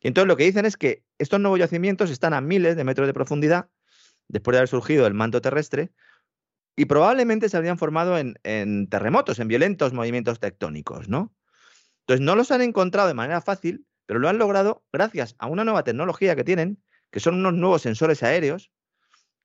Y 0.00 0.08
entonces 0.08 0.28
lo 0.28 0.36
que 0.36 0.44
dicen 0.44 0.64
es 0.64 0.76
que 0.76 1.04
estos 1.18 1.40
nuevos 1.40 1.58
yacimientos 1.58 2.10
están 2.10 2.34
a 2.34 2.40
miles 2.40 2.76
de 2.76 2.84
metros 2.84 3.06
de 3.06 3.14
profundidad, 3.14 3.68
después 4.28 4.54
de 4.54 4.58
haber 4.58 4.68
surgido 4.68 5.06
el 5.06 5.14
manto 5.14 5.40
terrestre, 5.40 5.92
y 6.76 6.84
probablemente 6.84 7.48
se 7.48 7.56
habrían 7.56 7.78
formado 7.78 8.18
en, 8.18 8.38
en 8.42 8.88
terremotos, 8.88 9.38
en 9.38 9.48
violentos 9.48 9.92
movimientos 9.92 10.40
tectónicos, 10.40 11.08
¿no? 11.08 11.34
Entonces 12.00 12.24
no 12.24 12.36
los 12.36 12.50
han 12.50 12.62
encontrado 12.62 13.08
de 13.08 13.14
manera 13.14 13.40
fácil, 13.40 13.86
pero 14.06 14.20
lo 14.20 14.28
han 14.28 14.38
logrado 14.38 14.84
gracias 14.92 15.34
a 15.38 15.46
una 15.46 15.64
nueva 15.64 15.82
tecnología 15.82 16.36
que 16.36 16.44
tienen, 16.44 16.82
que 17.10 17.20
son 17.20 17.36
unos 17.36 17.54
nuevos 17.54 17.82
sensores 17.82 18.22
aéreos 18.22 18.70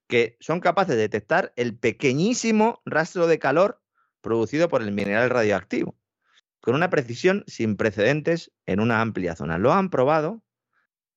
que 0.07 0.35
son 0.41 0.59
capaces 0.59 0.95
de 0.95 1.03
detectar 1.03 1.53
el 1.55 1.77
pequeñísimo 1.77 2.81
rastro 2.85 3.27
de 3.27 3.39
calor 3.39 3.81
producido 4.19 4.67
por 4.67 4.81
el 4.81 4.91
mineral 4.91 5.29
radioactivo, 5.29 5.95
con 6.59 6.75
una 6.75 6.89
precisión 6.89 7.45
sin 7.47 7.77
precedentes 7.77 8.51
en 8.65 8.81
una 8.81 8.99
amplia 8.99 9.37
zona. 9.37 9.57
Lo 9.57 9.71
han 9.71 9.89
probado 9.89 10.43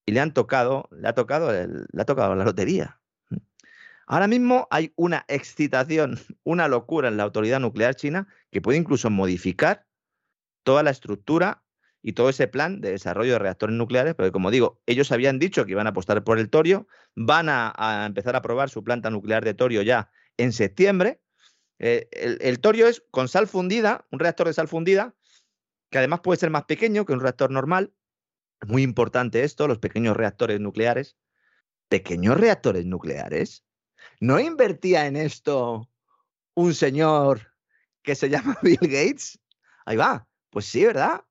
y 0.06 0.12
le 0.12 0.20
han 0.20 0.32
tocado, 0.32 0.88
le 0.92 1.08
ha 1.08 1.12
tocado, 1.12 1.50
le 1.50 2.02
ha 2.02 2.04
tocado 2.04 2.36
la 2.36 2.44
lotería. 2.44 3.00
Ahora 4.06 4.28
mismo 4.28 4.68
hay 4.70 4.92
una 4.94 5.24
excitación, 5.26 6.20
una 6.44 6.68
locura 6.68 7.08
en 7.08 7.16
la 7.16 7.24
autoridad 7.24 7.58
nuclear 7.58 7.96
china 7.96 8.28
que 8.52 8.60
puede 8.60 8.78
incluso 8.78 9.10
modificar 9.10 9.86
toda 10.62 10.84
la 10.84 10.90
estructura 10.90 11.63
y 12.06 12.12
todo 12.12 12.28
ese 12.28 12.48
plan 12.48 12.82
de 12.82 12.90
desarrollo 12.90 13.32
de 13.32 13.38
reactores 13.38 13.74
nucleares, 13.74 14.14
porque 14.14 14.30
como 14.30 14.50
digo, 14.50 14.78
ellos 14.84 15.10
habían 15.10 15.38
dicho 15.38 15.64
que 15.64 15.72
iban 15.72 15.86
a 15.86 15.90
apostar 15.90 16.22
por 16.22 16.38
el 16.38 16.50
torio, 16.50 16.86
van 17.16 17.48
a, 17.48 18.04
empezar 18.06 18.36
a 18.36 18.42
probar 18.42 18.68
su 18.68 18.84
planta 18.84 19.08
nuclear 19.08 19.42
de 19.42 19.54
torio 19.54 19.80
ya 19.80 20.10
en 20.36 20.52
septiembre. 20.52 21.22
Eh, 21.78 22.06
el, 22.12 22.36
el, 22.42 22.60
torio 22.60 22.88
es 22.88 23.02
con 23.10 23.26
sal 23.26 23.46
fundida, 23.46 24.06
un 24.10 24.18
reactor 24.18 24.48
de 24.48 24.52
sal 24.52 24.68
fundida, 24.68 25.14
que 25.88 25.96
además 25.96 26.20
puede 26.20 26.38
ser 26.38 26.50
más 26.50 26.64
pequeño 26.64 27.06
que 27.06 27.14
un 27.14 27.20
reactor 27.20 27.50
normal. 27.50 27.94
Muy 28.66 28.82
importante 28.82 29.42
esto, 29.42 29.66
los 29.66 29.78
pequeños 29.78 30.14
reactores 30.14 30.60
nucleares. 30.60 31.16
¿Pequeños 31.88 32.38
reactores 32.38 32.84
nucleares? 32.84 33.64
¿No 34.20 34.38
invertía 34.38 35.06
en 35.06 35.16
esto 35.16 35.88
un 36.52 36.74
señor 36.74 37.54
que 38.02 38.14
se 38.14 38.28
llama 38.28 38.58
Bill 38.62 38.76
Gates? 38.82 39.40
Ahí 39.86 39.96
va. 39.96 40.28
Pues 40.50 40.66
sí, 40.66 40.84
¿verdad? 40.84 41.24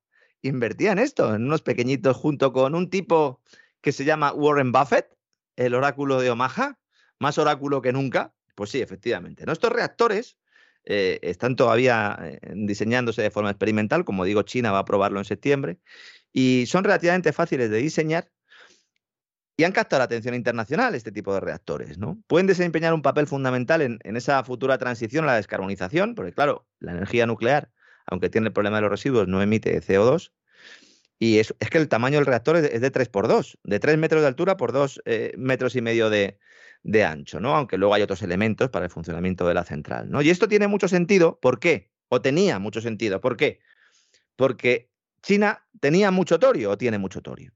Invertía 0.44 0.92
en 0.92 1.00
esto, 1.00 1.34
en 1.34 1.46
unos 1.46 1.62
pequeñitos, 1.62 2.16
junto 2.16 2.54
con 2.54 2.76
un 2.76 2.90
tipo 2.90 3.42
que 3.82 3.92
se 3.92 4.06
llama 4.06 4.32
Warren 4.34 4.72
Buffett, 4.72 5.08
el 5.56 5.74
oráculo 5.74 6.20
de 6.22 6.30
Omaha, 6.30 6.78
más 7.20 7.38
oráculo 7.38 7.82
que 7.82 7.92
nunca. 7.92 8.34
Pues 8.56 8.70
sí, 8.70 8.82
efectivamente. 8.82 9.44
Estos 9.48 9.72
reactores 9.72 10.38
eh, 10.86 11.20
están 11.24 11.56
todavía 11.56 12.18
eh, 12.22 12.40
diseñándose 12.54 13.22
de 13.22 13.32
forma 13.32 13.50
experimental, 13.50 14.06
como 14.06 14.26
digo, 14.26 14.44
China 14.44 14.72
va 14.72 14.80
a 14.80 14.86
probarlo 14.86 15.20
en 15.20 15.26
septiembre, 15.26 15.80
y 16.32 16.66
son 16.68 16.84
relativamente 16.84 17.34
fáciles 17.34 17.70
de 17.70 17.78
diseñar 17.78 18.30
y 19.56 19.66
han 19.66 19.72
captado 19.72 20.00
la 20.00 20.06
atención 20.06 20.34
internacional 20.34 20.96
este 20.96 21.12
tipo 21.12 21.34
de 21.34 21.40
reactores. 21.40 21.98
¿no? 21.98 22.22
Pueden 22.28 22.48
desempeñar 22.48 22.94
un 22.94 23.04
papel 23.04 23.28
fundamental 23.28 23.82
en, 23.82 24.00
en 24.04 24.18
esa 24.18 24.44
futura 24.44 24.78
transición 24.78 25.26
a 25.26 25.28
la 25.28 25.36
descarbonización, 25.36 26.16
porque 26.16 26.34
claro, 26.34 26.68
la 26.80 26.94
energía 26.94 27.28
nuclear 27.28 27.72
aunque 28.06 28.30
tiene 28.30 28.48
el 28.48 28.54
problema 28.54 28.78
de 28.78 28.82
los 28.84 28.92
residuos, 28.92 29.28
no 29.28 29.42
emite 29.42 29.80
CO2. 29.82 30.32
Y 31.20 31.40
es, 31.40 31.54
que 31.72 31.78
el 31.78 31.88
tamaño 31.88 32.18
del 32.18 32.26
reactor 32.26 32.58
es 32.58 32.82
de 32.82 32.92
3 32.92 33.08
por 33.08 33.28
2, 33.28 33.60
de 33.64 33.80
3 33.80 33.98
metros 33.98 34.22
de 34.22 34.28
altura 34.28 34.58
por 34.58 34.74
2 34.74 35.04
eh, 35.06 35.34
metros 35.38 35.76
y 35.76 35.82
medio 35.82 36.10
de, 36.10 36.38
ancho, 37.06 37.40
¿no? 37.40 37.56
Aunque 37.56 37.78
luego 37.78 37.94
hay 37.94 38.02
otros 38.02 38.22
elementos 38.24 38.70
para 38.70 38.86
el 38.86 38.92
funcionamiento 38.92 39.48
de 39.48 39.54
la 39.54 39.64
central, 39.64 40.10
¿no? 40.10 40.22
Y 40.22 40.30
esto 40.30 40.50
tiene 40.50 40.68
mucho 40.68 40.88
sentido, 40.88 41.40
¿por 41.40 41.60
qué? 41.60 41.92
O 42.10 42.22
tenía 42.22 42.60
mucho 42.60 42.82
sentido, 42.82 43.22
¿por 43.22 43.38
qué? 43.38 43.62
Porque 44.36 44.92
China 45.22 45.66
tenía 45.80 46.12
mucho 46.12 46.40
torio 46.40 46.72
o 46.72 46.78
tiene 46.78 46.98
mucho 46.98 47.22
torio, 47.22 47.54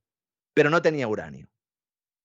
pero 0.54 0.70
no 0.70 0.82
tenía 0.82 1.08
uranio. 1.08 1.50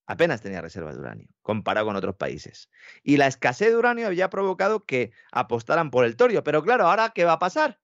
Apenas 0.06 0.42
tenía 0.42 0.60
reservas 0.60 0.94
de 0.94 1.00
uranio, 1.00 1.28
comparado 1.42 1.86
con 1.86 1.96
otros 1.96 2.14
países. 2.16 2.70
Y 3.02 3.16
la 3.16 3.26
escasez 3.26 3.70
de 3.70 3.76
uranio 3.76 4.06
había 4.06 4.30
provocado 4.30 4.84
que 4.84 5.12
apostaran 5.32 5.90
por 5.90 6.04
el 6.04 6.16
torio. 6.16 6.44
Pero 6.44 6.62
claro, 6.62 6.86
¿ahora 6.86 7.12
qué 7.14 7.24
va 7.24 7.32
a 7.32 7.38
pasar? 7.38 7.80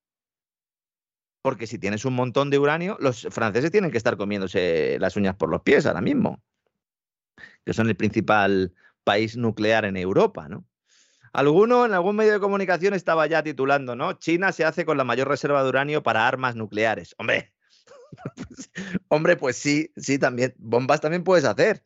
Porque 1.42 1.66
si 1.66 1.78
tienes 1.78 2.04
un 2.04 2.14
montón 2.14 2.50
de 2.50 2.58
uranio, 2.58 2.96
los 3.00 3.26
franceses 3.30 3.70
tienen 3.70 3.90
que 3.90 3.98
estar 3.98 4.16
comiéndose 4.16 4.98
las 5.00 5.16
uñas 5.16 5.36
por 5.36 5.48
los 5.48 5.62
pies 5.62 5.86
ahora 5.86 6.00
mismo, 6.00 6.42
que 7.64 7.72
son 7.72 7.88
el 7.88 7.96
principal 7.96 8.74
país 9.04 9.36
nuclear 9.36 9.84
en 9.84 9.96
Europa, 9.96 10.48
¿no? 10.48 10.66
Alguno 11.32 11.84
en 11.84 11.92
algún 11.92 12.16
medio 12.16 12.32
de 12.32 12.40
comunicación 12.40 12.94
estaba 12.94 13.26
ya 13.26 13.42
titulando, 13.42 13.94
¿no? 13.94 14.14
China 14.14 14.50
se 14.52 14.64
hace 14.64 14.84
con 14.84 14.96
la 14.96 15.04
mayor 15.04 15.28
reserva 15.28 15.62
de 15.62 15.68
uranio 15.68 16.02
para 16.02 16.26
armas 16.26 16.56
nucleares. 16.56 17.14
Hombre, 17.18 17.52
hombre, 19.08 19.36
pues 19.36 19.56
sí, 19.56 19.92
sí, 19.96 20.18
también, 20.18 20.54
bombas 20.58 21.00
también 21.00 21.24
puedes 21.24 21.44
hacer, 21.44 21.82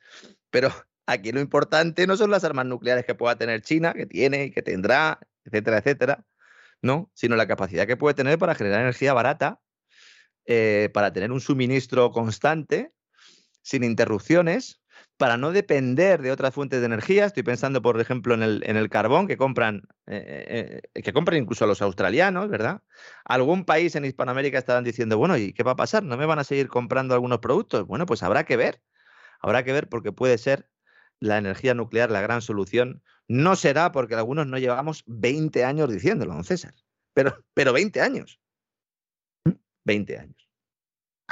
pero 0.51 0.71
aquí 1.07 1.33
lo 1.33 1.41
importante 1.41 2.07
no 2.07 2.17
son 2.17 2.31
las 2.31 2.45
armas 2.45 2.67
nucleares 2.67 3.05
que 3.05 3.15
pueda 3.15 3.37
tener 3.37 3.63
China, 3.63 3.93
que 3.93 4.07
tiene 4.07 4.45
y 4.45 4.51
que 4.51 4.63
tendrá, 4.63 5.19
etcétera, 5.45 5.79
etcétera, 5.79 6.25
¿no? 6.83 7.11
Sino 7.15 7.37
la 7.37 7.47
capacidad 7.47 7.87
que 7.87 7.97
puede 7.97 8.15
tener 8.15 8.39
para 8.39 8.55
generar 8.55 8.81
energía 8.81 9.15
barata, 9.15 9.61
eh, 10.45 10.91
para 10.93 11.13
tener 11.13 11.33
un 11.33 11.41
suministro 11.41 12.11
constante, 12.11 12.93
sin 13.63 13.85
interrupciones, 13.85 14.83
para 15.17 15.37
no 15.37 15.53
depender 15.53 16.21
de 16.21 16.33
otras 16.33 16.53
fuentes 16.53 16.81
de 16.81 16.87
energía. 16.87 17.27
Estoy 17.27 17.45
pensando, 17.45 17.81
por 17.81 18.01
ejemplo, 18.01 18.35
en 18.35 18.43
el, 18.43 18.63
en 18.67 18.77
el 18.77 18.89
carbón 18.89 19.29
que 19.29 19.37
compran, 19.37 19.83
eh, 20.07 20.83
eh, 20.95 21.03
que 21.03 21.13
compran 21.13 21.39
incluso 21.39 21.67
los 21.67 21.81
australianos, 21.81 22.49
¿verdad? 22.49 22.83
Algún 23.25 23.65
país 23.65 23.95
en 23.95 24.05
Hispanoamérica 24.05 24.59
estarán 24.59 24.85
diciendo, 24.85 25.19
bueno, 25.19 25.37
¿y 25.37 25.53
qué 25.53 25.63
va 25.63 25.73
a 25.73 25.77
pasar? 25.77 26.03
¿No 26.03 26.17
me 26.17 26.27
van 26.27 26.41
a 26.41 26.45
seguir 26.45 26.69
comprando 26.69 27.15
algunos 27.15 27.39
productos? 27.39 27.87
Bueno, 27.87 28.05
pues 28.05 28.23
habrá 28.23 28.45
que 28.45 28.57
ver. 28.57 28.83
Habrá 29.41 29.65
que 29.65 29.73
ver 29.73 29.89
porque 29.89 30.13
puede 30.13 30.39
ser 30.39 30.69
la 31.21 31.39
energía 31.39 31.75
nuclear 31.75 32.11
la 32.11 32.21
gran 32.21 32.43
solución 32.43 33.03
no 33.33 33.57
será 33.57 33.93
porque 33.93 34.15
algunos 34.15 34.47
no 34.47 34.59
llevamos 34.59 35.05
20 35.07 35.65
años 35.65 35.91
diciéndolo, 35.91 36.35
don 36.35 36.45
César. 36.45 36.75
Pero, 37.15 37.43
pero 37.55 37.73
20 37.73 38.03
años. 38.03 38.39
20 39.85 40.19
años. 40.19 40.51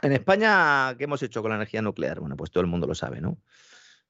En 0.00 0.12
España, 0.12 0.96
¿qué 0.96 1.04
hemos 1.04 1.22
hecho 1.22 1.42
con 1.42 1.50
la 1.50 1.56
energía 1.56 1.82
nuclear? 1.82 2.20
Bueno, 2.20 2.38
pues 2.38 2.50
todo 2.50 2.62
el 2.62 2.68
mundo 2.68 2.86
lo 2.86 2.94
sabe, 2.94 3.20
¿no? 3.20 3.38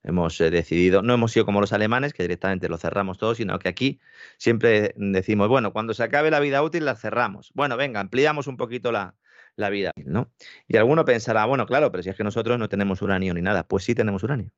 Hemos 0.04 0.40
eh, 0.40 0.50
decidido, 0.50 1.02
no 1.02 1.14
hemos 1.14 1.32
sido 1.32 1.44
como 1.44 1.60
los 1.60 1.72
alemanes, 1.72 2.12
que 2.12 2.22
directamente 2.22 2.68
lo 2.68 2.78
cerramos 2.78 3.18
todo, 3.18 3.34
sino 3.34 3.58
que 3.58 3.68
aquí 3.68 4.00
siempre 4.38 4.94
decimos, 4.96 5.48
bueno, 5.48 5.72
cuando 5.72 5.92
se 5.92 6.04
acabe 6.04 6.30
la 6.30 6.38
vida 6.38 6.62
útil 6.62 6.84
la 6.84 6.94
cerramos. 6.94 7.50
Bueno, 7.54 7.76
venga, 7.76 7.98
ampliamos 7.98 8.46
un 8.46 8.56
poquito 8.56 8.92
la, 8.92 9.16
la 9.56 9.68
vida, 9.68 9.90
¿no? 9.96 10.30
Y 10.68 10.76
alguno 10.76 11.04
pensará, 11.04 11.44
bueno, 11.44 11.66
claro, 11.66 11.90
pero 11.90 12.04
si 12.04 12.10
es 12.10 12.16
que 12.16 12.22
nosotros 12.22 12.56
no 12.56 12.68
tenemos 12.68 13.02
uranio 13.02 13.34
ni 13.34 13.42
nada. 13.42 13.66
Pues 13.66 13.82
sí 13.82 13.96
tenemos 13.96 14.22
uranio. 14.22 14.52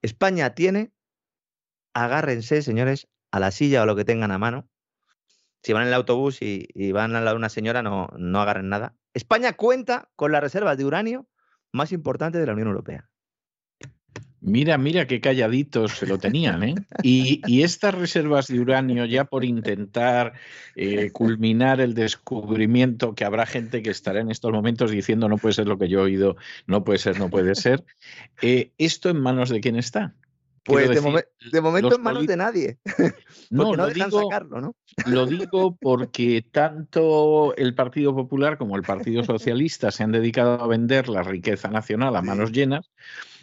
España 0.00 0.54
tiene 0.54 0.92
agárrense, 1.94 2.62
señores, 2.62 3.08
a 3.30 3.40
la 3.40 3.50
silla 3.50 3.82
o 3.82 3.86
lo 3.86 3.96
que 3.96 4.04
tengan 4.04 4.30
a 4.30 4.38
mano. 4.38 4.68
Si 5.62 5.72
van 5.72 5.82
en 5.82 5.88
el 5.88 5.94
autobús 5.94 6.38
y, 6.40 6.92
van 6.92 7.16
a 7.16 7.20
la 7.20 7.34
una 7.34 7.48
señora, 7.48 7.82
no, 7.82 8.08
no 8.16 8.40
agarren 8.40 8.68
nada. 8.68 8.94
España 9.12 9.54
cuenta 9.54 10.08
con 10.16 10.32
las 10.32 10.42
reservas 10.42 10.78
de 10.78 10.84
uranio 10.84 11.26
más 11.72 11.92
importantes 11.92 12.40
de 12.40 12.46
la 12.46 12.52
Unión 12.52 12.68
Europea. 12.68 13.10
Mira, 14.40 14.78
mira 14.78 15.06
qué 15.06 15.20
calladitos 15.20 15.98
se 15.98 16.06
lo 16.06 16.18
tenían, 16.18 16.62
¿eh? 16.62 16.74
Y, 17.02 17.62
estas 17.62 17.94
reservas 17.94 18.46
de 18.46 18.60
uranio, 18.60 19.04
ya 19.04 19.24
por 19.24 19.44
intentar 19.44 20.34
eh, 20.76 21.10
culminar 21.10 21.80
el 21.80 21.94
descubrimiento, 21.94 23.14
que 23.14 23.24
habrá 23.24 23.46
gente 23.46 23.82
que 23.82 23.90
estará 23.90 24.20
en 24.20 24.30
estos 24.30 24.52
momentos 24.52 24.92
diciendo 24.92 25.28
no 25.28 25.38
puede 25.38 25.54
ser 25.54 25.66
lo 25.66 25.76
que 25.76 25.88
yo 25.88 26.00
he 26.00 26.02
oído, 26.02 26.36
no 26.66 26.84
puede 26.84 26.98
ser, 26.98 27.18
no 27.18 27.30
puede 27.30 27.56
ser. 27.56 27.84
Eh, 28.40 28.70
¿Esto 28.78 29.10
en 29.10 29.20
manos 29.20 29.50
de 29.50 29.60
quién 29.60 29.76
está? 29.76 30.14
Pues 30.64 30.88
de, 30.88 31.60
momento 31.60 31.96
en 31.96 32.02
manos 32.02 32.26
de 32.26 32.36
nadie. 32.36 32.78
no, 33.50 33.64
no 33.64 33.76
lo, 33.76 33.88
digo, 33.88 34.22
sacarlo, 34.22 34.60
¿no? 34.60 34.76
lo 35.06 35.26
digo 35.26 35.76
porque 35.80 36.42
tanto 36.42 37.54
el 37.56 37.74
Partido 37.74 38.14
Popular 38.14 38.58
como 38.58 38.76
el 38.76 38.82
Partido 38.82 39.24
Socialista 39.24 39.90
se 39.90 40.04
han 40.04 40.12
dedicado 40.12 40.62
a 40.62 40.66
vender 40.66 41.08
la 41.08 41.22
riqueza 41.22 41.68
nacional 41.68 42.16
a 42.16 42.22
manos 42.22 42.52
llenas. 42.52 42.90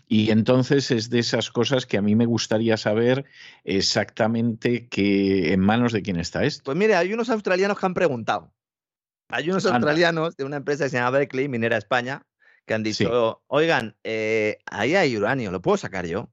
Y 0.08 0.30
entonces 0.30 0.92
es 0.92 1.10
de 1.10 1.20
esas 1.20 1.50
cosas 1.50 1.86
que 1.88 1.98
a 1.98 2.02
mí 2.02 2.16
me 2.16 2.28
gustaría 2.28 2.78
saber 2.78 3.26
exactamente 3.64 4.88
que 4.88 5.52
en 5.52 5.60
manos 5.60 5.94
de 5.94 6.04
quién 6.04 6.20
está 6.20 6.44
esto. 6.44 6.64
Pues 6.64 6.78
mire, 6.78 6.96
hay 6.96 7.12
unos 7.12 7.30
australianos 7.30 7.80
que 7.80 7.86
han 7.88 7.96
preguntado. 7.96 8.54
Hay 9.30 9.50
unos 9.50 9.66
australianos 9.66 10.38
de 10.38 10.44
una 10.44 10.58
empresa 10.58 10.84
que 10.84 10.92
se 10.92 10.98
llama 10.98 11.18
Berkeley, 11.18 11.48
Minera 11.48 11.78
España, 11.78 12.22
que 12.66 12.74
han 12.76 12.84
dicho, 12.84 13.44
oigan, 13.48 13.96
eh, 14.04 14.58
ahí 14.66 14.96
hay 14.96 15.18
uranio, 15.18 15.52
¿lo 15.52 15.62
puedo 15.62 15.78
sacar 15.78 16.06
yo? 16.06 16.30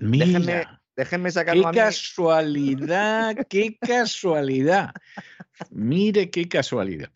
Mira, 0.00 0.80
déjenme, 0.96 1.30
sacarlo 1.30 1.70
qué 1.70 1.78
casualidad, 1.78 3.36
qué 3.48 3.76
casualidad. 3.80 4.90
Mire 5.70 6.30
qué 6.30 6.48
casualidad. 6.48 7.10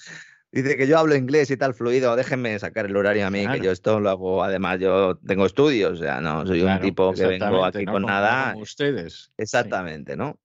Dice 0.52 0.76
que 0.76 0.86
yo 0.86 0.98
hablo 0.98 1.16
inglés 1.16 1.50
y 1.50 1.56
tal 1.56 1.74
fluido, 1.74 2.14
déjenme 2.14 2.56
sacar 2.60 2.86
el 2.86 2.96
horario 2.96 3.26
a 3.26 3.30
mí, 3.30 3.44
que 3.48 3.60
yo 3.60 3.72
esto 3.72 3.98
lo 3.98 4.08
hago, 4.08 4.44
además 4.44 4.78
yo 4.78 5.16
tengo 5.26 5.46
estudios, 5.46 5.98
o 5.98 6.02
sea, 6.02 6.20
no 6.20 6.46
soy 6.46 6.62
un 6.62 6.78
tipo 6.80 7.12
que 7.12 7.26
vengo 7.26 7.64
aquí 7.64 7.84
con 7.84 8.02
nada. 8.02 8.54
ustedes. 8.56 9.32
Exactamente, 9.36 10.16
¿no? 10.16 10.38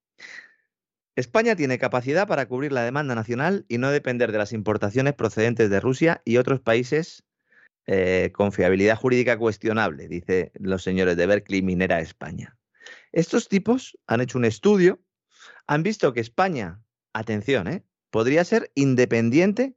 España 1.16 1.56
tiene 1.56 1.78
capacidad 1.78 2.28
para 2.28 2.48
cubrir 2.48 2.72
la 2.72 2.84
demanda 2.84 3.14
nacional 3.14 3.66
y 3.68 3.78
no 3.78 3.92
depender 3.92 4.32
de 4.32 4.38
las 4.38 4.54
importaciones 4.54 5.14
procedentes 5.14 5.70
de 5.70 5.80
Rusia 5.80 6.22
y 6.26 6.38
otros 6.38 6.60
países 6.62 7.24
eh, 7.92 8.32
con 8.34 8.52
fiabilidad 8.52 8.98
jurídica 8.98 9.36
cuestionable, 9.40 10.08
dice 10.08 10.52
los 10.54 10.84
señores 10.84 11.18
de 11.18 11.26
Berkeley 11.26 11.64
Minera 11.64 12.00
España. 12.00 12.56
Estos 13.12 13.48
tipos 13.48 13.98
han 14.06 14.22
hecho 14.22 14.38
un 14.38 14.46
estudio, 14.46 15.00
han 15.66 15.82
visto 15.82 16.14
que 16.14 16.20
España, 16.20 16.84
atención, 17.14 17.68
¿eh? 17.68 17.84
podría 18.12 18.44
ser 18.44 18.72
independiente 18.76 19.76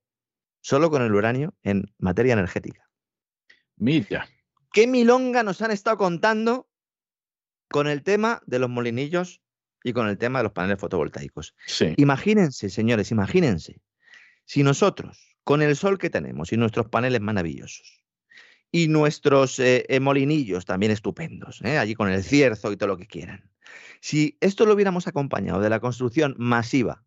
solo 0.61 0.91
con 0.91 1.01
el 1.01 1.15
uranio 1.15 1.55
en 1.63 1.91
materia 1.97 2.35
energética. 2.35 2.87
Mira. 3.77 4.29
¿Qué 4.75 4.87
milonga 4.87 5.43
nos 5.43 5.63
han 5.63 5.71
estado 5.71 5.97
contando 5.97 6.69
con 7.71 7.87
el 7.87 8.03
tema 8.03 8.43
de 8.45 8.59
los 8.59 8.69
molinillos 8.69 9.41
y 9.83 9.95
con 9.95 10.07
el 10.09 10.19
tema 10.19 10.41
de 10.41 10.43
los 10.43 10.53
paneles 10.53 10.79
fotovoltaicos? 10.79 11.55
Imagínense, 11.97 12.69
señores, 12.69 13.11
imagínense, 13.11 13.81
si 14.45 14.63
nosotros, 14.63 15.35
con 15.45 15.63
el 15.63 15.77
sol 15.77 15.97
que 15.97 16.11
tenemos 16.11 16.53
y 16.53 16.59
nuestros 16.59 16.91
paneles 16.91 17.23
maravillosos, 17.23 18.02
y 18.75 18.89
nuestros 18.89 19.59
eh, 19.59 19.85
eh, 19.89 20.01
molinillos 20.01 20.65
también 20.65 20.91
estupendos, 20.91 21.61
¿eh? 21.63 21.77
allí 21.79 21.95
con 21.95 22.11
el 22.11 22.25
cierzo 22.25 22.73
y 22.73 22.77
todo 22.77 22.89
lo 22.89 22.97
que 22.97 23.07
quieran. 23.07 23.51
Si 24.01 24.39
esto 24.41 24.65
lo 24.65 24.73
hubiéramos 24.73 25.07
acompañado 25.07 25.61
de 25.61 25.69
la 25.69 25.79
construcción 25.79 26.35
masiva 26.39 27.05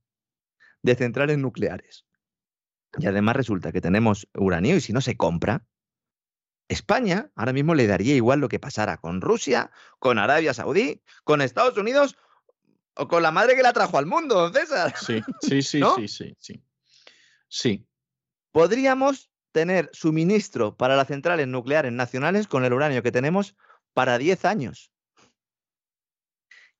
de 0.83 0.95
centrales 0.95 1.39
nucleares, 1.39 2.05
y 2.97 3.07
además 3.07 3.35
resulta 3.35 3.71
que 3.71 3.81
tenemos 3.81 4.29
uranio 4.35 4.77
y 4.77 4.81
si 4.81 4.93
no 4.93 5.01
se 5.01 5.17
compra, 5.17 5.65
España 6.67 7.31
ahora 7.35 7.51
mismo 7.51 7.75
le 7.75 7.87
daría 7.87 8.15
igual 8.15 8.39
lo 8.39 8.47
que 8.47 8.59
pasara 8.59 8.97
con 8.97 9.19
Rusia, 9.19 9.71
con 9.99 10.19
Arabia 10.19 10.53
Saudí, 10.53 11.01
con 11.23 11.41
Estados 11.41 11.77
Unidos 11.77 12.15
o 12.95 13.07
con 13.07 13.23
la 13.23 13.31
madre 13.31 13.55
que 13.55 13.63
la 13.63 13.73
trajo 13.73 13.97
al 13.97 14.05
mundo, 14.05 14.51
César. 14.53 14.93
Sí, 14.97 15.21
sí, 15.41 15.61
sí, 15.61 15.81
sí, 15.95 16.07
sí, 16.07 16.35
sí. 16.39 16.63
Sí. 17.47 17.87
Podríamos 18.51 19.29
tener 19.55 19.89
suministro 19.93 20.75
para 20.75 20.97
las 20.97 21.07
centrales 21.07 21.47
nucleares 21.47 21.93
nacionales 21.93 22.45
con 22.45 22.65
el 22.65 22.73
uranio 22.73 23.01
que 23.01 23.13
tenemos 23.13 23.55
para 23.93 24.17
10 24.17 24.43
años. 24.43 24.91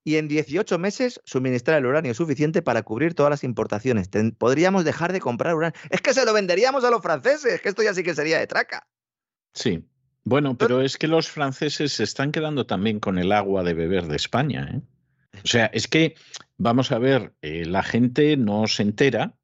Y 0.04 0.16
en 0.16 0.28
18 0.28 0.78
meses 0.78 1.18
suministrar 1.24 1.78
el 1.78 1.86
uranio 1.86 2.12
suficiente 2.12 2.60
para 2.60 2.82
cubrir 2.82 3.14
todas 3.14 3.30
las 3.30 3.44
importaciones. 3.44 4.10
podríamos 4.36 4.84
dejar 4.84 5.14
de 5.14 5.20
comprar 5.20 5.54
uranio. 5.54 5.80
Es 5.88 6.02
que 6.02 6.12
se 6.12 6.26
lo 6.26 6.34
venderíamos 6.34 6.84
a 6.84 6.90
los 6.90 7.00
franceses, 7.00 7.62
que 7.62 7.70
esto 7.70 7.82
ya 7.82 7.94
sí 7.94 8.02
que 8.02 8.14
sería 8.14 8.38
de 8.38 8.46
traca. 8.46 8.86
Sí. 9.54 9.88
Bueno, 10.24 10.58
pero 10.58 10.82
es 10.82 10.98
que 10.98 11.08
los 11.08 11.30
franceses 11.30 11.94
se 11.94 12.04
están 12.04 12.30
quedando 12.30 12.66
también 12.66 13.00
con 13.00 13.18
el 13.18 13.32
agua 13.32 13.62
de 13.62 13.72
beber 13.72 14.06
de 14.06 14.16
España. 14.16 14.68
¿eh? 14.70 14.82
O 15.42 15.46
sea, 15.46 15.66
es 15.72 15.88
que, 15.88 16.14
vamos 16.58 16.92
a 16.92 16.98
ver, 16.98 17.32
eh, 17.40 17.64
la 17.64 17.82
gente 17.82 18.36
no 18.36 18.66
se 18.66 18.82
entera, 18.82 19.34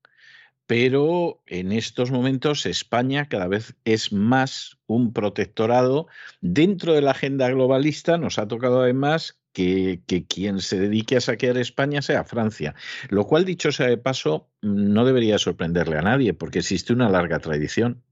pero 0.72 1.42
en 1.48 1.70
estos 1.70 2.10
momentos 2.10 2.64
España 2.64 3.28
cada 3.28 3.46
vez 3.46 3.76
es 3.84 4.10
más 4.10 4.78
un 4.86 5.12
protectorado 5.12 6.06
dentro 6.40 6.94
de 6.94 7.02
la 7.02 7.10
agenda 7.10 7.50
globalista. 7.50 8.16
Nos 8.16 8.38
ha 8.38 8.48
tocado 8.48 8.80
además 8.80 9.38
que, 9.52 10.00
que, 10.06 10.24
quien 10.24 10.60
se 10.60 10.80
dedique 10.80 11.18
a 11.18 11.20
saquear 11.20 11.58
España 11.58 12.00
sea 12.00 12.24
Francia, 12.24 12.74
lo 13.10 13.26
cual, 13.26 13.44
dicho 13.44 13.70
sea 13.70 13.86
de 13.86 13.98
paso, 13.98 14.48
no 14.62 15.04
debería 15.04 15.36
sorprenderle 15.36 15.98
a 15.98 16.02
nadie, 16.02 16.32
porque 16.32 16.60
existe 16.60 16.94
una 16.94 17.10
larga 17.10 17.38
tradición. 17.38 18.02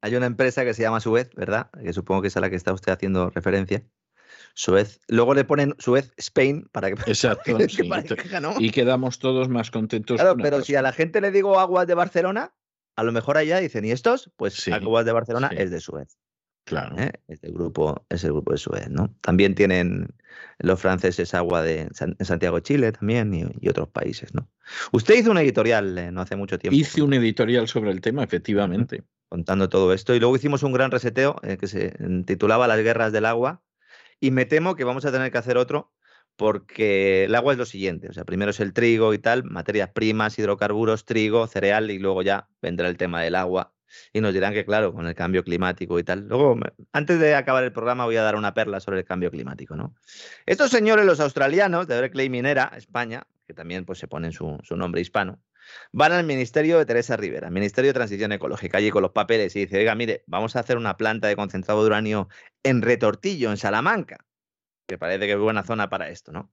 Hay 0.00 0.16
una 0.16 0.26
empresa 0.26 0.64
que 0.64 0.74
se 0.74 0.82
llama 0.82 0.98
Suez, 0.98 1.30
¿verdad? 1.36 1.70
Que 1.70 1.92
supongo 1.92 2.22
que 2.22 2.28
es 2.28 2.36
a 2.36 2.40
la 2.40 2.50
que 2.50 2.56
está 2.56 2.72
usted 2.72 2.90
haciendo 2.90 3.30
referencia. 3.30 3.84
Suez. 4.54 5.00
Luego 5.08 5.34
le 5.34 5.44
ponen 5.44 5.74
Suez 5.78 6.12
Spain 6.16 6.68
para 6.72 6.90
que, 6.90 6.94
Exacto, 7.10 7.56
Y 8.58 8.70
quedamos 8.70 9.18
todos 9.18 9.48
más 9.48 9.70
contentos. 9.70 10.20
Claro, 10.20 10.36
pero 10.36 10.62
si 10.62 10.74
a 10.74 10.82
la 10.82 10.92
gente 10.92 11.20
le 11.20 11.30
digo 11.30 11.58
aguas 11.58 11.86
de 11.86 11.94
Barcelona, 11.94 12.54
a 12.96 13.02
lo 13.02 13.12
mejor 13.12 13.36
allá 13.36 13.58
dicen, 13.58 13.84
¿y 13.84 13.90
estos? 13.90 14.30
Pues 14.36 14.68
aguas 14.68 15.04
de 15.04 15.12
Barcelona 15.12 15.50
es 15.56 15.70
de 15.70 15.80
Suez. 15.80 16.18
Claro. 16.64 16.96
¿Eh? 16.96 17.12
Es, 17.26 17.42
el 17.42 17.52
grupo, 17.52 18.06
es 18.08 18.22
el 18.24 18.32
grupo 18.32 18.52
de 18.52 18.58
Suez, 18.58 18.88
¿no? 18.88 19.14
También 19.20 19.54
tienen 19.54 20.08
los 20.58 20.80
franceses 20.80 21.34
agua 21.34 21.62
de 21.62 21.88
Santiago, 22.20 22.60
Chile, 22.60 22.92
también, 22.92 23.52
y, 23.60 23.68
otros 23.68 23.88
países, 23.88 24.32
¿no? 24.32 24.48
Usted 24.92 25.16
hizo 25.16 25.32
un 25.32 25.38
editorial 25.38 25.98
eh, 25.98 26.12
no 26.12 26.20
hace 26.20 26.36
mucho 26.36 26.58
tiempo. 26.58 26.76
Hice 26.76 27.02
un 27.02 27.14
editorial 27.14 27.66
sobre 27.66 27.90
el 27.90 28.00
tema, 28.00 28.22
efectivamente. 28.22 29.02
Contando 29.28 29.68
todo 29.68 29.92
esto. 29.92 30.14
Y 30.14 30.20
luego 30.20 30.36
hicimos 30.36 30.62
un 30.62 30.72
gran 30.72 30.90
reseteo 30.90 31.36
eh, 31.42 31.56
que 31.56 31.66
se 31.66 31.96
titulaba 32.26 32.68
Las 32.68 32.78
guerras 32.78 33.12
del 33.12 33.26
agua. 33.26 33.62
Y 34.22 34.30
me 34.30 34.44
temo 34.44 34.76
que 34.76 34.84
vamos 34.84 35.04
a 35.04 35.10
tener 35.10 35.32
que 35.32 35.38
hacer 35.38 35.56
otro 35.56 35.90
porque 36.36 37.24
el 37.24 37.34
agua 37.34 37.54
es 37.54 37.58
lo 37.58 37.66
siguiente, 37.66 38.08
o 38.08 38.12
sea, 38.12 38.24
primero 38.24 38.52
es 38.52 38.60
el 38.60 38.72
trigo 38.72 39.12
y 39.14 39.18
tal, 39.18 39.42
materias 39.42 39.90
primas, 39.90 40.38
hidrocarburos, 40.38 41.04
trigo, 41.04 41.48
cereal 41.48 41.90
y 41.90 41.98
luego 41.98 42.22
ya 42.22 42.48
vendrá 42.62 42.88
el 42.88 42.96
tema 42.96 43.20
del 43.20 43.34
agua 43.34 43.74
y 44.12 44.20
nos 44.20 44.32
dirán 44.32 44.54
que, 44.54 44.64
claro, 44.64 44.94
con 44.94 45.08
el 45.08 45.16
cambio 45.16 45.42
climático 45.42 45.98
y 45.98 46.04
tal. 46.04 46.28
Luego, 46.28 46.56
antes 46.92 47.18
de 47.18 47.34
acabar 47.34 47.64
el 47.64 47.72
programa, 47.72 48.04
voy 48.04 48.16
a 48.16 48.22
dar 48.22 48.36
una 48.36 48.54
perla 48.54 48.78
sobre 48.78 49.00
el 49.00 49.04
cambio 49.04 49.28
climático, 49.32 49.74
¿no? 49.74 49.92
Estos 50.46 50.70
señores, 50.70 51.04
los 51.04 51.18
australianos 51.18 51.88
de 51.88 52.00
Berkeley 52.00 52.30
Minera, 52.30 52.72
España, 52.76 53.26
que 53.44 53.54
también 53.54 53.84
pues, 53.84 53.98
se 53.98 54.06
ponen 54.06 54.30
su, 54.30 54.56
su 54.62 54.76
nombre 54.76 55.00
hispano, 55.00 55.42
van 55.92 56.12
al 56.12 56.24
ministerio 56.24 56.78
de 56.78 56.86
Teresa 56.86 57.16
Rivera, 57.16 57.50
Ministerio 57.50 57.90
de 57.90 57.94
Transición 57.94 58.32
Ecológica, 58.32 58.78
allí 58.78 58.90
con 58.90 59.02
los 59.02 59.12
papeles 59.12 59.54
y 59.56 59.60
dice, 59.60 59.78
oiga, 59.78 59.94
mire, 59.94 60.24
vamos 60.26 60.56
a 60.56 60.60
hacer 60.60 60.76
una 60.76 60.96
planta 60.96 61.28
de 61.28 61.36
concentrado 61.36 61.80
de 61.80 61.86
uranio 61.86 62.28
en 62.62 62.82
Retortillo, 62.82 63.50
en 63.50 63.56
Salamanca, 63.56 64.24
que 64.86 64.98
parece 64.98 65.26
que 65.26 65.32
es 65.32 65.38
buena 65.38 65.62
zona 65.62 65.88
para 65.88 66.08
esto, 66.08 66.32
¿no? 66.32 66.52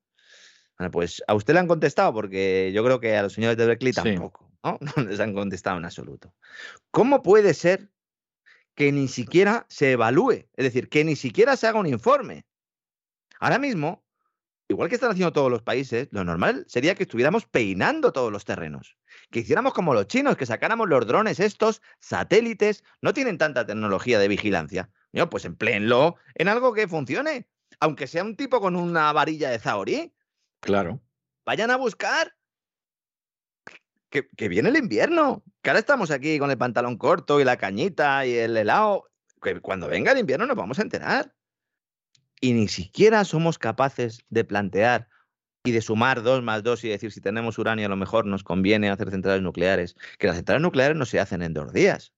Bueno, 0.78 0.92
pues 0.92 1.22
a 1.28 1.34
usted 1.34 1.54
le 1.54 1.60
han 1.60 1.68
contestado, 1.68 2.14
porque 2.14 2.72
yo 2.74 2.84
creo 2.86 3.02
que 3.02 3.18
a 3.18 3.24
los 3.24 3.34
señores 3.34 3.58
de 3.58 3.66
Berkeley 3.66 3.92
tampoco. 3.92 4.50
¿no? 4.64 5.04
les 5.04 5.20
han 5.20 5.34
contestado 5.34 5.78
en 5.78 5.86
absoluto. 5.86 6.34
¿Cómo 6.92 7.22
puede 7.22 7.54
ser 7.54 7.90
que 8.76 8.92
ni 8.92 9.08
siquiera 9.10 9.66
se 9.70 9.92
evalúe? 9.92 10.48
Es 10.56 10.64
decir, 10.64 10.90
que 10.90 11.04
ni 11.04 11.16
siquiera 11.16 11.58
se 11.58 11.68
haga 11.68 11.80
un 11.80 11.88
informe. 11.88 12.46
Ahora 13.40 13.60
mismo, 13.60 14.06
igual 14.70 14.88
que 14.88 14.96
están 14.96 15.12
haciendo 15.12 15.34
todos 15.34 15.52
los 15.52 15.64
países, 15.64 16.08
lo 16.12 16.24
normal 16.24 16.64
sería 16.68 16.96
que 16.96 17.04
estuviéramos 17.04 17.46
peinando 17.46 18.14
todos 18.14 18.32
los 18.32 18.46
terrenos. 18.46 18.96
Que 19.32 19.40
hiciéramos 19.40 19.74
como 19.74 19.94
los 19.94 20.08
chinos, 20.08 20.38
que 20.38 20.46
sacáramos 20.46 20.88
los 20.88 21.06
drones 21.06 21.40
estos, 21.40 21.82
satélites, 22.00 22.84
no 23.02 23.14
tienen 23.14 23.38
tanta 23.38 23.66
tecnología 23.66 24.20
de 24.20 24.28
vigilancia. 24.28 24.90
No, 25.12 25.30
pues 25.30 25.46
empleenlo 25.46 26.16
en 26.36 26.48
algo 26.48 26.74
que 26.74 26.88
funcione. 26.88 27.48
Aunque 27.80 28.08
sea 28.08 28.24
un 28.24 28.36
tipo 28.36 28.62
con 28.62 28.76
una 28.76 29.12
varilla 29.12 29.50
de 29.50 29.60
zahorí. 29.60 30.14
Claro. 30.60 31.02
Vayan 31.46 31.72
a 31.72 31.78
buscar 31.78 32.36
que, 34.10 34.50
viene 34.50 34.70
el 34.70 34.78
invierno, 34.78 35.44
que 35.62 35.70
ahora 35.70 35.80
estamos 35.80 36.12
aquí 36.12 36.40
con 36.40 36.52
el 36.52 36.58
pantalón 36.58 36.98
corto 36.98 37.40
y 37.40 37.44
la 37.44 37.58
cañita 37.58 38.26
y 38.26 38.36
el 38.36 38.58
helado, 38.58 39.10
que 39.42 39.60
cuando 39.62 39.88
venga 39.88 40.12
el 40.12 40.20
invierno 40.20 40.46
nos 40.46 40.58
vamos 40.58 40.80
a 40.80 40.84
enterar. 40.84 41.34
Y 42.42 42.54
ni 42.54 42.68
siquiera 42.68 43.26
somos 43.26 43.58
capaces 43.58 44.26
de 44.30 44.44
plantear 44.44 45.08
y 45.64 45.72
de 45.72 45.82
sumar 45.82 46.24
dos 46.24 46.42
más 46.42 46.64
dos 46.64 46.84
y 46.84 46.90
decir 46.90 47.12
si 47.12 47.22
tenemos 47.22 47.58
uranio 47.58 47.86
a 47.86 47.90
lo 47.90 47.98
mejor 47.98 48.26
nos 48.26 48.44
conviene 48.44 48.90
hacer 48.90 49.12
centrales 49.12 49.42
nucleares, 49.42 49.96
que 50.18 50.28
las 50.28 50.38
centrales 50.38 50.62
nucleares 50.62 50.98
no 50.98 51.06
se 51.06 51.20
hacen 51.20 51.42
en 51.42 51.54
dos 51.54 51.74
días. 51.74 52.14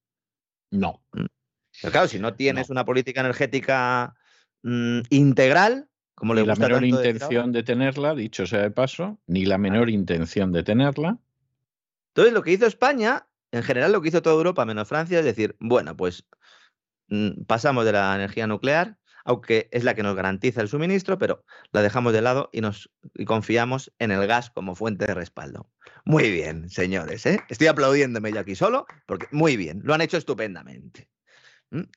No. 0.69 1.03
Mm. 1.13 1.25
Pero 1.81 1.91
claro, 1.91 2.07
si 2.07 2.19
no 2.19 2.35
tienes 2.35 2.69
una 2.69 2.85
política 2.85 3.21
energética 3.21 4.15
mm, 4.63 5.01
integral, 5.09 5.89
como 6.15 6.33
le 6.33 6.41
ni 6.41 6.47
la 6.47 6.55
menor 6.55 6.85
intención 6.85 7.51
de 7.51 7.63
tenerla, 7.63 8.13
dicho 8.13 8.45
sea 8.45 8.61
de 8.61 8.71
paso, 8.71 9.19
ni 9.25 9.45
la 9.45 9.57
menor 9.57 9.89
intención 9.89 10.51
de 10.51 10.63
tenerla. 10.63 11.17
Entonces, 12.09 12.33
lo 12.33 12.43
que 12.43 12.51
hizo 12.51 12.67
España, 12.67 13.27
en 13.51 13.63
general 13.63 13.91
lo 13.91 14.01
que 14.01 14.09
hizo 14.09 14.21
toda 14.21 14.35
Europa 14.35 14.65
menos 14.65 14.87
Francia, 14.87 15.19
es 15.19 15.25
decir, 15.25 15.55
bueno, 15.59 15.95
pues 15.97 16.27
mm, 17.07 17.43
pasamos 17.47 17.85
de 17.85 17.93
la 17.93 18.13
energía 18.13 18.45
nuclear, 18.47 18.97
aunque 19.25 19.69
es 19.71 19.83
la 19.83 19.93
que 19.93 20.03
nos 20.03 20.15
garantiza 20.15 20.61
el 20.61 20.67
suministro, 20.67 21.17
pero 21.17 21.43
la 21.71 21.81
dejamos 21.81 22.13
de 22.13 22.21
lado 22.21 22.49
y 22.51 22.61
nos 22.61 22.91
confiamos 23.25 23.91
en 23.99 24.11
el 24.11 24.25
gas 24.27 24.49
como 24.49 24.75
fuente 24.75 25.05
de 25.05 25.13
respaldo. 25.13 25.69
Muy 26.05 26.31
bien, 26.31 26.69
señores, 26.69 27.25
¿eh? 27.25 27.39
estoy 27.49 27.67
aplaudiéndome 27.67 28.31
yo 28.31 28.39
aquí 28.39 28.55
solo, 28.55 28.85
porque 29.05 29.27
muy 29.31 29.57
bien, 29.57 29.81
lo 29.83 29.93
han 29.93 30.01
hecho 30.01 30.17
estupendamente. 30.17 31.09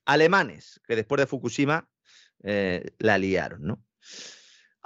Alemanes, 0.05 0.81
que 0.87 0.97
después 0.97 1.21
de 1.21 1.27
Fukushima 1.27 1.89
eh, 2.43 2.93
la 2.99 3.19
liaron. 3.19 3.83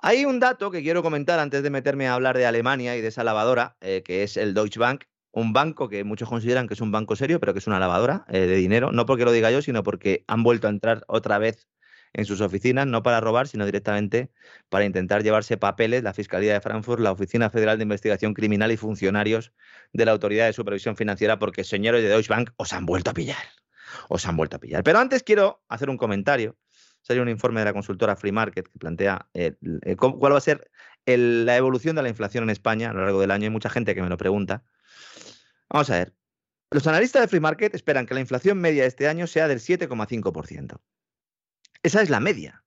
Hay 0.01 0.25
un 0.25 0.39
dato 0.39 0.71
que 0.71 0.83
quiero 0.83 1.03
comentar 1.03 1.41
antes 1.41 1.63
de 1.63 1.71
meterme 1.71 2.07
a 2.07 2.15
hablar 2.15 2.39
de 2.39 2.47
Alemania 2.47 2.97
y 2.97 3.01
de 3.01 3.09
esa 3.09 3.25
lavadora, 3.25 3.77
eh, 3.81 4.03
que 4.05 4.23
es 4.23 4.37
el 4.37 4.55
Deutsche 4.55 4.79
Bank, 4.79 5.05
un 5.33 5.53
banco 5.53 5.89
que 5.89 6.05
muchos 6.05 6.29
consideran 6.29 6.69
que 6.69 6.75
es 6.75 6.81
un 6.81 6.93
banco 6.93 7.17
serio, 7.17 7.41
pero 7.41 7.53
que 7.53 7.59
es 7.59 7.67
una 7.67 7.79
lavadora 7.79 8.25
de 8.29 8.47
dinero, 8.57 8.93
no 8.93 9.05
porque 9.07 9.25
lo 9.25 9.33
diga 9.33 9.51
yo, 9.51 9.61
sino 9.61 9.83
porque 9.83 10.25
han 10.27 10.43
vuelto 10.43 10.69
a 10.69 10.71
entrar 10.71 11.05
otra 11.07 11.39
vez 11.39 11.69
en 12.19 12.25
sus 12.25 12.41
oficinas, 12.41 12.85
no 12.85 13.05
para 13.05 13.21
robar, 13.21 13.47
sino 13.47 13.65
directamente 13.65 14.33
para 14.69 14.85
intentar 14.85 15.23
llevarse 15.23 15.57
papeles, 15.57 16.03
la 16.03 16.13
Fiscalía 16.13 16.53
de 16.53 16.61
Frankfurt, 16.61 17.01
la 17.01 17.13
Oficina 17.13 17.49
Federal 17.49 17.79
de 17.79 17.85
Investigación 17.85 18.35
Criminal 18.35 18.73
y 18.73 18.77
funcionarios 18.77 19.53
de 19.93 20.05
la 20.05 20.11
Autoridad 20.11 20.47
de 20.47 20.53
Supervisión 20.53 20.97
Financiera, 20.97 21.39
porque 21.39 21.63
señores 21.63 22.03
de 22.03 22.09
Deutsche 22.09 22.29
Bank 22.29 22.51
os 22.57 22.73
han 22.73 22.87
vuelto 22.87 23.11
a 23.11 23.15
pillar. 23.15 23.37
Os 24.09 24.27
han 24.27 24.37
vuelto 24.37 24.57
a 24.57 24.59
pillar. 24.59 24.83
Pero 24.83 24.99
antes 24.99 25.23
quiero 25.23 25.63
hacer 25.69 25.91
un 25.91 25.97
comentario. 25.97 26.57
Salió 27.03 27.23
un 27.23 27.29
informe 27.29 27.61
de 27.61 27.67
la 27.67 27.73
consultora 27.73 28.17
Free 28.17 28.33
Market 28.33 28.67
que 28.67 28.79
plantea 28.81 29.29
eh, 29.33 29.55
cuál 29.97 30.33
va 30.33 30.39
a 30.39 30.41
ser 30.41 30.69
la 31.07 31.57
evolución 31.57 31.95
de 31.95 32.03
la 32.03 32.09
inflación 32.09 32.43
en 32.43 32.51
España 32.51 32.91
a 32.91 32.95
lo 32.95 33.03
largo 33.03 33.21
del 33.21 33.31
año. 33.31 33.45
Hay 33.45 33.51
mucha 33.51 33.71
gente 33.71 33.95
que 33.95 34.03
me 34.03 34.09
lo 34.09 34.17
pregunta. 34.17 34.65
Vamos 35.71 35.89
a 35.91 35.99
ver. 35.99 36.15
Los 36.73 36.85
analistas 36.89 37.23
de 37.23 37.29
Free 37.29 37.39
Market 37.39 37.77
esperan 37.77 38.07
que 38.07 38.15
la 38.15 38.21
inflación 38.21 38.59
media 38.59 38.83
de 38.83 38.89
este 38.89 39.07
año 39.07 39.29
sea 39.29 39.47
del 39.47 39.61
7,5%. 39.61 40.81
Esa 41.83 42.03
es 42.03 42.11
la 42.11 42.21
media. 42.21 42.65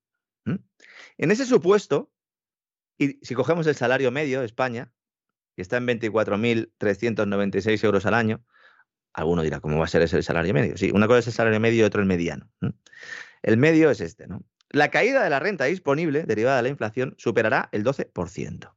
En 1.18 1.30
ese 1.30 1.45
supuesto, 1.45 2.12
y 2.97 3.20
si 3.22 3.36
cogemos 3.36 3.68
el 3.68 3.76
salario 3.76 4.12
medio 4.12 4.39
de 4.39 4.45
España, 4.45 4.91
que 5.55 5.62
está 5.62 5.78
en 5.78 5.88
24.396 5.88 7.84
euros 7.84 8.05
al 8.05 8.14
año, 8.14 8.43
alguno 9.14 9.43
dirá, 9.43 9.59
¿cómo 9.59 9.78
va 9.78 9.86
a 9.86 9.88
ser 9.88 10.01
ese 10.01 10.18
el 10.18 10.24
salario 10.24 10.53
medio? 10.53 10.78
Sí, 10.78 10.91
una 10.91 11.07
cosa 11.07 11.20
es 11.20 11.28
el 11.28 11.34
salario 11.34 11.59
medio 11.59 11.82
y 11.82 11.84
otro 11.84 12.01
el 12.01 12.07
mediano. 12.07 12.49
El 13.43 13.57
medio 13.57 13.91
es 13.91 14.01
este, 14.01 14.28
¿no? 14.28 14.43
La 14.70 14.89
caída 14.89 15.24
de 15.24 15.30
la 15.30 15.39
renta 15.39 15.66
disponible 15.66 16.24
derivada 16.24 16.57
de 16.57 16.64
la 16.64 16.70
inflación 16.70 17.14
superará 17.18 17.68
el 17.74 17.84
12%. 17.84 18.74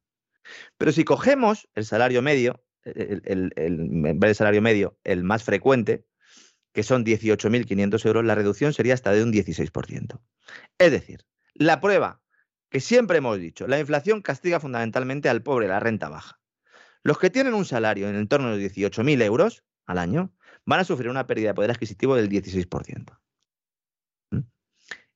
Pero 0.76 0.92
si 0.92 1.04
cogemos 1.04 1.68
el 1.74 1.84
salario 1.84 2.20
medio, 2.20 2.64
el, 2.82 3.52
en 3.56 4.18
vez 4.18 4.30
de 4.30 4.34
salario 4.34 4.60
medio, 4.60 4.98
el 5.04 5.22
más 5.22 5.44
frecuente, 5.44 6.04
que 6.74 6.82
son 6.82 7.04
18.500 7.04 8.04
euros, 8.04 8.24
la 8.24 8.34
reducción 8.34 8.74
sería 8.74 8.94
hasta 8.94 9.12
de 9.12 9.22
un 9.22 9.32
16%. 9.32 10.20
Es 10.76 10.90
decir, 10.90 11.24
la 11.54 11.80
prueba 11.80 12.20
que 12.68 12.80
siempre 12.80 13.18
hemos 13.18 13.38
dicho, 13.38 13.68
la 13.68 13.78
inflación 13.78 14.20
castiga 14.20 14.58
fundamentalmente 14.58 15.28
al 15.28 15.42
pobre, 15.42 15.68
la 15.68 15.78
renta 15.78 16.08
baja. 16.08 16.40
Los 17.04 17.18
que 17.18 17.30
tienen 17.30 17.54
un 17.54 17.64
salario 17.64 18.08
en 18.08 18.16
el 18.16 18.26
torno 18.26 18.56
de 18.56 18.68
18.000 18.68 19.22
euros 19.22 19.62
al 19.86 19.98
año 19.98 20.34
van 20.66 20.80
a 20.80 20.84
sufrir 20.84 21.08
una 21.08 21.28
pérdida 21.28 21.50
de 21.50 21.54
poder 21.54 21.70
adquisitivo 21.70 22.16
del 22.16 22.28
16%. 22.28 23.18
¿Mm? 24.32 24.38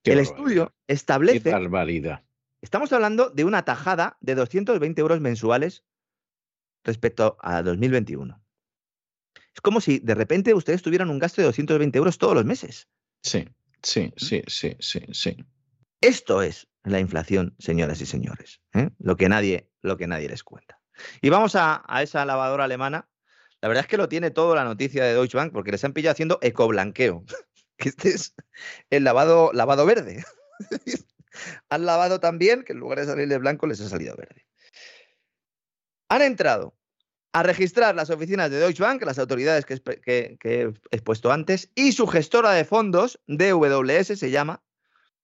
el 0.05 0.19
estudio 0.21 0.77
establece... 0.87 1.41
Qué 1.41 1.51
barbaridad. 1.51 2.23
Estamos 2.63 2.93
hablando 2.93 3.31
de 3.31 3.45
una 3.45 3.65
tajada 3.65 4.17
de 4.21 4.37
220 4.37 5.01
euros 5.01 5.21
mensuales 5.21 5.85
respecto 6.85 7.37
a 7.41 7.63
2021. 7.63 8.41
Es 9.59 9.61
como 9.61 9.81
si 9.81 9.99
de 9.99 10.15
repente 10.15 10.55
ustedes 10.55 10.83
tuvieran 10.83 11.11
un 11.11 11.19
gasto 11.19 11.43
de 11.43 11.47
220 11.47 11.99
euros 11.99 12.17
todos 12.17 12.33
los 12.33 12.45
meses. 12.45 12.87
Sí, 13.25 13.49
sí, 13.83 14.13
sí, 14.17 14.45
sí, 14.47 14.77
sí, 14.79 15.01
sí. 15.11 15.37
Esto 16.01 16.43
es 16.43 16.69
la 16.85 17.01
inflación, 17.01 17.57
señoras 17.59 18.01
y 18.01 18.07
señores. 18.07 18.61
¿eh? 18.75 18.91
Lo, 19.01 19.17
que 19.17 19.29
nadie, 19.29 19.69
lo 19.83 19.97
que 19.97 20.07
nadie 20.07 20.29
les 20.29 20.45
cuenta. 20.45 20.81
Y 21.21 21.31
vamos 21.31 21.57
a, 21.57 21.85
esa 22.01 22.25
lavadora 22.25 22.67
alemana. 22.67 23.09
La 23.61 23.67
verdad 23.67 23.83
es 23.83 23.89
que 23.89 23.97
lo 23.97 24.09
tiene 24.09 24.31
todo 24.31 24.55
la 24.55 24.63
noticia 24.63 25.03
de 25.03 25.15
Deutsche 25.15 25.37
Bank 25.37 25.53
porque 25.53 25.73
les 25.73 25.83
han 25.83 25.93
pillado 25.93 26.13
haciendo 26.13 26.39
ecoblanqueo. 26.41 27.25
Este 27.79 28.11
es 28.11 28.37
el 28.91 29.03
lavado, 29.03 29.51
lavado 29.53 29.87
verde. 29.87 30.25
han 31.69 31.85
lavado 31.85 32.21
también 32.21 32.63
que 32.63 32.75
en 32.75 32.79
lugar 32.79 33.01
de 33.01 33.07
salir 33.07 33.27
de 33.27 33.39
blanco 33.39 33.67
les 33.67 33.81
ha 33.81 33.89
salido 33.89 34.15
verde. 34.17 34.47
Han 36.09 36.23
entrado 36.23 36.78
a 37.39 37.43
registrar 37.45 37.95
las 37.95 38.11
oficinas 38.11 38.51
de 38.51 38.59
Deutsche 38.59 38.83
Bank, 38.83 39.03
las 39.05 39.19
autoridades 39.19 39.65
que, 39.65 40.39
he 40.43 40.73
expuesto 40.91 41.31
antes, 41.31 41.71
y 41.77 41.93
su 41.93 42.07
gestora 42.07 42.53
de 42.53 42.65
fondos, 42.65 43.21
DWS 43.29 44.19
se 44.19 44.31
llama, 44.31 44.63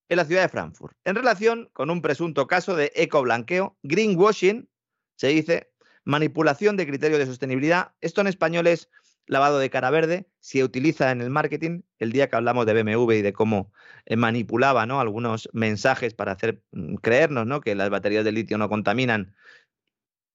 en 0.07 0.17
la 0.17 0.25
ciudad 0.25 0.43
de 0.43 0.49
Frankfurt, 0.49 0.95
en 1.03 1.15
relación 1.15 1.69
con 1.73 1.89
un 1.89 2.01
presunto 2.01 2.47
caso 2.47 2.75
de 2.75 2.91
ecoblanqueo, 2.95 3.77
greenwashing, 3.83 4.69
se 5.15 5.27
dice, 5.27 5.71
manipulación 6.05 6.77
de 6.77 6.87
criterios 6.87 7.19
de 7.19 7.25
sostenibilidad. 7.25 7.93
Esto 7.99 8.21
en 8.21 8.27
español 8.27 8.67
es 8.67 8.89
lavado 9.27 9.59
de 9.59 9.69
cara 9.69 9.89
verde, 9.89 10.27
se 10.39 10.63
utiliza 10.63 11.11
en 11.11 11.21
el 11.21 11.29
marketing. 11.29 11.81
El 11.99 12.11
día 12.11 12.29
que 12.29 12.35
hablamos 12.35 12.65
de 12.65 12.81
BMW 12.81 13.11
y 13.13 13.21
de 13.21 13.33
cómo 13.33 13.73
eh, 14.05 14.15
manipulaba 14.15 14.85
¿no? 14.85 14.99
algunos 14.99 15.49
mensajes 15.51 16.13
para 16.13 16.33
hacer 16.33 16.61
mm, 16.71 16.95
creernos 16.95 17.47
¿no? 17.47 17.61
que 17.61 17.75
las 17.75 17.89
baterías 17.89 18.23
de 18.23 18.31
litio 18.31 18.57
no 18.57 18.69
contaminan, 18.69 19.35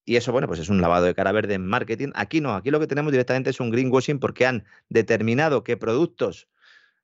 y 0.05 0.17
eso, 0.17 0.33
bueno, 0.33 0.49
pues 0.49 0.61
es 0.61 0.69
un 0.69 0.81
lavado 0.81 1.07
de 1.07 1.15
cara 1.15 1.33
verde 1.33 1.55
en 1.55 1.67
marketing. 1.67 2.11
Aquí 2.15 2.41
no, 2.41 2.55
aquí 2.55 2.71
lo 2.71 2.81
que 2.81 2.87
tenemos 2.87 3.13
directamente 3.13 3.51
es 3.51 3.61
un 3.61 3.71
greenwashing 3.71 4.19
porque 4.19 4.47
han 4.47 4.65
determinado 4.89 5.63
que 5.63 5.77
productos 5.77 6.49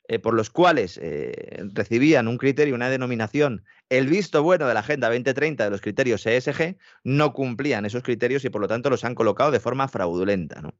eh, 0.09 0.21
por 0.21 0.35
los 0.35 0.51
cuales 0.51 1.01
eh, 1.03 1.65
recibían 1.73 2.29
un 2.29 2.39
criterio, 2.39 2.77
una 2.77 2.89
denominación, 2.89 3.65
el 3.89 4.07
visto 4.07 4.41
bueno 4.41 4.69
de 4.69 4.75
la 4.75 4.81
Agenda 4.81 5.09
2030 5.09 5.65
de 5.65 5.71
los 5.71 5.81
criterios 5.81 6.25
ESG, 6.25 6.77
no 7.03 7.33
cumplían 7.33 7.85
esos 7.87 8.05
criterios 8.05 8.45
y 8.45 8.51
por 8.51 8.61
lo 8.61 8.69
tanto 8.69 8.89
los 8.89 9.05
han 9.05 9.17
colocado 9.17 9.51
de 9.51 9.59
forma 9.59 9.89
fraudulenta. 9.89 10.61
¿no? 10.61 10.75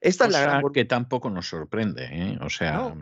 Esta 0.00 0.24
es 0.24 0.32
la 0.32 0.40
gran... 0.40 0.62
que 0.72 0.86
tampoco 0.86 1.28
nos 1.28 1.48
sorprende, 1.48 2.08
¿eh? 2.10 2.38
o 2.40 2.48
sea, 2.48 2.94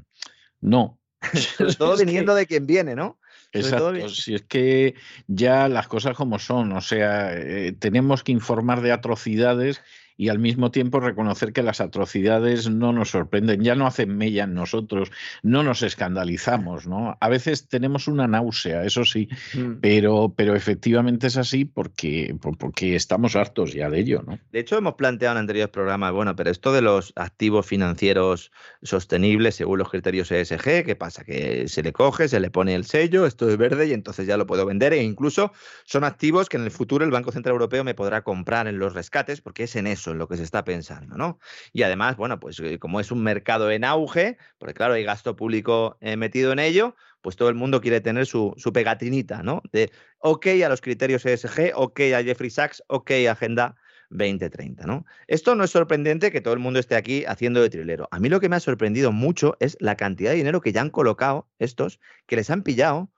no. 0.61 0.99
todo 1.78 1.97
viniendo 1.97 2.34
de 2.34 2.47
quien 2.47 2.66
viene, 2.66 2.97
¿no? 2.97 3.20
Exacto, 3.55 4.09
si 4.09 4.35
es 4.35 4.43
que 4.43 4.95
ya 5.29 5.69
las 5.69 5.87
cosas 5.87 6.17
como 6.17 6.39
son, 6.39 6.73
o 6.73 6.81
sea, 6.81 7.33
eh, 7.33 7.73
tenemos 7.73 8.25
que 8.25 8.33
informar 8.33 8.81
de 8.81 8.93
atrocidades 8.93 9.81
y 10.17 10.29
al 10.29 10.39
mismo 10.39 10.71
tiempo 10.71 11.01
reconocer 11.01 11.53
que 11.53 11.62
las 11.62 11.81
atrocidades 11.81 12.71
no 12.71 12.93
nos 12.93 13.11
sorprenden, 13.11 13.62
ya 13.62 13.75
no 13.75 13.87
hacen 13.87 14.17
mella 14.17 14.45
en 14.45 14.55
nosotros, 14.55 15.11
no 15.43 15.62
nos 15.62 15.83
escandalizamos, 15.83 16.87
¿no? 16.87 17.17
A 17.21 17.29
veces 17.29 17.69
tenemos 17.69 18.07
una 18.07 18.29
náusea, 18.29 18.85
eso 18.85 19.05
sí, 19.05 19.29
mm. 19.55 19.81
pero, 19.81 20.33
pero 20.37 20.55
efectivamente 20.55 21.27
es 21.27 21.37
así 21.37 21.65
porque, 21.65 22.37
porque 22.59 22.95
estamos 22.95 23.35
hartos 23.35 23.73
ya 23.73 23.91
de 23.91 24.01
ello, 24.01 24.23
¿no? 24.25 24.39
De 24.53 24.61
hecho, 24.61 24.79
hemos 24.79 24.95
planteado 24.95 25.37
en 25.37 25.41
anteriores 25.41 25.73
programas, 25.73 26.12
bueno, 26.12 26.37
pero 26.37 26.51
esto 26.51 26.73
de 26.73 26.83
los 26.83 27.12
activos 27.17 27.67
financieros 27.67 28.53
sostenibles 28.83 29.57
según 29.57 29.79
los 29.79 29.91
criterios 29.91 30.31
ESG, 30.31 30.85
¿qué 30.85 30.97
pasa? 30.97 31.25
Que 31.25 31.67
se 31.69 31.83
le 31.83 31.93
coge, 31.93 32.29
se 32.29 32.39
le 32.39 32.51
pone 32.51 32.75
el 32.75 32.85
sello, 32.85 33.27
esto 33.27 33.49
es 33.49 33.57
verde 33.57 33.89
y 33.89 33.93
entonces 33.93 34.27
ya 34.27 34.37
lo 34.37 34.47
puedo 34.47 34.65
vender 34.65 34.93
e 34.93 35.03
incluso 35.03 35.53
son 35.85 36.05
activos 36.05 36.49
que 36.49 36.57
en 36.57 36.65
el 36.65 36.71
futuro 36.71 37.05
el 37.05 37.11
Banco 37.11 37.33
Central 37.33 37.55
Europeo 37.55 37.83
me 37.83 37.95
podrá 37.95 38.23
comprar 38.23 38.69
en 38.69 38.79
los 38.79 38.95
rescates 38.95 39.41
porque 39.41 39.65
es 39.65 39.77
en 39.77 39.87
eso 39.87 40.04
en 40.13 40.19
lo 40.19 40.29
que 40.29 40.37
se 40.37 40.43
está 40.43 40.65
pensando, 40.65 41.17
¿no? 41.17 41.39
Y 41.73 41.83
además, 41.83 42.17
bueno, 42.17 42.41
pues 42.41 42.59
eh, 42.61 42.79
como 42.79 43.01
es 43.01 43.11
un 43.11 43.23
mercado 43.23 43.71
en 43.71 43.85
auge, 43.85 44.39
porque 44.59 44.75
claro, 44.75 44.95
hay 44.95 45.05
gasto 45.05 45.37
público 45.37 45.97
eh, 46.01 46.17
metido 46.17 46.53
en 46.53 46.59
ello, 46.59 46.95
pues 47.21 47.37
todo 47.37 47.49
el 47.49 47.55
mundo 47.55 47.81
quiere 47.81 48.01
tener 48.01 48.27
su, 48.27 48.55
pegatinita, 48.73 49.43
¿no? 49.43 49.63
De 49.73 49.91
ok 50.19 50.47
a 50.65 50.69
los 50.69 50.81
criterios 50.81 51.25
ESG, 51.25 51.73
ok 51.75 52.01
a 52.15 52.23
Jeffrey 52.23 52.51
Sachs, 52.51 52.83
ok 52.89 53.11
Agenda 53.31 53.77
2030, 54.11 54.87
¿no? 54.87 55.07
Esto 55.27 55.55
no 55.55 55.65
es 55.65 55.71
sorprendente 55.71 56.31
que 56.31 56.41
todo 56.41 56.55
el 56.55 56.61
mundo 56.61 56.79
esté 56.79 56.97
aquí 56.97 57.25
haciendo 57.25 57.63
de 57.63 57.71
trilero. 57.71 58.09
A 58.11 58.21
mí 58.21 58.29
lo 58.29 58.41
que 58.41 58.49
me 58.49 58.57
ha 58.57 58.61
sorprendido 58.61 59.13
mucho 59.13 59.57
es 59.61 59.77
la 59.81 59.97
cantidad 59.97 60.31
de 60.31 60.37
dinero 60.37 60.61
que 60.61 60.73
ya 60.73 60.83
han 60.83 60.91
colocado 60.91 61.49
estos, 61.59 62.01
que 62.27 62.37
les 62.37 62.51
han 62.51 62.63
pillado, 62.63 63.11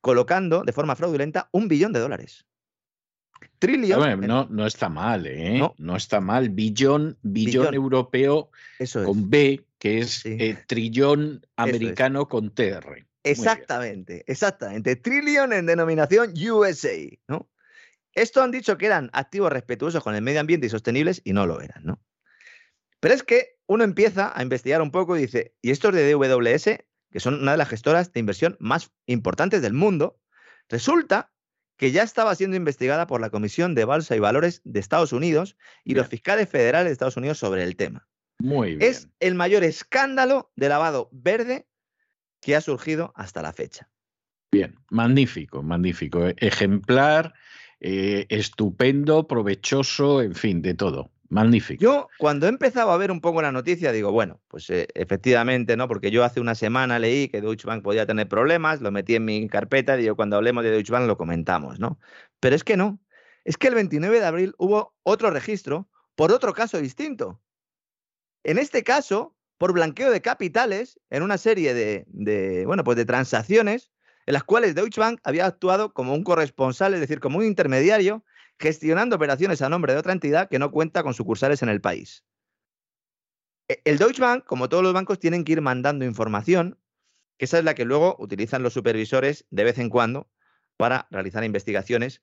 colocando 0.00 0.64
de 0.64 0.72
forma 0.72 0.96
fraudulenta 0.96 1.48
un 1.52 1.68
billón 1.68 1.92
de 1.92 2.00
dólares. 2.00 2.46
Trillón. 3.60 4.20
No, 4.22 4.46
no 4.50 4.66
está 4.66 4.88
mal, 4.88 5.26
¿eh? 5.26 5.62
No, 5.78 5.96
está 5.96 6.20
mal. 6.20 6.48
Billón, 6.48 7.18
billón, 7.22 7.74
europeo 7.74 8.50
con 9.04 9.28
B, 9.28 9.64
que 9.78 9.98
es 9.98 10.24
eh, 10.24 10.56
trillón 10.66 11.46
americano 11.56 12.26
con 12.26 12.54
TR. 12.54 13.06
Exactamente, 13.22 14.24
exactamente. 14.26 14.96
Trillion 14.96 15.52
en 15.52 15.66
denominación 15.66 16.32
USA, 16.50 16.96
¿no? 17.28 17.50
Esto 18.14 18.42
han 18.42 18.50
dicho 18.50 18.78
que 18.78 18.86
eran 18.86 19.10
activos 19.12 19.52
respetuosos 19.52 20.02
con 20.02 20.14
el 20.14 20.22
medio 20.22 20.40
ambiente 20.40 20.66
y 20.66 20.70
sostenibles 20.70 21.20
y 21.22 21.34
no 21.34 21.46
lo 21.46 21.60
eran, 21.60 21.84
¿no? 21.84 22.00
Pero 22.98 23.14
es 23.14 23.22
que 23.22 23.58
uno 23.66 23.84
empieza 23.84 24.32
a 24.34 24.42
investigar 24.42 24.80
un 24.80 24.90
poco 24.90 25.16
y 25.16 25.20
dice, 25.22 25.54
y 25.60 25.70
estos 25.70 25.94
de 25.94 26.10
DWS, 26.10 26.64
que 27.10 27.20
son 27.20 27.34
una 27.34 27.52
de 27.52 27.58
las 27.58 27.68
gestoras 27.68 28.10
de 28.12 28.20
inversión 28.20 28.56
más 28.58 28.90
importantes 29.04 29.60
del 29.60 29.74
mundo, 29.74 30.18
resulta 30.68 31.30
que 31.80 31.92
ya 31.92 32.02
estaba 32.02 32.34
siendo 32.34 32.58
investigada 32.58 33.06
por 33.06 33.22
la 33.22 33.30
Comisión 33.30 33.74
de 33.74 33.86
Bolsa 33.86 34.14
y 34.14 34.18
Valores 34.18 34.60
de 34.64 34.80
Estados 34.80 35.14
Unidos 35.14 35.56
y 35.82 35.94
los 35.94 36.08
fiscales 36.08 36.46
federales 36.46 36.90
de 36.90 36.92
Estados 36.92 37.16
Unidos 37.16 37.38
sobre 37.38 37.64
el 37.64 37.74
tema. 37.74 38.06
Muy 38.38 38.76
bien. 38.76 38.82
Es 38.82 39.08
el 39.18 39.34
mayor 39.34 39.64
escándalo 39.64 40.52
de 40.56 40.68
lavado 40.68 41.08
verde 41.10 41.66
que 42.42 42.54
ha 42.54 42.60
surgido 42.60 43.14
hasta 43.16 43.40
la 43.40 43.54
fecha. 43.54 43.88
Bien, 44.52 44.78
magnífico, 44.90 45.62
magnífico. 45.62 46.26
Ejemplar, 46.36 47.32
eh, 47.80 48.26
estupendo, 48.28 49.26
provechoso, 49.26 50.20
en 50.20 50.34
fin, 50.34 50.60
de 50.60 50.74
todo. 50.74 51.10
Magnífico. 51.30 51.80
Yo, 51.80 52.08
cuando 52.18 52.46
he 52.46 52.48
empezado 52.48 52.90
a 52.90 52.96
ver 52.96 53.12
un 53.12 53.20
poco 53.20 53.40
la 53.40 53.52
noticia, 53.52 53.92
digo, 53.92 54.10
bueno, 54.10 54.40
pues 54.48 54.68
eh, 54.68 54.88
efectivamente, 54.94 55.76
¿no? 55.76 55.86
Porque 55.86 56.10
yo 56.10 56.24
hace 56.24 56.40
una 56.40 56.56
semana 56.56 56.98
leí 56.98 57.28
que 57.28 57.40
Deutsche 57.40 57.68
Bank 57.68 57.84
podía 57.84 58.04
tener 58.04 58.28
problemas, 58.28 58.80
lo 58.80 58.90
metí 58.90 59.14
en 59.14 59.24
mi 59.24 59.48
carpeta 59.48 59.96
y 59.96 60.02
digo, 60.02 60.16
cuando 60.16 60.36
hablemos 60.36 60.64
de 60.64 60.72
Deutsche 60.72 60.92
Bank 60.92 61.06
lo 61.06 61.16
comentamos, 61.16 61.78
¿no? 61.78 62.00
Pero 62.40 62.56
es 62.56 62.64
que 62.64 62.76
no. 62.76 62.98
Es 63.44 63.56
que 63.56 63.68
el 63.68 63.76
29 63.76 64.18
de 64.18 64.26
abril 64.26 64.54
hubo 64.58 64.96
otro 65.04 65.30
registro 65.30 65.88
por 66.16 66.32
otro 66.32 66.52
caso 66.52 66.78
distinto. 66.80 67.40
En 68.42 68.58
este 68.58 68.82
caso, 68.82 69.36
por 69.56 69.72
blanqueo 69.72 70.10
de 70.10 70.22
capitales 70.22 70.98
en 71.10 71.22
una 71.22 71.38
serie 71.38 71.74
de, 71.74 72.06
de, 72.08 72.66
bueno, 72.66 72.82
pues 72.82 72.96
de 72.96 73.04
transacciones 73.04 73.92
en 74.26 74.34
las 74.34 74.42
cuales 74.42 74.74
Deutsche 74.74 75.00
Bank 75.00 75.20
había 75.22 75.46
actuado 75.46 75.92
como 75.92 76.12
un 76.12 76.24
corresponsal, 76.24 76.94
es 76.94 77.00
decir, 77.00 77.20
como 77.20 77.38
un 77.38 77.44
intermediario 77.44 78.24
gestionando 78.60 79.16
operaciones 79.16 79.62
a 79.62 79.70
nombre 79.70 79.94
de 79.94 79.98
otra 79.98 80.12
entidad 80.12 80.48
que 80.48 80.58
no 80.58 80.70
cuenta 80.70 81.02
con 81.02 81.14
sucursales 81.14 81.62
en 81.62 81.70
el 81.70 81.80
país. 81.80 82.24
E, 83.68 83.80
el 83.84 83.96
Deutsche 83.96 84.20
Bank, 84.20 84.44
como 84.44 84.68
todos 84.68 84.82
los 84.82 84.92
bancos, 84.92 85.18
tienen 85.18 85.44
que 85.44 85.52
ir 85.52 85.62
mandando 85.62 86.04
información, 86.04 86.78
que 87.38 87.46
esa 87.46 87.58
es 87.58 87.64
la 87.64 87.74
que 87.74 87.86
luego 87.86 88.16
utilizan 88.18 88.62
los 88.62 88.74
supervisores 88.74 89.46
de 89.50 89.64
vez 89.64 89.78
en 89.78 89.88
cuando 89.88 90.30
para 90.76 91.08
realizar 91.10 91.42
investigaciones. 91.42 92.22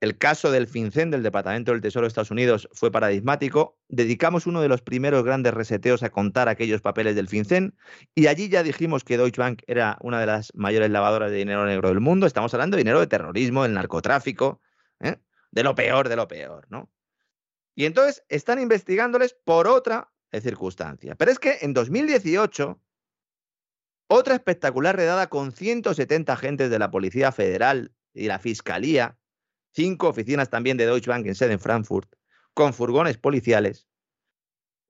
El 0.00 0.18
caso 0.18 0.50
del 0.50 0.66
FinCEN 0.66 1.10
del 1.10 1.22
Departamento 1.22 1.72
del 1.72 1.80
Tesoro 1.80 2.04
de 2.04 2.08
Estados 2.08 2.30
Unidos 2.30 2.68
fue 2.72 2.90
paradigmático. 2.90 3.78
Dedicamos 3.88 4.46
uno 4.46 4.60
de 4.60 4.68
los 4.68 4.82
primeros 4.82 5.24
grandes 5.24 5.54
reseteos 5.54 6.02
a 6.02 6.10
contar 6.10 6.48
aquellos 6.48 6.82
papeles 6.82 7.14
del 7.14 7.28
FinCEN 7.28 7.74
y 8.14 8.26
allí 8.26 8.48
ya 8.48 8.62
dijimos 8.62 9.04
que 9.04 9.16
Deutsche 9.16 9.40
Bank 9.40 9.62
era 9.66 9.96
una 10.02 10.20
de 10.20 10.26
las 10.26 10.52
mayores 10.54 10.90
lavadoras 10.90 11.30
de 11.30 11.38
dinero 11.38 11.64
negro 11.64 11.88
del 11.88 12.00
mundo. 12.00 12.26
Estamos 12.26 12.52
hablando 12.52 12.76
de 12.76 12.82
dinero 12.82 13.00
de 13.00 13.06
terrorismo, 13.06 13.62
del 13.62 13.72
narcotráfico. 13.72 14.60
¿eh? 15.00 15.16
De 15.56 15.62
lo 15.62 15.74
peor 15.74 16.10
de 16.10 16.16
lo 16.16 16.28
peor, 16.28 16.66
¿no? 16.68 16.92
Y 17.74 17.86
entonces 17.86 18.22
están 18.28 18.60
investigándoles 18.60 19.32
por 19.32 19.66
otra 19.66 20.12
circunstancia. 20.42 21.14
Pero 21.14 21.30
es 21.30 21.38
que 21.38 21.56
en 21.62 21.72
2018, 21.72 22.78
otra 24.08 24.34
espectacular 24.34 24.96
redada 24.96 25.28
con 25.28 25.52
170 25.52 26.30
agentes 26.30 26.68
de 26.68 26.78
la 26.78 26.90
Policía 26.90 27.32
Federal 27.32 27.94
y 28.12 28.26
la 28.26 28.38
Fiscalía, 28.38 29.18
cinco 29.72 30.08
oficinas 30.08 30.50
también 30.50 30.76
de 30.76 30.84
Deutsche 30.84 31.08
Bank 31.08 31.24
en 31.24 31.34
sede 31.34 31.54
en 31.54 31.60
Frankfurt, 31.60 32.14
con 32.52 32.74
furgones 32.74 33.16
policiales, 33.16 33.88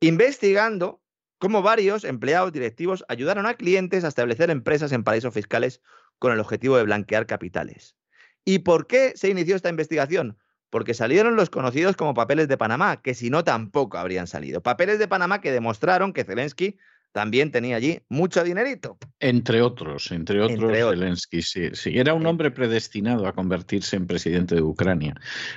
investigando 0.01 1.01
cómo 1.39 1.63
varios 1.63 2.03
empleados 2.03 2.53
directivos 2.53 3.05
ayudaron 3.07 3.47
a 3.47 3.55
clientes 3.55 4.03
a 4.03 4.09
establecer 4.09 4.51
empresas 4.51 4.91
en 4.91 5.05
paraísos 5.05 5.33
fiscales 5.33 5.81
con 6.19 6.33
el 6.33 6.41
objetivo 6.41 6.77
de 6.77 6.83
blanquear 6.83 7.27
capitales. 7.27 7.97
¿Y 8.45 8.61
por 8.61 8.89
qué 8.89 9.13
se 9.15 9.29
inició 9.29 9.55
esta 9.55 9.69
investigación? 9.69 10.39
Porque 10.71 10.95
salieron 10.95 11.37
los 11.37 11.51
conocidos 11.51 11.97
como 11.97 12.15
papeles 12.15 12.49
de 12.49 12.59
Panamá, 12.59 13.01
que 13.01 13.15
si 13.15 13.31
no 13.31 13.45
tampoco 13.45 13.99
habrían 13.99 14.27
salido. 14.27 14.63
Papeles 14.63 14.99
de 14.99 15.09
Panamá 15.09 15.41
que 15.41 15.53
demostraron 15.53 16.13
que 16.13 16.25
Zelensky 16.25 16.77
también 17.13 17.51
tenía 17.51 17.77
allí 17.77 18.03
mucho 18.11 18.45
dinerito. 18.45 18.99
Entre 19.21 19.63
otros, 19.63 20.11
entre 20.11 20.39
otros, 20.43 20.71
Zelensky, 20.71 21.41
sí, 21.41 21.71
sí. 21.73 21.99
Era 21.99 22.13
un 22.13 22.27
hombre 22.27 22.51
predestinado 22.51 23.27
a 23.27 23.33
convertirse 23.33 23.97
en 23.97 24.07
presidente 24.07 24.55
de 24.55 24.61
Ucrania. 24.61 25.15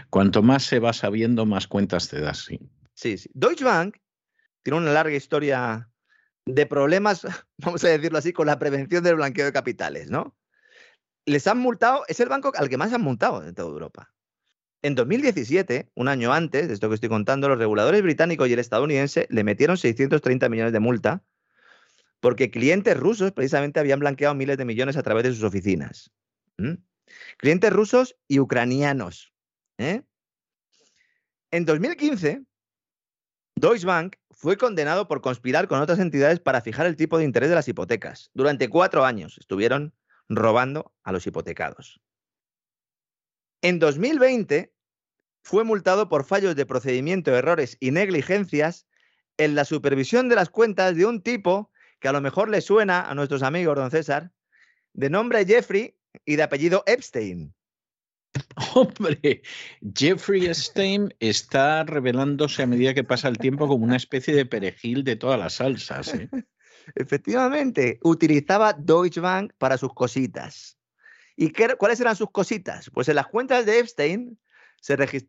Cuanto 0.10 0.41
más 0.41 0.64
se 0.64 0.80
va 0.80 0.93
sabiendo, 0.93 1.45
más 1.45 1.68
cuentas 1.68 2.07
te 2.07 2.22
das, 2.22 2.45
sí. 2.45 2.60
Sí, 2.93 3.18
sí. 3.18 3.30
Deutsche 3.34 3.66
Bank 3.66 3.97
tiene 4.64 4.78
una 4.78 4.93
larga 4.93 5.16
historia 5.16 5.89
de 6.45 6.66
problemas, 6.66 7.28
vamos 7.57 7.84
a 7.84 7.89
decirlo 7.89 8.20
así, 8.20 8.32
con 8.32 8.47
la 8.47 8.57
prevención 8.57 9.03
del 9.03 9.16
blanqueo 9.16 9.45
de 9.45 9.51
capitales, 9.51 10.10
¿no? 10.10 10.38
Les 11.26 11.45
han 11.45 11.57
multado, 11.57 12.03
es 12.07 12.22
el 12.22 12.30
banco 12.30 12.53
al 12.55 12.70
que 12.70 12.78
más 12.78 12.93
han 12.93 13.01
multado 13.01 13.45
en 13.45 13.53
toda 13.53 13.70
Europa. 13.70 14.14
En 14.82 14.96
2017, 14.96 15.90
un 15.96 16.08
año 16.08 16.32
antes 16.32 16.68
de 16.68 16.74
esto 16.74 16.88
que 16.88 16.96
estoy 16.96 17.10
contando, 17.10 17.50
los 17.50 17.60
reguladores 17.60 18.02
británicos 18.02 18.48
y 18.48 18.54
el 18.54 18.60
estadounidense 18.60 19.28
le 19.30 19.44
metieron 19.44 19.78
630 19.78 20.48
millones 20.48 20.72
de 20.72 20.80
multa 20.80 21.24
porque 22.22 22.52
clientes 22.52 22.98
rusos 22.98 23.32
precisamente 23.32 23.80
habían 23.80 24.00
blanqueado 24.00 24.36
miles 24.36 24.58
de 24.58 24.66
millones 24.66 24.98
a 24.98 25.04
través 25.04 25.24
de 25.24 25.34
sus 25.34 25.44
oficinas. 25.44 26.12
Clientes 27.38 27.74
rusos 27.74 28.16
y 28.28 28.40
ucranianos. 28.40 29.34
¿eh? 29.78 30.04
En 31.52 31.66
2015, 31.66 32.44
Deutsche 33.56 33.86
Bank 33.86 34.16
fue 34.32 34.58
condenado 34.58 35.08
por 35.08 35.22
conspirar 35.22 35.68
con 35.68 35.82
otras 35.82 36.00
entidades 36.00 36.40
para 36.40 36.62
fijar 36.62 36.86
el 36.86 36.96
tipo 36.96 37.18
de 37.18 37.26
interés 37.26 37.50
de 37.50 37.56
las 37.56 37.68
hipotecas. 37.68 38.32
Durante 38.34 38.70
cuatro 38.70 39.06
años 39.06 39.38
estuvieron 39.38 39.94
robando 40.30 40.94
a 41.04 41.12
los 41.12 41.26
hipotecados. 41.28 42.00
En 43.62 43.80
2020 43.80 44.74
fue 45.41 45.64
multado 45.64 46.10
por 46.10 46.26
fallos 46.26 46.55
de 46.55 46.66
procedimiento, 46.66 47.36
errores 47.36 47.78
y 47.80 47.91
negligencias 47.91 48.88
en 49.38 49.55
la 49.55 49.66
supervisión 49.66 50.30
de 50.30 50.36
las 50.36 50.49
cuentas 50.49 50.95
de 50.95 51.05
un 51.05 51.22
tipo 51.22 51.72
que 51.99 52.07
a 52.07 52.14
lo 52.14 52.22
mejor 52.22 52.49
le 52.49 52.62
suena 52.62 53.10
a 53.10 53.16
nuestros 53.16 53.43
amigos, 53.43 53.76
don 53.76 53.91
César, 53.91 54.32
de 54.93 55.10
nombre 55.10 55.45
Jeffrey 55.45 55.95
y 56.26 56.36
de 56.36 56.43
apellido 56.43 56.84
Epstein. 56.86 57.53
Hombre, 58.76 59.41
Jeffrey 59.95 60.45
Epstein 60.45 61.14
está 61.20 61.84
revelándose 61.84 62.64
a 62.64 62.68
medida 62.68 62.93
que 62.93 63.03
pasa 63.03 63.28
el 63.28 63.38
tiempo 63.38 63.68
como 63.68 63.84
una 63.84 63.97
especie 63.97 64.36
de 64.36 64.45
perejil 64.45 65.03
de 65.03 65.16
todas 65.16 65.39
las 65.39 65.55
salsas. 65.55 66.14
¿eh? 66.14 66.30
Efectivamente, 66.95 67.99
utilizaba 68.03 68.74
Deutsche 68.74 69.20
Bank 69.20 69.53
para 69.57 69.78
sus 69.78 69.93
cositas. 69.93 70.79
¿Y 71.42 71.54
cuáles 71.78 72.02
eran 72.02 72.18
sus 72.18 72.32
cositas? 72.32 72.92
Pues 72.94 73.08
en 73.08 73.16
las 73.16 73.28
cuentas 73.28 73.66
de 73.66 73.80
Epstein, 73.80 74.38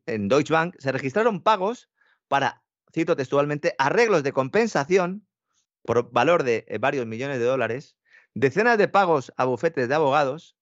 en 0.07 0.27
Deutsche 0.27 0.53
Bank, 0.53 0.75
se 0.81 0.91
registraron 0.91 1.41
pagos 1.41 1.89
para, 2.27 2.65
cito 2.93 3.15
textualmente, 3.15 3.77
arreglos 3.79 4.25
de 4.25 4.33
compensación 4.33 5.25
por 5.85 6.11
valor 6.11 6.43
de 6.43 6.65
eh, 6.67 6.79
varios 6.79 7.07
millones 7.07 7.39
de 7.39 7.45
dólares, 7.45 7.97
decenas 8.35 8.77
de 8.77 8.89
pagos 8.89 9.33
a 9.37 9.45
bufetes 9.45 9.89
de 9.89 9.95
abogados, 9.95 10.57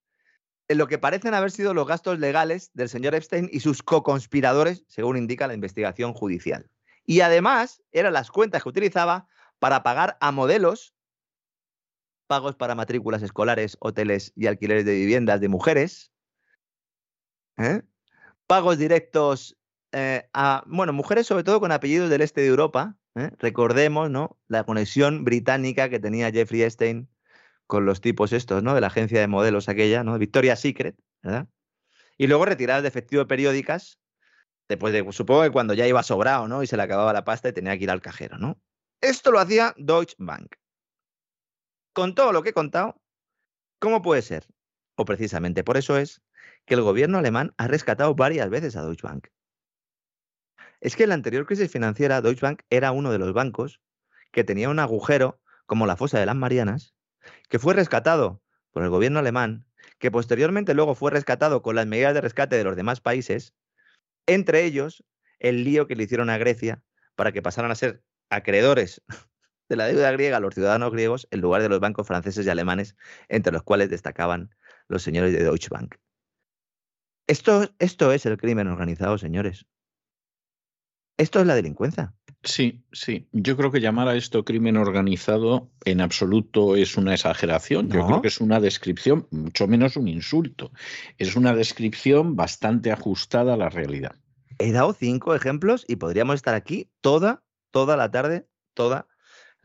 en 0.68 0.76
lo 0.76 0.86
que 0.86 0.99
parecen 0.99 1.32
haber 1.32 1.51
sido 1.51 1.72
los 1.72 1.86
gastos 1.86 2.18
legales 2.18 2.70
del 2.74 2.90
señor 2.90 3.14
Epstein 3.14 3.49
y 3.51 3.61
sus 3.61 3.82
co-conspiradores, 3.82 4.84
según 4.86 5.16
indica 5.16 5.46
la 5.46 5.55
investigación 5.55 6.12
judicial. 6.12 6.68
Y 7.07 7.22
además 7.22 7.82
eran 7.92 8.12
las 8.12 8.30
cuentas 8.30 8.62
que 8.62 8.68
utilizaba 8.68 9.28
para 9.59 9.82
pagar 9.82 10.18
a 10.20 10.30
modelos 10.30 10.92
pagos 12.29 12.55
para 12.55 12.76
matrículas 12.76 13.22
escolares, 13.22 13.76
hoteles 13.81 14.33
y 14.37 14.47
alquileres 14.47 14.85
de 14.85 14.95
viviendas 14.95 15.41
de 15.41 15.49
mujeres, 15.49 16.12
¿eh? 17.57 17.83
pagos 18.47 18.79
directos 18.79 19.59
eh, 19.91 20.29
a, 20.33 20.62
bueno, 20.66 20.93
mujeres 20.93 21.26
sobre 21.26 21.43
todo 21.43 21.59
con 21.59 21.72
apellidos 21.72 22.11
del 22.11 22.20
este 22.20 22.43
de 22.43 22.47
Europa, 22.47 22.97
¿eh? 23.16 23.31
Recordemos, 23.39 24.11
¿no? 24.11 24.39
La 24.47 24.64
conexión 24.64 25.24
británica 25.24 25.89
que 25.89 25.99
tenía 25.99 26.31
Jeffrey 26.31 26.62
Epstein 26.62 27.09
con 27.66 27.85
los 27.85 28.01
tipos 28.01 28.33
estos, 28.33 28.62
¿no? 28.62 28.74
De 28.74 28.81
la 28.81 28.87
agencia 28.87 29.20
de 29.20 29.26
modelos 29.26 29.68
aquella, 29.68 30.05
¿no? 30.05 30.18
Victoria's 30.18 30.61
Secret, 30.61 30.97
¿verdad? 31.22 31.49
Y 32.16 32.26
luego 32.26 32.45
retiradas 32.45 32.83
de 32.83 32.89
efectivo 32.89 33.26
periódicas, 33.26 33.99
después 34.68 34.93
de, 34.93 35.11
supongo 35.12 35.43
que 35.43 35.51
cuando 35.51 35.74
ya 35.74 35.87
iba 35.87 36.03
sobrado, 36.03 36.49
¿no? 36.49 36.62
Y 36.62 36.66
se 36.66 36.76
le 36.76 36.83
acababa 36.83 37.12
la 37.12 37.24
pasta 37.24 37.49
y 37.49 37.53
tenía 37.53 37.76
que 37.76 37.85
ir 37.85 37.91
al 37.91 38.03
cajero, 38.03 38.39
¿no? 38.39 38.61
Esto 39.01 39.31
lo 39.31 39.39
hacía 39.39 39.74
Deutsche 39.76 40.16
Bank. 40.18 40.57
Con 41.99 42.14
todo 42.14 42.30
lo 42.30 42.44
que 42.44 42.51
he 42.51 42.53
contado, 42.53 43.03
¿cómo 43.80 44.03
puede 44.03 44.22
ser? 44.22 44.46
O 44.94 45.05
precisamente 45.05 45.64
por 45.64 45.76
eso 45.76 45.99
es 45.99 46.22
que 46.64 46.74
el 46.74 46.82
gobierno 46.82 47.18
alemán 47.18 47.55
ha 47.57 47.66
rescatado 47.66 48.14
varias 48.14 48.49
veces 48.51 48.76
a 48.76 48.82
Deutsche 48.82 49.05
Bank. 49.05 49.26
Es 50.80 50.94
que 50.94 51.03
en 51.03 51.09
la 51.09 51.16
anterior 51.16 51.44
crisis 51.44 51.72
financiera, 51.72 52.20
Deutsche 52.20 52.46
Bank 52.46 52.62
era 52.70 52.92
uno 52.92 53.11
de 53.11 53.18
los 53.18 53.32
bancos 53.32 53.80
que 54.30 54.44
tenía 54.44 54.68
un 54.68 54.78
agujero 54.78 55.40
como 55.66 55.86
la 55.86 55.96
fosa 55.96 56.20
de 56.20 56.26
las 56.26 56.36
Marianas, 56.36 56.94
que 57.49 57.59
fue 57.59 57.74
rescatado 57.74 58.44
por 58.70 58.84
el 58.84 58.90
gobierno 58.90 59.18
alemán, 59.18 59.66
que 59.99 60.12
posteriormente 60.12 60.74
luego 60.74 60.94
fue 60.94 61.11
rescatado 61.11 61.62
con 61.62 61.74
las 61.74 61.88
medidas 61.88 62.14
de 62.14 62.20
rescate 62.20 62.57
de 62.57 62.62
los 62.62 62.76
demás 62.76 63.01
países, 63.01 63.57
entre 64.28 64.62
ellos 64.62 65.03
el 65.40 65.64
lío 65.64 65.88
que 65.88 65.96
le 65.96 66.05
hicieron 66.05 66.30
a 66.30 66.38
Grecia 66.38 66.80
para 67.16 67.32
que 67.32 67.42
pasaran 67.42 67.72
a 67.72 67.74
ser 67.74 68.05
acreedores 68.30 69.03
de 69.68 69.76
la 69.76 69.86
deuda 69.86 70.10
griega 70.12 70.38
a 70.38 70.40
los 70.40 70.54
ciudadanos 70.54 70.92
griegos 70.92 71.28
en 71.30 71.40
lugar 71.40 71.62
de 71.62 71.68
los 71.68 71.80
bancos 71.80 72.06
franceses 72.06 72.46
y 72.46 72.50
alemanes, 72.50 72.96
entre 73.28 73.52
los 73.52 73.62
cuales 73.62 73.90
destacaban 73.90 74.54
los 74.88 75.02
señores 75.02 75.32
de 75.32 75.44
Deutsche 75.44 75.68
Bank. 75.70 75.96
Esto, 77.26 77.68
esto 77.78 78.12
es 78.12 78.24
el 78.24 78.38
crimen 78.38 78.68
organizado, 78.68 79.18
señores. 79.18 79.66
Esto 81.18 81.40
es 81.40 81.46
la 81.46 81.54
delincuencia. 81.54 82.14
Sí, 82.44 82.84
sí. 82.92 83.28
Yo 83.32 83.56
creo 83.56 83.72
que 83.72 83.80
llamar 83.80 84.08
a 84.08 84.14
esto 84.14 84.44
crimen 84.44 84.76
organizado 84.76 85.70
en 85.84 86.00
absoluto 86.00 86.76
es 86.76 86.96
una 86.96 87.12
exageración. 87.14 87.90
Yo 87.90 88.06
creo 88.06 88.22
que 88.22 88.28
es 88.28 88.40
una 88.40 88.60
descripción, 88.60 89.26
mucho 89.30 89.66
menos 89.66 89.96
un 89.96 90.06
insulto. 90.06 90.70
Es 91.18 91.34
una 91.34 91.52
descripción 91.52 92.36
bastante 92.36 92.92
ajustada 92.92 93.54
a 93.54 93.56
la 93.56 93.68
realidad. 93.68 94.14
He 94.58 94.72
dado 94.72 94.92
cinco 94.92 95.34
ejemplos 95.34 95.84
y 95.88 95.96
podríamos 95.96 96.36
estar 96.36 96.54
aquí 96.54 96.90
toda, 97.00 97.42
toda 97.72 97.96
la 97.96 98.10
tarde, 98.10 98.46
toda 98.74 99.08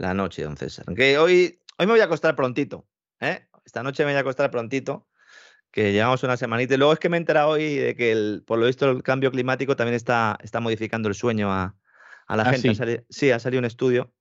la 0.04 0.14
noche, 0.14 0.44
don 0.44 0.58
César. 0.58 0.86
Que 0.96 1.18
hoy, 1.18 1.60
hoy 1.78 1.86
me 1.86 1.94
voy 1.94 2.02
a 2.02 2.06
acostar 2.06 2.36
prontito. 2.36 2.88
¿eh? 3.20 3.48
Esta 3.66 3.84
noche 3.84 4.04
me 4.04 4.12
voy 4.12 4.18
a 4.18 4.22
acostar 4.22 4.52
prontito 4.52 5.08
que 5.72 5.92
llevamos 5.92 6.22
una 6.24 6.38
semanita. 6.38 6.76
Y 6.76 6.78
luego 6.78 6.94
es 6.94 7.00
que 7.00 7.10
me 7.10 7.18
he 7.18 7.20
enterado 7.20 7.50
hoy 7.50 7.76
de 7.76 7.96
que, 7.96 8.12
el, 8.12 8.44
por 8.46 8.60
lo 8.60 8.68
visto, 8.68 8.90
el 8.92 9.02
cambio 9.02 9.32
climático 9.32 9.76
también 9.76 9.96
está, 9.96 10.38
está 10.44 10.60
modificando 10.60 11.10
el 11.10 11.16
sueño 11.16 11.52
a, 11.52 11.76
la 12.30 12.44
ah, 12.44 12.52
gente. 12.52 13.06
Sí? 13.10 13.32
Ha 13.32 13.40
salido, 13.40 13.60
un 13.60 13.66
estudio 13.66 14.14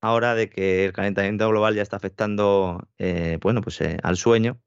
ahora 0.00 0.34
de 0.34 0.48
que 0.48 0.86
el 0.86 0.92
calentamiento 0.94 1.46
global 1.50 1.74
ya 1.74 1.82
está 1.82 1.96
afectando, 1.96 2.88
eh, 2.96 3.38
bueno, 3.42 3.60
pues 3.60 3.78
eh, 3.82 3.98
al 4.02 4.16
sueño. 4.16 4.58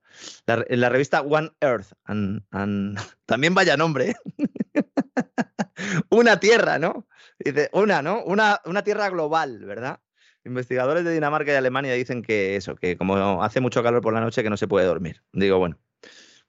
en 0.45 0.79
la 0.79 0.89
revista 0.89 1.21
One 1.21 1.51
Earth, 1.59 1.93
también 3.25 3.55
vaya 3.55 3.75
nombre, 3.75 4.11
¿eh? 4.11 4.15
una 6.09 6.39
tierra, 6.39 6.77
¿no? 6.77 7.07
Dice, 7.39 7.71
una, 7.73 8.03
¿no? 8.03 8.23
Una, 8.23 8.61
una 8.65 8.83
tierra 8.83 9.09
global, 9.09 9.65
¿verdad? 9.65 9.99
Investigadores 10.45 11.05
de 11.05 11.13
Dinamarca 11.13 11.51
y 11.51 11.55
Alemania 11.55 11.93
dicen 11.93 12.21
que 12.21 12.55
eso, 12.55 12.75
que 12.75 12.97
como 12.97 13.41
hace 13.43 13.61
mucho 13.61 13.81
calor 13.81 14.01
por 14.01 14.13
la 14.13 14.21
noche 14.21 14.43
que 14.43 14.49
no 14.49 14.57
se 14.57 14.67
puede 14.67 14.85
dormir. 14.85 15.21
Digo, 15.31 15.57
bueno, 15.57 15.79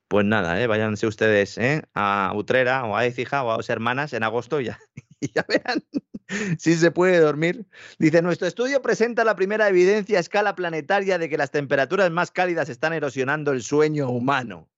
pues 0.08 0.24
nada, 0.26 0.60
¿eh? 0.60 0.66
váyanse 0.66 1.06
ustedes 1.06 1.58
¿eh? 1.58 1.82
a 1.94 2.32
Utrera 2.34 2.84
o 2.84 2.96
a 2.96 3.06
Ecija 3.06 3.42
o 3.44 3.52
a 3.52 3.56
dos 3.56 3.70
hermanas 3.70 4.12
en 4.12 4.22
agosto 4.22 4.60
y 4.60 4.66
ya, 4.66 4.80
y 5.20 5.32
ya 5.32 5.44
verán 5.48 5.82
si 6.58 6.74
se 6.74 6.90
puede 6.90 7.18
dormir. 7.18 7.66
Dice, 7.98 8.22
nuestro 8.22 8.46
estudio 8.46 8.82
presenta 8.82 9.24
la 9.24 9.36
primera 9.36 9.68
evidencia 9.68 10.18
a 10.18 10.20
escala 10.20 10.54
planetaria 10.54 11.18
de 11.18 11.28
que 11.28 11.38
las 11.38 11.50
temperaturas 11.50 12.10
más 12.10 12.30
cálidas 12.30 12.68
están 12.68 12.92
erosionando 12.92 13.52
el 13.52 13.62
sueño 13.62 14.08
humano. 14.08 14.68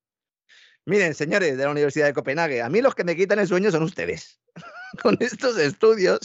Miren, 0.84 1.14
señores 1.14 1.56
de 1.56 1.64
la 1.64 1.70
Universidad 1.70 2.06
de 2.06 2.12
Copenhague, 2.12 2.62
a 2.62 2.68
mí 2.68 2.80
los 2.80 2.94
que 2.94 3.02
me 3.02 3.16
quitan 3.16 3.40
el 3.40 3.48
sueño 3.48 3.72
son 3.72 3.82
ustedes. 3.82 4.40
Con 5.02 5.16
estos 5.20 5.58
estudios 5.58 6.20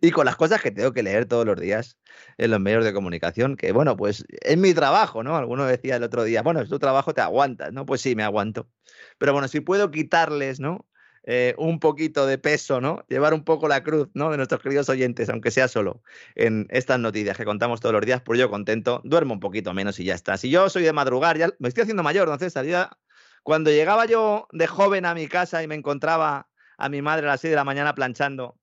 y 0.00 0.10
con 0.10 0.26
las 0.26 0.36
cosas 0.36 0.60
que 0.62 0.70
tengo 0.70 0.92
que 0.92 1.02
leer 1.02 1.26
todos 1.26 1.46
los 1.46 1.58
días 1.58 1.98
en 2.38 2.50
los 2.50 2.60
medios 2.60 2.84
de 2.84 2.92
comunicación, 2.92 3.56
que 3.56 3.72
bueno, 3.72 3.96
pues 3.96 4.24
es 4.28 4.56
mi 4.56 4.74
trabajo, 4.74 5.22
¿no? 5.22 5.36
Alguno 5.36 5.64
decía 5.64 5.96
el 5.96 6.02
otro 6.02 6.24
día, 6.24 6.42
bueno, 6.42 6.60
es 6.60 6.68
tu 6.68 6.78
trabajo, 6.78 7.14
te 7.14 7.20
aguantas, 7.20 7.72
¿no? 7.72 7.86
Pues 7.86 8.00
sí, 8.00 8.14
me 8.14 8.22
aguanto. 8.22 8.68
Pero 9.18 9.32
bueno, 9.32 9.48
si 9.48 9.60
puedo 9.60 9.90
quitarles, 9.90 10.60
¿no? 10.60 10.86
Eh, 11.24 11.54
un 11.56 11.78
poquito 11.78 12.26
de 12.26 12.36
peso, 12.36 12.80
¿no? 12.80 13.04
Llevar 13.08 13.32
un 13.32 13.44
poco 13.44 13.68
la 13.68 13.84
cruz, 13.84 14.08
¿no? 14.12 14.30
De 14.30 14.36
nuestros 14.36 14.60
queridos 14.60 14.88
oyentes, 14.88 15.28
aunque 15.28 15.52
sea 15.52 15.68
solo 15.68 16.02
en 16.34 16.66
estas 16.70 16.98
noticias 16.98 17.36
que 17.36 17.44
contamos 17.44 17.80
todos 17.80 17.92
los 17.92 18.04
días, 18.04 18.20
pues 18.22 18.40
yo 18.40 18.50
contento, 18.50 19.00
duermo 19.04 19.34
un 19.34 19.40
poquito 19.40 19.72
menos 19.72 20.00
y 20.00 20.04
ya 20.04 20.14
está. 20.14 20.36
Si 20.36 20.50
yo 20.50 20.68
soy 20.68 20.82
de 20.82 20.92
madrugar, 20.92 21.38
ya 21.38 21.50
me 21.60 21.68
estoy 21.68 21.82
haciendo 21.82 22.02
mayor, 22.02 22.24
entonces 22.24 22.52
salía, 22.52 22.90
cuando 23.44 23.70
llegaba 23.70 24.06
yo 24.06 24.48
de 24.50 24.66
joven 24.66 25.06
a 25.06 25.14
mi 25.14 25.28
casa 25.28 25.62
y 25.62 25.68
me 25.68 25.76
encontraba 25.76 26.48
a 26.76 26.88
mi 26.88 27.02
madre 27.02 27.26
a 27.26 27.30
las 27.30 27.40
6 27.40 27.52
de 27.52 27.56
la 27.56 27.64
mañana 27.64 27.94
planchando, 27.94 28.58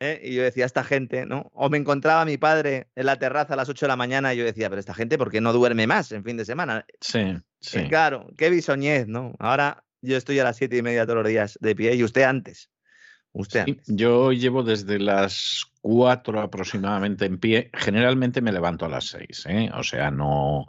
¿eh? 0.00 0.20
Y 0.22 0.34
yo 0.34 0.42
decía, 0.42 0.66
esta 0.66 0.84
gente, 0.84 1.26
¿no? 1.26 1.50
O 1.54 1.68
me 1.68 1.78
encontraba 1.78 2.22
a 2.22 2.24
mi 2.24 2.36
padre 2.36 2.88
en 2.94 3.06
la 3.06 3.16
terraza 3.16 3.54
a 3.54 3.56
las 3.56 3.68
8 3.68 3.86
de 3.86 3.88
la 3.88 3.96
mañana 3.96 4.34
y 4.34 4.38
yo 4.38 4.44
decía, 4.44 4.68
pero 4.68 4.80
esta 4.80 4.94
gente, 4.94 5.18
¿por 5.18 5.30
qué 5.30 5.40
no 5.40 5.52
duerme 5.52 5.86
más 5.86 6.12
en 6.12 6.24
fin 6.24 6.36
de 6.36 6.44
semana? 6.44 6.86
Sí, 7.00 7.36
sí. 7.60 7.88
claro, 7.88 8.28
qué 8.36 8.50
bisoñez, 8.50 9.06
¿no? 9.06 9.34
Ahora 9.38 9.84
yo 10.00 10.16
estoy 10.16 10.38
a 10.38 10.44
las 10.44 10.56
siete 10.56 10.76
y 10.76 10.82
media 10.82 11.04
todos 11.04 11.22
los 11.22 11.28
días 11.28 11.58
de 11.60 11.74
pie 11.74 11.94
y 11.94 12.04
usted 12.04 12.22
antes. 12.22 12.70
Usted 13.32 13.66
yo 13.86 14.32
llevo 14.32 14.62
desde 14.62 14.98
las 14.98 15.66
cuatro 15.80 16.40
aproximadamente 16.40 17.26
en 17.26 17.38
pie. 17.38 17.70
Generalmente 17.74 18.40
me 18.40 18.52
levanto 18.52 18.86
a 18.86 18.88
las 18.88 19.06
seis, 19.06 19.44
¿eh? 19.46 19.70
o 19.74 19.82
sea, 19.82 20.10
no, 20.10 20.66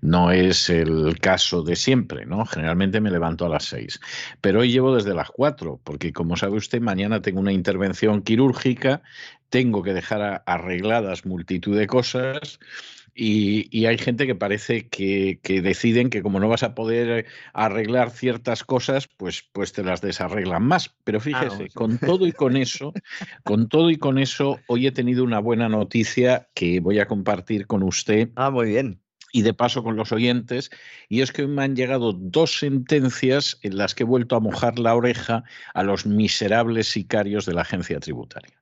no 0.00 0.30
es 0.30 0.70
el 0.70 1.18
caso 1.20 1.62
de 1.62 1.74
siempre, 1.74 2.26
¿no? 2.26 2.44
Generalmente 2.46 3.00
me 3.00 3.10
levanto 3.10 3.46
a 3.46 3.48
las 3.48 3.64
seis. 3.64 4.00
Pero 4.40 4.60
hoy 4.60 4.70
llevo 4.70 4.94
desde 4.94 5.14
las 5.14 5.30
cuatro, 5.30 5.80
porque 5.82 6.12
como 6.12 6.36
sabe 6.36 6.56
usted, 6.56 6.80
mañana 6.80 7.22
tengo 7.22 7.40
una 7.40 7.52
intervención 7.52 8.22
quirúrgica, 8.22 9.02
tengo 9.48 9.82
que 9.82 9.92
dejar 9.92 10.42
arregladas 10.46 11.26
multitud 11.26 11.76
de 11.76 11.86
cosas 11.86 12.58
y, 13.14 13.86
hay 13.86 13.98
gente 13.98 14.26
que 14.26 14.34
parece 14.34 14.88
que, 14.88 15.38
deciden 15.62 16.10
que 16.10 16.22
como 16.22 16.40
no 16.40 16.48
vas 16.48 16.62
a 16.62 16.74
poder 16.74 17.26
arreglar 17.52 18.10
ciertas 18.10 18.64
cosas, 18.64 19.08
pues, 19.16 19.42
pues 19.52 19.72
te 19.72 19.84
las 19.84 20.00
desarreglan 20.00 20.62
más. 20.62 20.94
Pero 21.04 21.18
ah, 21.18 21.20
fíjese, 21.20 21.68
con 21.74 21.98
todo 21.98 22.26
y 22.26 22.32
con 22.32 22.56
eso, 22.56 22.92
con 23.44 23.68
todo 23.68 23.90
y 23.90 23.96
con 23.96 24.18
eso, 24.18 24.60
hoy 24.66 24.86
he 24.86 24.92
tenido 24.92 25.24
una 25.24 25.40
buena 25.40 25.68
noticia 25.68 26.48
que 26.54 26.80
voy 26.80 26.98
a 27.00 27.06
compartir 27.06 27.66
con 27.66 27.82
usted. 27.82 28.30
Ah, 28.36 28.50
muy 28.50 28.66
bien 28.66 28.98
y 29.34 29.40
de 29.40 29.54
paso 29.54 29.82
con 29.82 29.96
los 29.96 30.12
oyentes, 30.12 30.70
y 31.08 31.22
es 31.22 31.32
que 31.32 31.46
me 31.46 31.62
han 31.62 31.74
llegado 31.74 32.12
dos 32.12 32.58
sentencias 32.58 33.58
en 33.62 33.78
las 33.78 33.94
que 33.94 34.02
he 34.02 34.06
vuelto 34.06 34.36
a 34.36 34.40
mojar 34.40 34.78
la 34.78 34.94
oreja 34.94 35.42
a 35.72 35.82
los 35.82 36.04
miserables 36.04 36.88
sicarios 36.88 37.46
de 37.46 37.54
la 37.54 37.62
agencia 37.62 37.98
tributaria. 37.98 38.61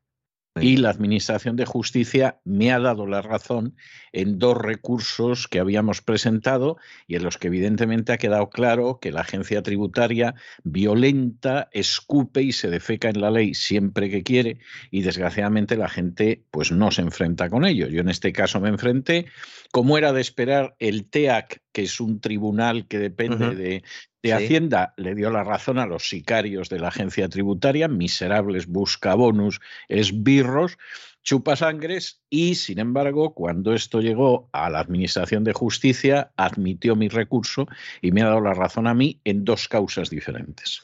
Y 0.57 0.79
la 0.79 0.91
Administración 0.91 1.55
de 1.55 1.65
Justicia 1.65 2.41
me 2.45 2.73
ha 2.73 2.81
dado 2.81 3.07
la 3.07 3.23
razón 3.23 3.77
en 4.13 4.41
dos 4.41 4.57
recursos 4.57 5.47
que 5.47 5.61
habíamos 5.61 6.03
presentado 6.03 6.77
y 7.07 7.15
en 7.15 7.23
los 7.23 7.39
que 7.39 7.47
evidentemente 7.47 8.13
ha 8.13 8.19
quedado 8.19 8.51
claro 8.51 8.99
que 9.01 9.13
la 9.13 9.21
agencia 9.21 9.63
tributaria 9.63 10.35
violenta, 10.65 11.69
escupe 11.73 12.43
y 12.43 12.51
se 12.51 12.69
defeca 12.69 13.11
en 13.11 13.21
la 13.21 13.31
ley 13.31 13.55
siempre 13.55 14.11
que 14.11 14.25
quiere 14.25 14.59
y 14.91 15.03
desgraciadamente 15.03 15.77
la 15.77 15.89
gente 15.89 16.43
pues 16.51 16.73
no 16.73 16.91
se 16.91 17.03
enfrenta 17.03 17.49
con 17.49 17.65
ello. 17.65 17.87
Yo 17.87 18.01
en 18.01 18.09
este 18.09 18.33
caso 18.33 18.61
me 18.61 18.71
enfrenté, 18.71 19.27
como 19.71 19.99
era 19.99 20.13
de 20.13 20.21
esperar, 20.21 20.75
el 20.81 21.09
TEAC, 21.09 21.63
que 21.71 21.83
es 21.83 22.01
un 22.01 22.21
tribunal 22.21 22.89
que 22.89 22.99
depende 22.99 23.55
de, 23.55 23.85
de 24.23 24.33
Hacienda 24.33 24.95
le 24.97 25.15
dio 25.15 25.31
la 25.31 25.45
razón 25.45 25.79
a 25.79 25.87
los 25.87 26.09
sicarios 26.09 26.69
de 26.69 26.79
la 26.79 26.89
agencia 26.89 27.29
tributaria, 27.29 27.89
miserables 27.89 28.67
buscabonus, 28.67 29.61
esbirros, 29.89 30.79
chupasangres, 31.23 32.23
y 32.31 32.55
sin 32.55 32.79
embargo, 32.79 33.35
cuando 33.35 33.75
esto 33.75 34.01
llegó 34.01 34.49
a 34.53 34.71
la 34.71 34.81
Administración 34.81 35.45
de 35.45 35.53
Justicia, 35.53 36.33
admitió 36.37 36.97
mi 36.97 37.09
recurso 37.09 37.69
y 38.01 38.13
me 38.13 38.23
ha 38.23 38.27
dado 38.27 38.41
la 38.41 38.55
razón 38.55 38.87
a 38.87 38.95
mí 38.95 39.21
en 39.25 39.45
dos 39.45 39.69
causas 39.69 40.11
diferentes. 40.11 40.83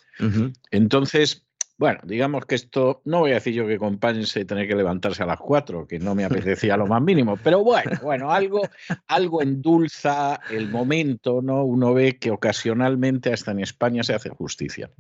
Entonces, 0.70 1.45
bueno, 1.78 2.00
digamos 2.04 2.46
que 2.46 2.54
esto, 2.54 3.02
no 3.04 3.20
voy 3.20 3.32
a 3.32 3.34
decir 3.34 3.52
yo 3.52 3.66
que 3.66 3.78
compense 3.78 4.46
tener 4.46 4.66
que 4.66 4.74
levantarse 4.74 5.22
a 5.22 5.26
las 5.26 5.38
cuatro, 5.38 5.86
que 5.86 5.98
no 5.98 6.14
me 6.14 6.24
apetecía 6.24 6.76
lo 6.76 6.86
más 6.86 7.02
mínimo, 7.02 7.38
pero 7.42 7.62
bueno, 7.62 7.90
bueno, 8.02 8.30
algo, 8.30 8.62
algo 9.08 9.42
endulza 9.42 10.40
el 10.50 10.70
momento, 10.70 11.42
¿no? 11.42 11.64
Uno 11.64 11.92
ve 11.92 12.16
que 12.18 12.30
ocasionalmente 12.30 13.30
hasta 13.30 13.50
en 13.50 13.60
España 13.60 14.02
se 14.04 14.14
hace 14.14 14.30
justicia. 14.30 14.90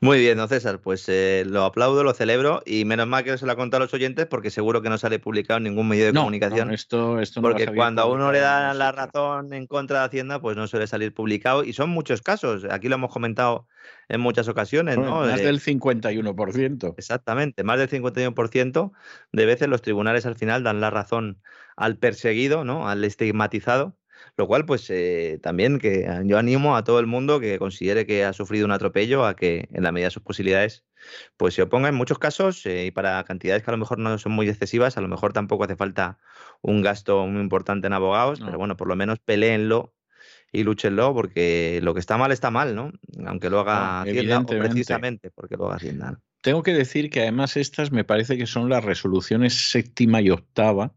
Muy 0.00 0.20
bien, 0.20 0.38
don 0.38 0.48
César, 0.48 0.80
pues 0.80 1.06
eh, 1.08 1.44
lo 1.46 1.64
aplaudo, 1.64 2.02
lo 2.02 2.14
celebro 2.14 2.62
y 2.64 2.86
menos 2.86 3.06
mal 3.06 3.22
que 3.22 3.36
se 3.36 3.44
lo 3.44 3.52
ha 3.52 3.56
contado 3.56 3.82
a 3.82 3.86
los 3.86 3.94
oyentes 3.94 4.24
porque 4.26 4.50
seguro 4.50 4.80
que 4.80 4.88
no 4.88 4.96
sale 4.96 5.18
publicado 5.18 5.58
en 5.58 5.64
ningún 5.64 5.86
medio 5.86 6.06
de 6.06 6.14
comunicación. 6.14 6.72
esto, 6.72 7.20
esto 7.20 7.42
porque 7.42 7.66
cuando 7.74 8.00
a 8.02 8.06
uno 8.06 8.32
le 8.32 8.40
dan 8.40 8.78
la 8.78 8.90
razón 8.90 9.52
en 9.52 9.66
contra 9.66 10.00
de 10.00 10.06
Hacienda, 10.06 10.40
pues 10.40 10.56
no 10.56 10.66
suele 10.66 10.86
salir 10.86 11.12
publicado 11.12 11.62
y 11.62 11.74
son 11.74 11.90
muchos 11.90 12.22
casos. 12.22 12.64
Aquí 12.70 12.88
lo 12.88 12.94
hemos 12.94 13.12
comentado 13.12 13.66
en 14.08 14.20
muchas 14.20 14.48
ocasiones, 14.48 14.96
¿no? 14.96 15.22
Más 15.22 15.40
del 15.40 15.60
51%. 15.60 16.94
Exactamente, 16.96 17.64
más 17.64 17.78
del 17.78 17.88
51% 17.88 18.92
de 19.32 19.46
veces 19.46 19.68
los 19.68 19.82
tribunales 19.82 20.26
al 20.26 20.36
final 20.36 20.62
dan 20.62 20.80
la 20.80 20.90
razón 20.90 21.40
al 21.76 21.98
perseguido, 21.98 22.64
¿no? 22.64 22.88
Al 22.88 23.04
estigmatizado, 23.04 23.96
lo 24.36 24.46
cual 24.46 24.64
pues 24.64 24.88
eh, 24.90 25.38
también 25.42 25.78
que 25.78 26.08
yo 26.24 26.38
animo 26.38 26.76
a 26.76 26.84
todo 26.84 27.00
el 27.00 27.06
mundo 27.06 27.40
que 27.40 27.58
considere 27.58 28.06
que 28.06 28.24
ha 28.24 28.32
sufrido 28.32 28.66
un 28.66 28.72
atropello 28.72 29.26
a 29.26 29.34
que 29.34 29.68
en 29.72 29.82
la 29.82 29.92
medida 29.92 30.06
de 30.06 30.12
sus 30.12 30.22
posibilidades 30.22 30.84
pues 31.36 31.54
se 31.54 31.62
oponga 31.62 31.88
en 31.88 31.94
muchos 31.94 32.18
casos 32.18 32.64
eh, 32.66 32.86
y 32.86 32.90
para 32.90 33.22
cantidades 33.24 33.62
que 33.62 33.70
a 33.70 33.72
lo 33.72 33.78
mejor 33.78 33.98
no 33.98 34.18
son 34.18 34.32
muy 34.32 34.48
excesivas, 34.48 34.96
a 34.96 35.00
lo 35.00 35.08
mejor 35.08 35.32
tampoco 35.32 35.64
hace 35.64 35.76
falta 35.76 36.18
un 36.62 36.82
gasto 36.82 37.26
muy 37.26 37.42
importante 37.42 37.86
en 37.86 37.92
abogados, 37.92 38.40
pero 38.40 38.58
bueno, 38.58 38.76
por 38.76 38.88
lo 38.88 38.96
menos 38.96 39.18
peleenlo 39.18 39.94
y 40.56 40.64
lúchenlo 40.64 41.12
porque 41.12 41.80
lo 41.82 41.92
que 41.92 42.00
está 42.00 42.16
mal 42.16 42.32
está 42.32 42.50
mal, 42.50 42.74
¿no? 42.74 42.92
Aunque 43.26 43.50
lo 43.50 43.60
haga 43.60 44.02
Hacienda, 44.02 44.44
precisamente 44.44 45.30
porque 45.30 45.56
lo 45.56 45.66
haga 45.66 45.76
Hacienda. 45.76 46.18
Tengo 46.40 46.62
que 46.62 46.72
decir 46.72 47.10
que 47.10 47.22
además 47.22 47.56
estas 47.56 47.92
me 47.92 48.04
parece 48.04 48.38
que 48.38 48.46
son 48.46 48.68
las 48.68 48.84
resoluciones 48.84 49.70
séptima 49.70 50.20
y 50.22 50.30
octava 50.30 50.92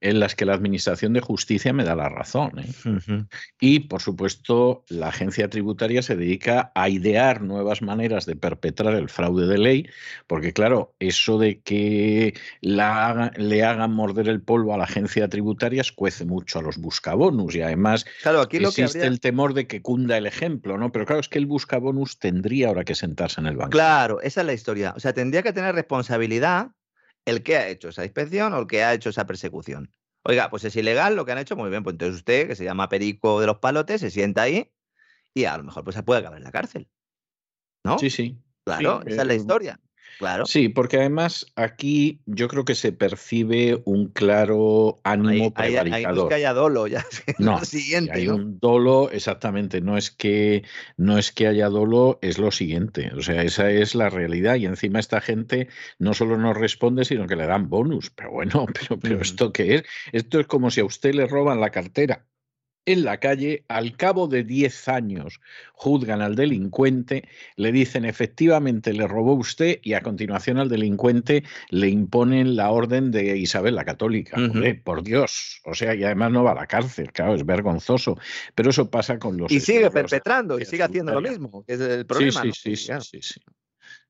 en 0.00 0.20
las 0.20 0.34
que 0.34 0.44
la 0.44 0.54
Administración 0.54 1.12
de 1.12 1.20
Justicia 1.20 1.72
me 1.72 1.84
da 1.84 1.94
la 1.94 2.08
razón. 2.08 2.58
¿eh? 2.58 3.24
Y, 3.60 3.80
por 3.80 4.02
supuesto, 4.02 4.84
la 4.88 5.08
agencia 5.08 5.48
tributaria 5.48 6.02
se 6.02 6.16
dedica 6.16 6.72
a 6.74 6.88
idear 6.88 7.42
nuevas 7.42 7.82
maneras 7.82 8.26
de 8.26 8.36
perpetrar 8.36 8.94
el 8.94 9.08
fraude 9.08 9.46
de 9.46 9.58
ley, 9.58 9.88
porque, 10.26 10.52
claro, 10.52 10.94
eso 10.98 11.38
de 11.38 11.60
que 11.60 12.34
la, 12.60 13.32
le 13.36 13.64
hagan 13.64 13.92
morder 13.92 14.28
el 14.28 14.42
polvo 14.42 14.74
a 14.74 14.78
la 14.78 14.84
agencia 14.84 15.28
tributaria 15.28 15.80
escuece 15.80 16.24
mucho 16.24 16.58
a 16.58 16.62
los 16.62 16.78
buscabonus 16.78 17.54
y 17.54 17.62
además 17.62 18.04
claro, 18.22 18.40
aquí 18.40 18.58
existe 18.58 19.06
el 19.06 19.20
temor 19.20 19.54
de 19.54 19.66
que 19.66 19.82
cunda 19.82 20.16
el 20.16 20.26
ejemplo, 20.26 20.78
¿no? 20.78 20.92
Pero 20.92 21.06
claro, 21.06 21.20
es 21.20 21.28
que 21.28 21.38
el 21.38 21.46
buscabonus 21.46 22.18
tendría 22.18 22.68
ahora 22.68 22.84
que 22.84 22.94
sentarse 22.94 23.40
en 23.40 23.46
el 23.46 23.56
banco. 23.56 23.70
Claro, 23.70 24.20
esa 24.20 24.40
es 24.40 24.46
la 24.46 24.52
historia. 24.52 24.92
O 24.96 25.00
sea, 25.00 25.12
tendría 25.12 25.42
que 25.42 25.52
tener 25.52 25.74
responsabilidad 25.74 26.72
el 27.24 27.42
que 27.42 27.56
ha 27.56 27.68
hecho 27.68 27.88
esa 27.88 28.04
inspección 28.04 28.52
o 28.52 28.60
el 28.60 28.66
que 28.66 28.82
ha 28.82 28.94
hecho 28.94 29.10
esa 29.10 29.26
persecución. 29.26 29.90
Oiga, 30.24 30.50
pues 30.50 30.64
es 30.64 30.76
ilegal 30.76 31.16
lo 31.16 31.24
que 31.24 31.32
han 31.32 31.38
hecho, 31.38 31.56
muy 31.56 31.70
bien, 31.70 31.82
pues 31.82 31.94
entonces 31.94 32.16
usted, 32.16 32.46
que 32.46 32.54
se 32.54 32.64
llama 32.64 32.88
Perico 32.88 33.40
de 33.40 33.46
los 33.46 33.58
Palotes, 33.58 34.00
se 34.00 34.10
sienta 34.10 34.42
ahí 34.42 34.72
y 35.34 35.44
a 35.44 35.56
lo 35.56 35.64
mejor 35.64 35.84
pues 35.84 35.96
se 35.96 36.02
puede 36.02 36.20
acabar 36.20 36.38
en 36.38 36.44
la 36.44 36.52
cárcel. 36.52 36.88
¿No? 37.84 37.98
Sí, 37.98 38.10
sí. 38.10 38.38
Claro, 38.64 39.02
esa 39.04 39.22
es 39.22 39.26
la 39.26 39.34
eh, 39.34 39.36
historia. 39.36 39.80
Claro. 40.18 40.46
Sí, 40.46 40.68
porque 40.68 40.98
además 40.98 41.46
aquí 41.56 42.20
yo 42.26 42.48
creo 42.48 42.64
que 42.64 42.74
se 42.74 42.92
percibe 42.92 43.82
un 43.84 44.08
claro 44.08 45.00
ánimo 45.04 45.52
hay, 45.56 45.70
prevaricador. 45.72 46.24
Hay, 46.24 46.28
que 46.28 46.34
haya 46.34 46.52
dolo 46.54 46.86
ya. 46.86 47.04
No, 47.38 47.64
siguiente, 47.64 48.12
hay 48.12 48.28
un 48.28 48.58
dolo, 48.58 49.10
exactamente. 49.10 49.80
No 49.80 49.96
es 49.96 50.10
que 50.10 50.62
no 50.96 51.18
es 51.18 51.32
que 51.32 51.46
haya 51.46 51.68
dolo, 51.68 52.18
es 52.22 52.38
lo 52.38 52.50
siguiente. 52.50 53.10
O 53.16 53.22
sea, 53.22 53.42
esa 53.42 53.70
es 53.70 53.94
la 53.94 54.10
realidad. 54.10 54.56
Y 54.56 54.66
encima 54.66 55.00
esta 55.00 55.20
gente 55.20 55.68
no 55.98 56.14
solo 56.14 56.36
nos 56.38 56.56
responde, 56.56 57.04
sino 57.04 57.26
que 57.26 57.36
le 57.36 57.46
dan 57.46 57.68
bonus. 57.68 58.10
Pero 58.10 58.30
bueno, 58.30 58.66
pero, 58.72 58.98
pero 58.98 59.18
mm. 59.18 59.22
¿esto 59.22 59.52
qué 59.52 59.76
es? 59.76 59.84
Esto 60.12 60.40
es 60.40 60.46
como 60.46 60.70
si 60.70 60.80
a 60.80 60.84
usted 60.84 61.14
le 61.14 61.26
roban 61.26 61.60
la 61.60 61.70
cartera 61.70 62.24
en 62.84 63.04
la 63.04 63.18
calle, 63.18 63.64
al 63.68 63.96
cabo 63.96 64.26
de 64.26 64.44
10 64.44 64.88
años 64.88 65.40
juzgan 65.72 66.20
al 66.20 66.34
delincuente, 66.34 67.28
le 67.56 67.70
dicen 67.72 68.04
efectivamente 68.04 68.92
le 68.92 69.06
robó 69.06 69.34
usted 69.34 69.78
y 69.82 69.94
a 69.94 70.00
continuación 70.00 70.58
al 70.58 70.68
delincuente 70.68 71.44
le 71.70 71.88
imponen 71.88 72.56
la 72.56 72.70
orden 72.70 73.10
de 73.10 73.36
Isabel 73.36 73.76
la 73.76 73.84
Católica. 73.84 74.36
por 74.84 75.02
Dios. 75.02 75.60
O 75.64 75.74
sea, 75.74 75.94
y 75.94 76.02
además 76.04 76.32
no 76.32 76.44
va 76.44 76.52
a 76.52 76.56
la 76.56 76.66
cárcel, 76.66 77.12
claro, 77.12 77.34
es 77.34 77.46
vergonzoso. 77.46 78.18
Pero 78.54 78.70
eso 78.70 78.90
pasa 78.90 79.18
con 79.18 79.36
los... 79.36 79.50
Y 79.52 79.60
sigue 79.60 79.90
perpetrando 79.90 80.58
y 80.58 80.64
sigue 80.64 80.82
haciendo 80.82 81.12
lo 81.12 81.20
mismo, 81.20 81.64
que 81.64 81.74
es 81.74 81.80
el 81.80 82.06
problema. 82.06 82.42
Sí, 82.42 82.50
sí, 82.52 82.76
sí, 82.76 82.92
sí, 83.00 83.22
sí, 83.22 83.40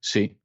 sí. 0.00 0.41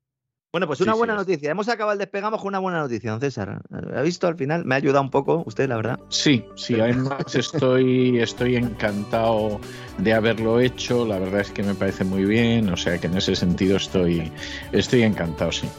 Bueno, 0.58 0.66
pues 0.66 0.82
una 0.82 0.96
buena 0.96 1.14
noticia. 1.14 1.52
Hemos 1.52 1.70
acabado 1.70 1.94
el 1.94 2.00
despegamos 2.00 2.42
con 2.42 2.48
una 2.48 2.58
buena 2.58 2.80
noticia, 2.80 3.12
don 3.12 3.20
César. 3.20 3.62
¿Ha 3.96 4.02
visto 4.02 4.26
al 4.26 4.36
final? 4.36 4.66
Me 4.66 4.74
ha 4.74 4.80
ayudado 4.80 5.04
un 5.04 5.12
poco 5.12 5.44
usted, 5.46 5.70
la 5.70 5.76
verdad. 5.76 6.00
Sí, 6.10 6.44
sí, 6.56 6.80
además 6.80 7.36
estoy, 7.36 8.18
estoy 8.20 8.56
encantado 8.56 9.62
de 10.00 10.14
haberlo 10.16 10.60
hecho. 10.60 11.06
La 11.06 11.20
verdad 11.20 11.42
es 11.42 11.52
que 11.52 11.62
me 11.62 11.76
parece 11.76 12.06
muy 12.06 12.26
bien. 12.26 12.70
O 12.70 12.76
sea 12.76 12.98
que 12.98 13.06
en 13.06 13.16
ese 13.18 13.36
sentido 13.36 13.78
estoy, 13.78 14.32
estoy 14.72 15.04
encantado, 15.04 15.52
sí. 15.52 15.70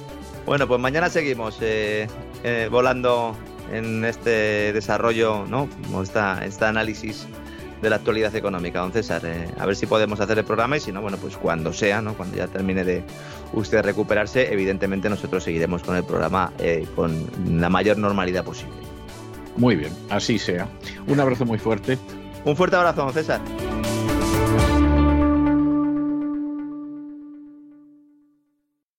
Bueno, 0.47 0.68
pues 0.68 0.79
mañana 0.79 1.09
seguimos 1.09 1.59
eh, 1.61 2.07
eh, 2.45 2.68
volando 2.70 3.35
en 3.72 4.05
este 4.05 4.72
desarrollo, 4.72 5.45
¿no? 5.47 5.68
Esta, 6.01 6.45
este 6.45 6.66
análisis 6.66 7.26
de 7.81 7.91
la 7.91 7.97
actualidad 7.97 8.35
económica, 8.35 8.81
don 8.81 8.93
César. 8.93 9.22
Eh, 9.24 9.49
a 9.59 9.66
ver 9.66 9.76
si 9.76 9.87
podemos 9.87 10.20
hacer 10.20 10.39
el 10.39 10.45
programa 10.45 10.76
y 10.76 10.81
si 10.81 10.93
no, 10.93 11.01
bueno, 11.01 11.16
pues 11.18 11.37
cuando 11.37 11.72
sea, 11.72 12.03
¿no? 12.03 12.14
Cuando 12.14 12.37
ya 12.37 12.47
termine 12.49 12.85
de 12.85 13.05
usted 13.53 13.83
recuperarse, 13.83 14.53
evidentemente 14.53 15.09
nosotros 15.09 15.45
seguiremos 15.45 15.83
con 15.83 15.97
el 15.97 16.05
programa 16.05 16.53
eh, 16.59 16.87
con 16.95 17.26
la 17.61 17.68
mayor 17.68 17.99
normalidad 17.99 18.45
posible. 18.45 18.76
Muy 19.57 19.76
bien, 19.76 19.93
así 20.11 20.39
sea. 20.39 20.68
Un 21.07 21.20
abrazo 21.20 21.45
muy 21.45 21.59
fuerte. 21.59 21.99
Un 22.45 22.57
fuerte 22.57 22.76
abrazo, 22.76 23.03
don 23.03 23.12
César. 23.12 23.41